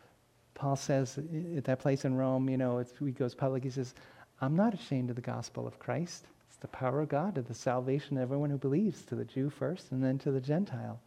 Paul 0.54 0.76
says 0.76 1.18
at 1.58 1.64
that 1.66 1.80
place 1.80 2.06
in 2.06 2.16
Rome, 2.16 2.50
you 2.50 2.58
know, 2.58 2.84
he 3.00 3.12
goes 3.12 3.34
public, 3.34 3.64
he 3.64 3.70
says, 3.70 3.96
I'm 4.42 4.56
not 4.56 4.74
ashamed 4.74 5.10
of 5.10 5.16
the 5.16 5.22
gospel 5.22 5.68
of 5.68 5.80
Christ. 5.80 6.26
It's 6.48 6.58
the 6.58 6.68
power 6.68 7.02
of 7.02 7.10
God 7.10 7.36
to 7.36 7.42
the 7.42 7.54
salvation 7.54 8.18
of 8.18 8.24
everyone 8.24 8.50
who 8.50 8.58
believes, 8.58 9.04
to 9.04 9.16
the 9.16 9.26
Jew 9.26 9.50
first 9.50 9.92
and 9.92 10.04
then 10.04 10.18
to 10.20 10.32
the 10.32 10.42
Gentile. 10.42 11.00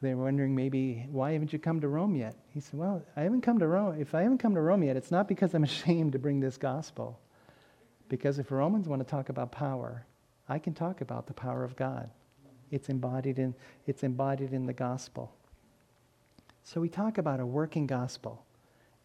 They 0.00 0.14
were 0.14 0.24
wondering 0.24 0.54
maybe, 0.54 1.06
why 1.10 1.32
haven't 1.32 1.52
you 1.52 1.58
come 1.58 1.80
to 1.80 1.88
Rome 1.88 2.14
yet? 2.14 2.36
He 2.52 2.60
said, 2.60 2.78
Well, 2.78 3.02
I 3.16 3.22
haven't 3.22 3.40
come 3.40 3.58
to 3.58 3.66
Rome. 3.66 4.00
If 4.00 4.14
I 4.14 4.22
haven't 4.22 4.38
come 4.38 4.54
to 4.54 4.60
Rome 4.60 4.82
yet, 4.82 4.96
it's 4.96 5.10
not 5.10 5.28
because 5.28 5.54
I'm 5.54 5.64
ashamed 5.64 6.12
to 6.12 6.18
bring 6.18 6.40
this 6.40 6.56
gospel. 6.56 7.18
Because 8.08 8.38
if 8.38 8.52
Romans 8.52 8.86
want 8.86 9.00
to 9.00 9.08
talk 9.08 9.30
about 9.30 9.50
power, 9.50 10.04
I 10.48 10.58
can 10.58 10.74
talk 10.74 11.00
about 11.00 11.26
the 11.26 11.32
power 11.32 11.64
of 11.64 11.74
God. 11.74 12.10
It's 12.70 12.88
embodied 12.88 13.38
in, 13.38 13.54
it's 13.86 14.02
embodied 14.02 14.52
in 14.52 14.66
the 14.66 14.72
gospel. 14.72 15.32
So 16.64 16.80
we 16.80 16.88
talk 16.88 17.18
about 17.18 17.40
a 17.40 17.46
working 17.46 17.86
gospel. 17.86 18.44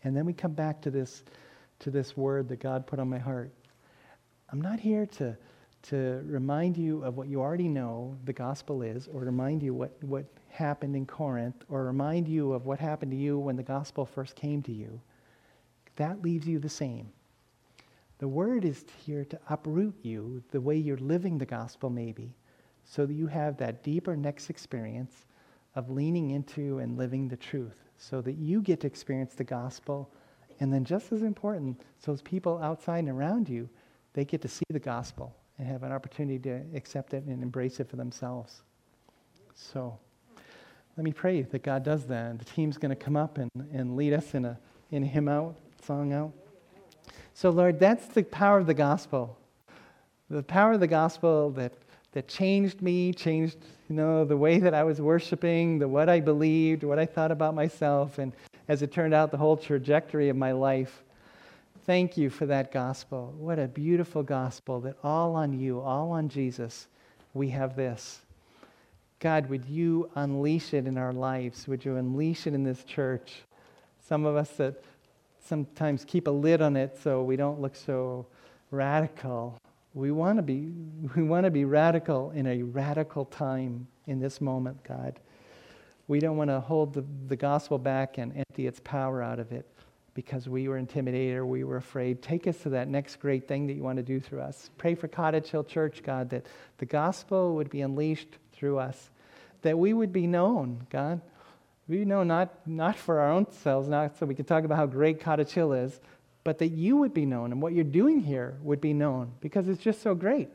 And 0.03 0.15
then 0.15 0.26
we 0.26 0.34
come 0.34 0.53
back 0.53 0.81
to 0.81 0.91
this, 0.91 1.23
to 1.80 1.91
this 1.91 2.15
word 2.18 2.47
that 2.49 2.60
God 2.60 2.85
put 2.85 2.99
on 2.99 3.10
my 3.10 3.18
heart. 3.18 3.51
I'm 4.51 4.61
not 4.61 4.80
here 4.80 5.06
to, 5.06 5.38
to 5.84 6.22
remind 6.26 6.77
you 6.77 7.03
of 7.03 7.18
what 7.18 7.27
you 7.27 7.39
already 7.41 7.68
know 7.68 8.18
the 8.26 8.34
gospel 8.34 8.81
is, 8.81 9.07
or 9.07 9.22
remind 9.22 9.64
you 9.64 9.73
what, 9.73 9.91
what 10.03 10.26
happened 10.49 10.95
in 10.95 11.06
Corinth, 11.06 11.64
or 11.69 11.85
remind 11.85 12.27
you 12.27 12.53
of 12.53 12.65
what 12.65 12.80
happened 12.80 13.11
to 13.11 13.18
you 13.18 13.38
when 13.38 13.56
the 13.56 13.64
gospel 13.64 14.06
first 14.06 14.35
came 14.35 14.61
to 14.64 14.72
you. 14.72 14.99
That 15.95 16.22
leaves 16.22 16.47
you 16.47 16.60
the 16.60 16.69
same. 16.69 17.11
The 18.18 18.27
word 18.27 18.65
is 18.65 18.84
here 19.06 19.23
to 19.26 19.39
uproot 19.49 19.95
you 20.01 20.43
the 20.51 20.60
way 20.60 20.76
you're 20.76 20.97
living 20.97 21.38
the 21.38 21.45
gospel, 21.45 21.89
maybe, 21.89 22.34
so 22.84 23.06
that 23.06 23.14
you 23.14 23.27
have 23.27 23.56
that 23.57 23.84
deeper 23.84 24.18
next 24.18 24.49
experience 24.49 25.26
of 25.76 25.89
leaning 25.89 26.31
into 26.31 26.80
and 26.80 26.97
living 26.97 27.27
the 27.27 27.38
truth, 27.38 27.84
so 27.97 28.19
that 28.22 28.38
you 28.38 28.61
get 28.61 28.81
to 28.81 28.88
experience 28.88 29.35
the 29.35 29.43
gospel. 29.43 30.11
And 30.60 30.73
then, 30.73 30.84
just 30.84 31.11
as 31.11 31.22
important, 31.22 31.80
so 31.99 32.11
those 32.11 32.22
people 32.22 32.60
outside 32.61 32.99
and 32.99 33.10
around 33.10 33.48
you 33.48 33.69
they 34.14 34.26
get 34.26 34.41
to 34.41 34.48
see 34.48 34.65
the 34.69 34.80
gospel 34.80 35.36
and 35.57 35.68
have 35.68 35.84
an 35.84 35.91
opportunity 35.91 36.40
to 36.40 36.61
accept 36.76 37.14
it 37.14 37.23
and 37.26 37.44
embrace 37.44 37.80
it 37.80 37.90
for 37.90 37.95
themselves. 37.95 38.61
So 39.56 39.98
let 40.98 41.03
me 41.03 41.11
pray 41.11 41.41
that 41.44 41.64
God 41.64 41.84
does 41.84 42.06
that. 42.07 42.40
The 42.40 42.45
team's 42.45 42.77
going 42.77 42.90
to 42.90 42.95
come 42.95 43.15
up 43.15 43.38
and, 43.38 43.49
and 43.72 43.95
lead 43.95 44.14
us 44.14 44.34
in 44.34 44.45
a, 44.45 44.60
in 44.91 45.03
hymn 45.03 45.27
out, 45.27 45.56
song 45.86 46.14
out. 46.14 46.34
So, 47.34 47.49
Lord, 47.49 47.80
that's 47.80 48.07
the 48.07 48.23
power 48.23 48.57
of 48.57 48.68
the 48.68 48.73
gospel. 48.73 49.38
The 50.30 50.44
power 50.44 50.73
of 50.73 50.80
the 50.80 50.88
gospel 50.88 51.52
that, 51.52 51.73
that 52.11 52.27
changed 52.27 52.81
me, 52.81 53.14
changed 53.14 53.57
you 53.90 53.95
know, 53.95 54.26
the 54.26 54.38
way 54.38 54.60
that 54.60 54.73
I 54.73 54.84
was 54.84 54.99
worshiping, 54.99 55.80
the 55.80 55.88
what 55.88 56.10
I 56.10 56.19
believed, 56.19 56.84
what 56.84 56.99
I 56.99 57.06
thought 57.06 57.31
about 57.31 57.56
myself, 57.56 58.18
and 58.18 58.34
as 58.69 58.83
it 58.83 58.91
turned 58.91 59.15
out, 59.15 59.31
the 59.31 59.37
whole 59.37 59.57
trajectory 59.57 60.29
of 60.29 60.37
my 60.37 60.51
life. 60.53 61.03
Thank 61.85 62.17
you 62.17 62.29
for 62.29 62.45
that 62.45 62.71
gospel. 62.71 63.33
What 63.35 63.57
a 63.57 63.67
beautiful 63.67 64.21
gospel 64.21 64.79
that 64.81 64.95
all 65.03 65.35
on 65.35 65.59
you, 65.59 65.81
all 65.81 66.11
on 66.11 66.29
Jesus, 66.29 66.87
we 67.33 67.49
have 67.49 67.75
this. 67.75 68.21
God, 69.19 69.49
would 69.49 69.65
you 69.65 70.09
unleash 70.15 70.73
it 70.73 70.85
in 70.85 70.99
our 70.99 71.11
lives? 71.11 71.67
Would 71.67 71.83
you 71.83 71.97
unleash 71.97 72.45
it 72.45 72.53
in 72.53 72.63
this 72.63 72.83
church? 72.83 73.41
Some 74.07 74.25
of 74.25 74.35
us 74.35 74.51
that 74.51 74.83
sometimes 75.43 76.05
keep 76.05 76.27
a 76.27 76.31
lid 76.31 76.61
on 76.61 76.77
it 76.77 76.95
so 77.01 77.23
we 77.23 77.35
don't 77.35 77.59
look 77.59 77.75
so 77.75 78.27
radical. 78.69 79.59
We 79.95 80.11
want 80.11 80.37
to 80.37 80.43
be 80.43 80.71
we 81.15 81.23
want 81.23 81.45
to 81.45 81.51
be 81.51 81.65
radical 81.65 82.29
in 82.31 82.45
a 82.45 82.61
radical 82.61 83.25
time 83.25 83.87
in 84.05 84.19
this 84.19 84.39
moment, 84.39 84.83
God. 84.83 85.19
We 86.10 86.19
don't 86.19 86.38
want 86.38 86.49
to 86.49 86.60
hold 86.60 86.95
the, 86.95 87.06
the 87.27 87.36
gospel 87.36 87.77
back 87.77 88.18
and 88.18 88.36
empty 88.36 88.65
its 88.65 88.80
power 88.84 89.22
out 89.22 89.38
of 89.38 89.52
it 89.52 89.68
because 90.15 90.49
we 90.49 90.68
were 90.68 90.80
intimidated 90.80 91.38
or 91.38 91.45
we 91.45 91.64
were 91.64 91.77
afraid. 91.77 92.23
Take 92.23 92.48
us 92.48 92.57
to 92.64 92.69
that 92.69 92.88
next 92.88 93.18
great 93.18 93.48
thing 93.48 93.68
that 93.68 93.73
you 93.73 93.84
want 93.84 93.98
to 93.98 94.03
do 94.03 94.19
through 94.19 94.41
us. 94.41 94.72
Pray 94.80 94.95
for 94.95 95.07
Cottage 95.07 95.49
Hill 95.49 95.64
Church, 95.64 96.02
God, 96.02 96.31
that 96.31 96.48
the 96.80 96.88
gospel 96.88 97.53
would 97.53 97.69
be 97.69 97.81
unleashed 97.81 98.40
through 98.53 98.80
us, 98.80 99.11
that 99.61 99.77
we 99.77 99.94
would 99.94 100.11
be 100.11 100.26
known, 100.26 100.88
God. 100.90 101.22
We 101.88 102.06
know 102.06 102.23
not, 102.23 102.68
not 102.68 102.95
for 102.95 103.19
our 103.19 103.31
own 103.31 103.52
selves, 103.52 103.88
not 103.88 104.18
so 104.18 104.26
we 104.26 104.34
can 104.34 104.45
talk 104.45 104.64
about 104.64 104.77
how 104.77 104.88
great 104.88 105.22
Cottage 105.22 105.52
Hill 105.52 105.73
is, 105.73 106.02
but 106.44 106.57
that 106.57 106.69
you 106.69 106.98
would 106.98 107.14
be 107.14 107.27
known 107.27 107.52
and 107.52 107.61
what 107.61 107.73
you're 107.73 107.84
doing 107.84 108.19
here 108.19 108.57
would 108.64 108.81
be 108.81 108.94
known 108.94 109.34
because 109.41 109.68
it's 109.68 109.84
just 109.84 110.02
so 110.02 110.15
great. 110.15 110.49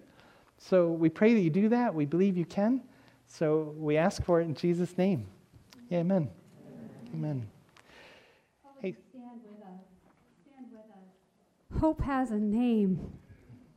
So 0.59 0.91
we 0.91 1.11
pray 1.11 1.33
that 1.33 1.41
you 1.41 1.51
do 1.51 1.69
that. 1.69 1.95
We 1.95 2.07
believe 2.07 2.37
you 2.37 2.45
can. 2.45 2.83
So 3.29 3.73
we 3.79 3.97
ask 3.97 4.25
for 4.25 4.41
it 4.41 4.47
in 4.47 4.57
Jesus' 4.57 4.99
name. 4.99 5.29
Amen. 5.95 6.29
Amen. 7.15 7.49
Hey. 8.81 8.97
Hope 11.79 12.01
has 12.01 12.33
a 12.33 12.39
name, 12.39 13.13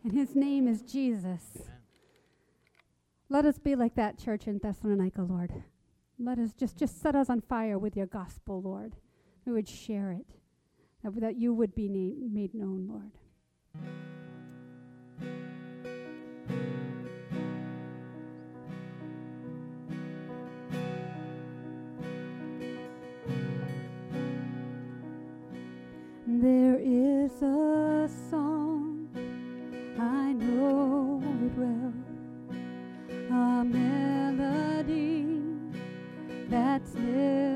and 0.04 0.14
his 0.14 0.36
name 0.36 0.68
is 0.68 0.82
Jesus. 0.82 1.60
Let 3.30 3.46
us 3.46 3.60
be 3.60 3.76
like 3.76 3.94
that 3.96 4.18
church 4.18 4.48
in 4.48 4.58
Thessalonica, 4.58 5.22
Lord. 5.22 5.52
Let 6.18 6.40
us 6.40 6.54
just, 6.54 6.78
just 6.78 7.00
set 7.00 7.16
us 7.16 7.30
on 7.30 7.42
fire 7.42 7.78
with 7.78 7.96
your 7.96 8.08
gospel, 8.08 8.64
Lord. 8.64 8.94
We 9.46 9.52
would 9.52 9.70
share 9.70 10.12
it, 10.12 10.26
that, 11.04 11.22
that 11.22 11.36
you 11.36 11.54
would 11.54 11.76
be 11.76 11.88
na- 11.88 12.28
made 12.34 12.56
known, 12.56 12.88
Lord. 12.90 13.12
There 26.48 26.80
is 26.80 27.42
a 27.42 28.10
song, 28.30 29.10
I 30.00 30.32
know 30.32 31.22
it 31.46 31.54
well, 31.58 31.94
a 33.30 33.66
melody 33.66 35.42
that's 36.48 36.94
never 36.94 37.47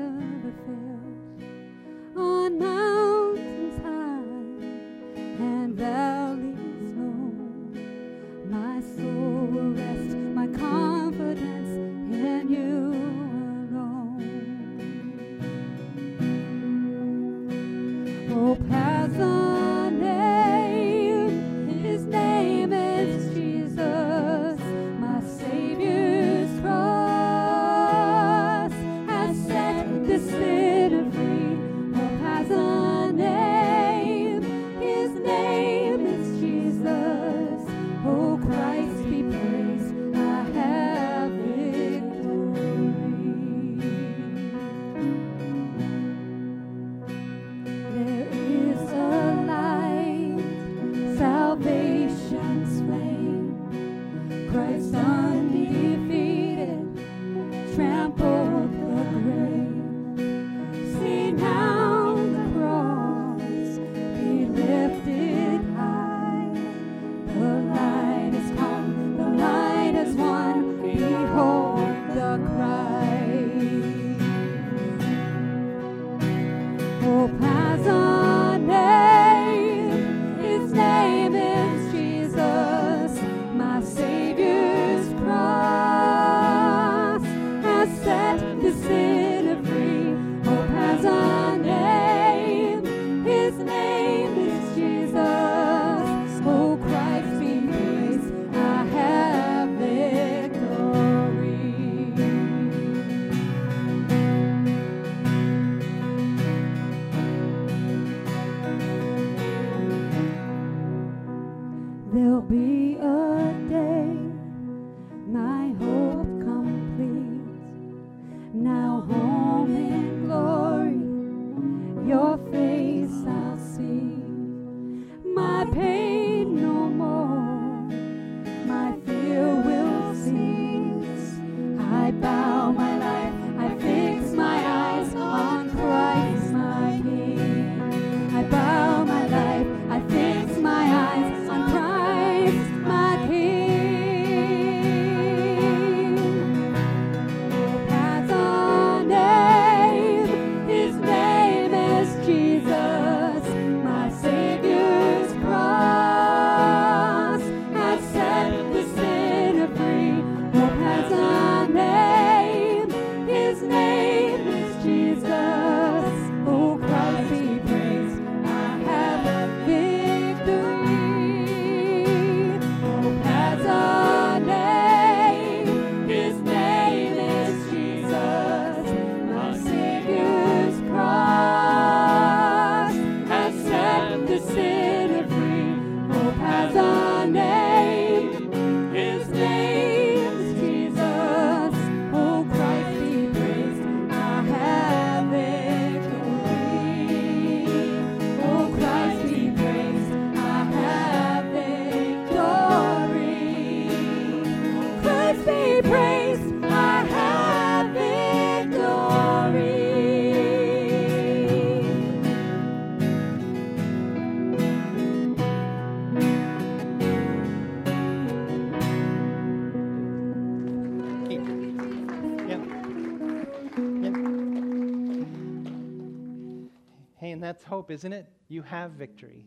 that's 227.30 227.62
hope, 227.62 227.90
isn't 227.90 228.12
it? 228.12 228.26
You 228.48 228.62
have 228.62 228.92
victory. 228.92 229.46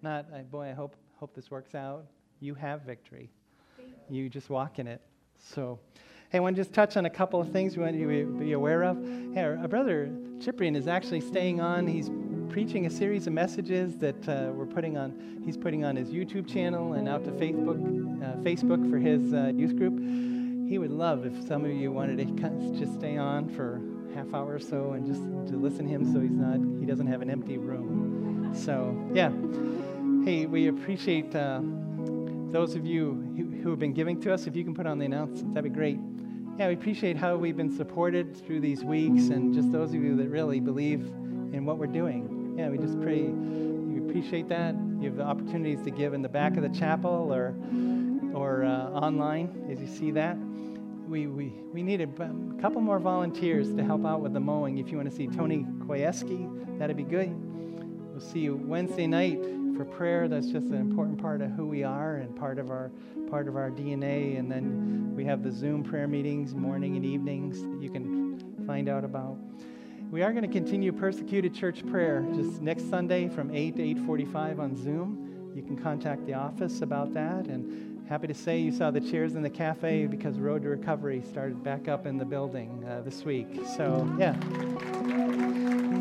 Not, 0.00 0.26
I, 0.34 0.40
boy, 0.40 0.70
I 0.70 0.72
hope, 0.72 0.96
hope 1.16 1.34
this 1.34 1.50
works 1.50 1.74
out. 1.74 2.06
You 2.40 2.54
have 2.54 2.82
victory. 2.82 3.30
You 4.08 4.28
just 4.30 4.48
walk 4.48 4.78
in 4.78 4.86
it. 4.86 5.02
So, 5.38 5.78
hey, 6.30 6.38
I 6.38 6.40
want 6.40 6.56
to 6.56 6.62
just 6.62 6.72
touch 6.72 6.96
on 6.96 7.04
a 7.04 7.10
couple 7.10 7.40
of 7.40 7.50
things 7.52 7.76
we 7.76 7.82
want 7.82 7.96
you 7.96 8.08
to 8.08 8.38
be 8.38 8.52
aware 8.52 8.84
of. 8.84 8.96
Hey, 9.34 9.42
our, 9.42 9.68
brother 9.68 10.10
Ciprian 10.40 10.74
is 10.74 10.88
actually 10.88 11.20
staying 11.20 11.60
on. 11.60 11.86
He's 11.86 12.10
preaching 12.48 12.86
a 12.86 12.90
series 12.90 13.26
of 13.26 13.34
messages 13.34 13.98
that 13.98 14.28
uh, 14.28 14.52
we're 14.52 14.64
putting 14.64 14.96
on. 14.96 15.42
He's 15.44 15.58
putting 15.58 15.84
on 15.84 15.96
his 15.96 16.08
YouTube 16.08 16.50
channel 16.50 16.94
and 16.94 17.06
out 17.06 17.24
to 17.24 17.32
Facebook, 17.32 18.22
uh, 18.22 18.36
Facebook 18.38 18.90
for 18.90 18.96
his 18.96 19.34
uh, 19.34 19.52
youth 19.54 19.76
group. 19.76 19.98
He 20.68 20.78
would 20.78 20.90
love 20.90 21.26
if 21.26 21.46
some 21.46 21.66
of 21.66 21.70
you 21.70 21.92
wanted 21.92 22.18
to 22.18 22.78
just 22.78 22.94
stay 22.94 23.18
on 23.18 23.50
for 23.50 23.80
half 24.14 24.32
hour 24.32 24.54
or 24.54 24.60
so 24.60 24.92
and 24.92 25.06
just 25.06 25.20
to 25.50 25.58
listen 25.58 25.86
to 25.86 25.92
him 25.92 26.12
so 26.12 26.20
he's 26.20 26.30
not 26.30 26.58
he 26.78 26.86
doesn't 26.86 27.06
have 27.06 27.22
an 27.22 27.30
empty 27.30 27.58
room. 27.58 28.52
So 28.54 28.96
yeah, 29.12 29.30
hey, 30.24 30.46
we 30.46 30.68
appreciate 30.68 31.34
uh, 31.34 31.60
those 32.52 32.74
of 32.76 32.86
you 32.86 33.60
who, 33.62 33.70
have 33.70 33.78
been 33.78 33.92
giving 33.92 34.20
to 34.20 34.32
us. 34.32 34.46
If 34.46 34.54
you 34.54 34.62
can 34.62 34.74
put 34.74 34.86
on 34.86 34.98
the 34.98 35.06
announcements, 35.06 35.54
that'd 35.54 35.64
be 35.64 35.70
great. 35.76 35.98
Yeah, 36.58 36.68
we 36.68 36.74
appreciate 36.74 37.16
how 37.16 37.36
we've 37.36 37.56
been 37.56 37.74
supported 37.74 38.36
through 38.46 38.60
these 38.60 38.84
weeks 38.84 39.28
and 39.28 39.52
just 39.52 39.72
those 39.72 39.88
of 39.88 39.96
you 39.96 40.16
that 40.16 40.28
really 40.28 40.60
believe 40.60 41.00
in 41.52 41.64
what 41.64 41.78
we're 41.78 41.86
doing. 41.86 42.54
Yeah, 42.56 42.68
we 42.68 42.78
just 42.78 43.00
pray 43.00 43.22
you 43.22 44.06
appreciate 44.08 44.48
that. 44.48 44.76
You 45.00 45.08
have 45.08 45.16
the 45.16 45.24
opportunities 45.24 45.82
to 45.82 45.90
give 45.90 46.14
in 46.14 46.22
the 46.22 46.28
back 46.28 46.56
of 46.56 46.62
the 46.62 46.68
chapel 46.68 47.34
or 47.34 47.54
or 48.32 48.64
uh, 48.64 48.90
online 48.90 49.66
as 49.70 49.80
you 49.80 49.86
see 49.86 50.10
that 50.12 50.36
we, 51.08 51.26
we, 51.26 51.52
we 51.72 51.82
need 51.82 52.00
a, 52.00 52.06
couple 52.60 52.80
more 52.80 52.98
volunteers 52.98 53.74
to 53.74 53.84
help 53.84 54.06
out 54.06 54.20
with 54.20 54.32
the 54.32 54.40
mowing. 54.40 54.78
If 54.78 54.90
you 54.90 54.96
want 54.96 55.10
to 55.10 55.14
see 55.14 55.26
Tony 55.26 55.66
Koyeski, 55.80 56.78
that'd 56.78 56.96
be 56.96 57.02
good. 57.02 57.30
We'll 58.10 58.20
see 58.20 58.40
you 58.40 58.56
Wednesday 58.56 59.06
night 59.06 59.42
for 59.76 59.84
prayer. 59.84 60.28
That's 60.28 60.46
just 60.46 60.66
an 60.68 60.74
important 60.74 61.20
part 61.20 61.42
of 61.42 61.50
who 61.50 61.66
we 61.66 61.82
are 61.82 62.16
and 62.16 62.34
part 62.34 62.58
of 62.58 62.70
our 62.70 62.90
part 63.28 63.48
of 63.48 63.56
our 63.56 63.70
DNA. 63.70 64.38
And 64.38 64.50
then 64.50 65.14
we 65.14 65.24
have 65.24 65.42
the 65.42 65.50
Zoom 65.50 65.82
prayer 65.82 66.06
meetings, 66.06 66.54
morning 66.54 66.96
and 66.96 67.04
evenings 67.04 67.60
that 67.62 67.82
you 67.82 67.90
can 67.90 68.64
find 68.66 68.88
out 68.88 69.04
about. 69.04 69.36
We 70.10 70.22
are 70.22 70.32
going 70.32 70.44
to 70.44 70.52
continue 70.52 70.92
persecuted 70.92 71.54
church 71.54 71.84
prayer 71.86 72.24
just 72.34 72.62
next 72.62 72.88
Sunday 72.88 73.28
from 73.28 73.50
8 73.54 73.76
to 73.76 73.82
8:45 73.82 74.60
on 74.60 74.76
Zoom. 74.76 75.52
You 75.54 75.62
can 75.62 75.76
contact 75.76 76.24
the 76.26 76.34
office 76.34 76.82
about 76.82 77.12
that 77.14 77.46
and 77.46 77.93
Happy 78.06 78.26
to 78.26 78.34
say 78.34 78.58
you 78.58 78.70
saw 78.70 78.90
the 78.90 79.00
chairs 79.00 79.34
in 79.34 79.42
the 79.42 79.48
cafe 79.48 80.06
because 80.06 80.38
Road 80.38 80.62
to 80.64 80.68
Recovery 80.68 81.22
started 81.22 81.64
back 81.64 81.88
up 81.88 82.04
in 82.04 82.18
the 82.18 82.24
building 82.24 82.84
uh, 82.86 83.00
this 83.00 83.24
week. 83.24 83.48
So, 83.78 84.14
yeah. 84.18 84.38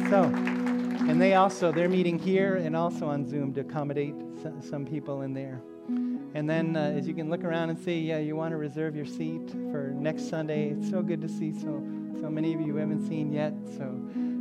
So, 0.10 0.24
and 0.24 1.22
they 1.22 1.36
also, 1.36 1.72
they're 1.72 1.88
meeting 1.88 2.20
here 2.20 2.56
and 2.58 2.76
also 2.76 3.08
on 3.08 3.26
Zoom 3.26 3.54
to 3.54 3.62
accommodate 3.62 4.16
some 4.60 4.86
people 4.86 5.22
in 5.22 5.34
there. 5.34 5.62
And 6.36 6.50
then, 6.50 6.76
uh, 6.76 6.94
as 6.98 7.08
you 7.08 7.14
can 7.14 7.30
look 7.30 7.46
around 7.46 7.70
and 7.70 7.80
see, 7.80 8.02
yeah, 8.02 8.18
you 8.18 8.36
want 8.36 8.52
to 8.52 8.58
reserve 8.58 8.98
your 8.98 9.06
seat 9.06 9.52
for 9.72 9.94
next 9.96 10.30
Sunday. 10.30 10.72
It's 10.72 10.90
so 10.90 11.02
good 11.02 11.22
to 11.22 11.30
see 11.30 11.54
so 11.54 11.82
so 12.20 12.30
many 12.30 12.54
of 12.54 12.60
you 12.62 12.76
haven't 12.76 13.08
seen 13.08 13.32
yet. 13.32 13.54
So 13.78 13.84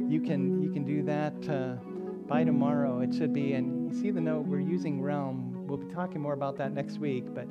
you 0.08 0.20
can 0.20 0.62
you 0.62 0.72
can 0.72 0.84
do 0.84 1.02
that 1.04 1.34
uh, 1.48 1.74
by 2.26 2.42
tomorrow. 2.42 3.00
It 3.00 3.14
should 3.14 3.32
be. 3.32 3.52
And 3.52 3.92
you 3.92 4.00
see 4.00 4.10
the 4.10 4.20
note. 4.20 4.46
We're 4.46 4.60
using 4.60 5.00
Realm 5.00 5.51
We'll 5.72 5.80
be 5.80 5.94
talking 5.94 6.20
more 6.20 6.34
about 6.34 6.58
that 6.58 6.74
next 6.74 6.98
week, 6.98 7.34
but 7.34 7.46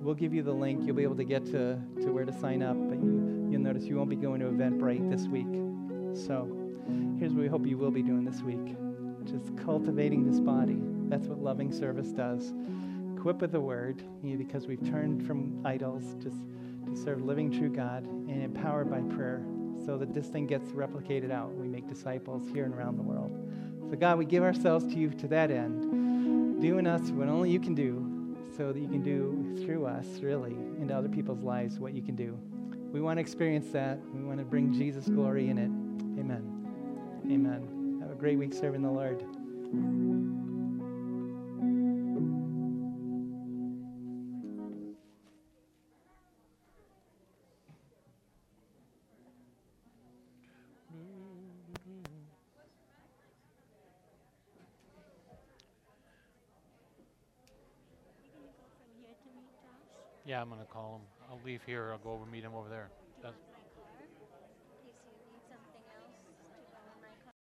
we'll 0.00 0.14
give 0.14 0.32
you 0.32 0.44
the 0.44 0.52
link. 0.52 0.86
You'll 0.86 0.94
be 0.94 1.02
able 1.02 1.16
to 1.16 1.24
get 1.24 1.44
to, 1.46 1.76
to 2.02 2.12
where 2.12 2.24
to 2.24 2.32
sign 2.32 2.62
up, 2.62 2.76
but 2.88 3.02
you, 3.02 3.48
you'll 3.50 3.62
notice 3.62 3.82
you 3.82 3.96
won't 3.96 4.10
be 4.10 4.14
going 4.14 4.38
to 4.42 4.46
Eventbrite 4.46 5.10
this 5.10 5.26
week. 5.26 5.48
So 6.14 6.46
here's 7.18 7.32
what 7.32 7.42
we 7.42 7.48
hope 7.48 7.66
you 7.66 7.76
will 7.76 7.90
be 7.90 8.02
doing 8.02 8.24
this 8.24 8.42
week 8.42 8.76
just 9.24 9.56
cultivating 9.64 10.24
this 10.24 10.38
body. 10.38 10.78
That's 11.08 11.26
what 11.26 11.42
loving 11.42 11.72
service 11.72 12.12
does. 12.12 12.54
Equip 13.16 13.40
with 13.40 13.50
the 13.50 13.60
word, 13.60 14.04
because 14.22 14.68
we've 14.68 14.88
turned 14.88 15.26
from 15.26 15.60
idols 15.66 16.14
just 16.22 16.36
to 16.86 16.96
serve 16.96 17.22
living 17.22 17.50
true 17.50 17.70
God 17.70 18.04
and 18.04 18.40
empowered 18.40 18.88
by 18.88 19.00
prayer 19.16 19.44
so 19.84 19.98
that 19.98 20.14
this 20.14 20.28
thing 20.28 20.46
gets 20.46 20.70
replicated 20.70 21.32
out. 21.32 21.52
We 21.56 21.66
make 21.66 21.88
disciples 21.88 22.48
here 22.52 22.66
and 22.66 22.72
around 22.72 22.98
the 22.98 23.02
world. 23.02 23.32
So, 23.90 23.96
God, 23.96 24.16
we 24.18 24.26
give 24.26 24.44
ourselves 24.44 24.86
to 24.86 24.94
you 24.94 25.10
to 25.10 25.26
that 25.26 25.50
end 25.50 26.03
do 26.64 26.78
in 26.78 26.86
us 26.86 27.10
what 27.10 27.28
only 27.28 27.50
you 27.50 27.60
can 27.60 27.74
do 27.74 28.34
so 28.56 28.72
that 28.72 28.80
you 28.80 28.88
can 28.88 29.02
do 29.02 29.64
through 29.66 29.84
us, 29.84 30.06
really, 30.20 30.52
into 30.80 30.96
other 30.96 31.10
people's 31.10 31.42
lives 31.42 31.78
what 31.78 31.92
you 31.92 32.00
can 32.00 32.16
do. 32.16 32.38
We 32.90 33.02
want 33.02 33.18
to 33.18 33.20
experience 33.20 33.70
that. 33.72 33.98
We 34.14 34.24
want 34.24 34.38
to 34.38 34.46
bring 34.46 34.72
Jesus' 34.72 35.06
glory 35.06 35.50
in 35.50 35.58
it. 35.58 35.70
Amen. 36.18 37.20
Amen. 37.30 37.98
Have 38.00 38.10
a 38.10 38.14
great 38.14 38.38
week 38.38 38.54
serving 38.54 38.80
the 38.80 38.90
Lord. 38.90 39.22
Yeah, 60.34 60.42
I'm 60.42 60.48
gonna 60.50 60.64
call 60.64 60.96
him. 60.98 61.06
I'll 61.30 61.38
leave 61.46 61.60
here. 61.64 61.92
I'll 61.92 61.98
go 61.98 62.10
over 62.10 62.26
meet 62.26 62.42
him 62.42 62.56
over 62.56 62.68
there. 62.68 62.90
That's, 63.22 63.38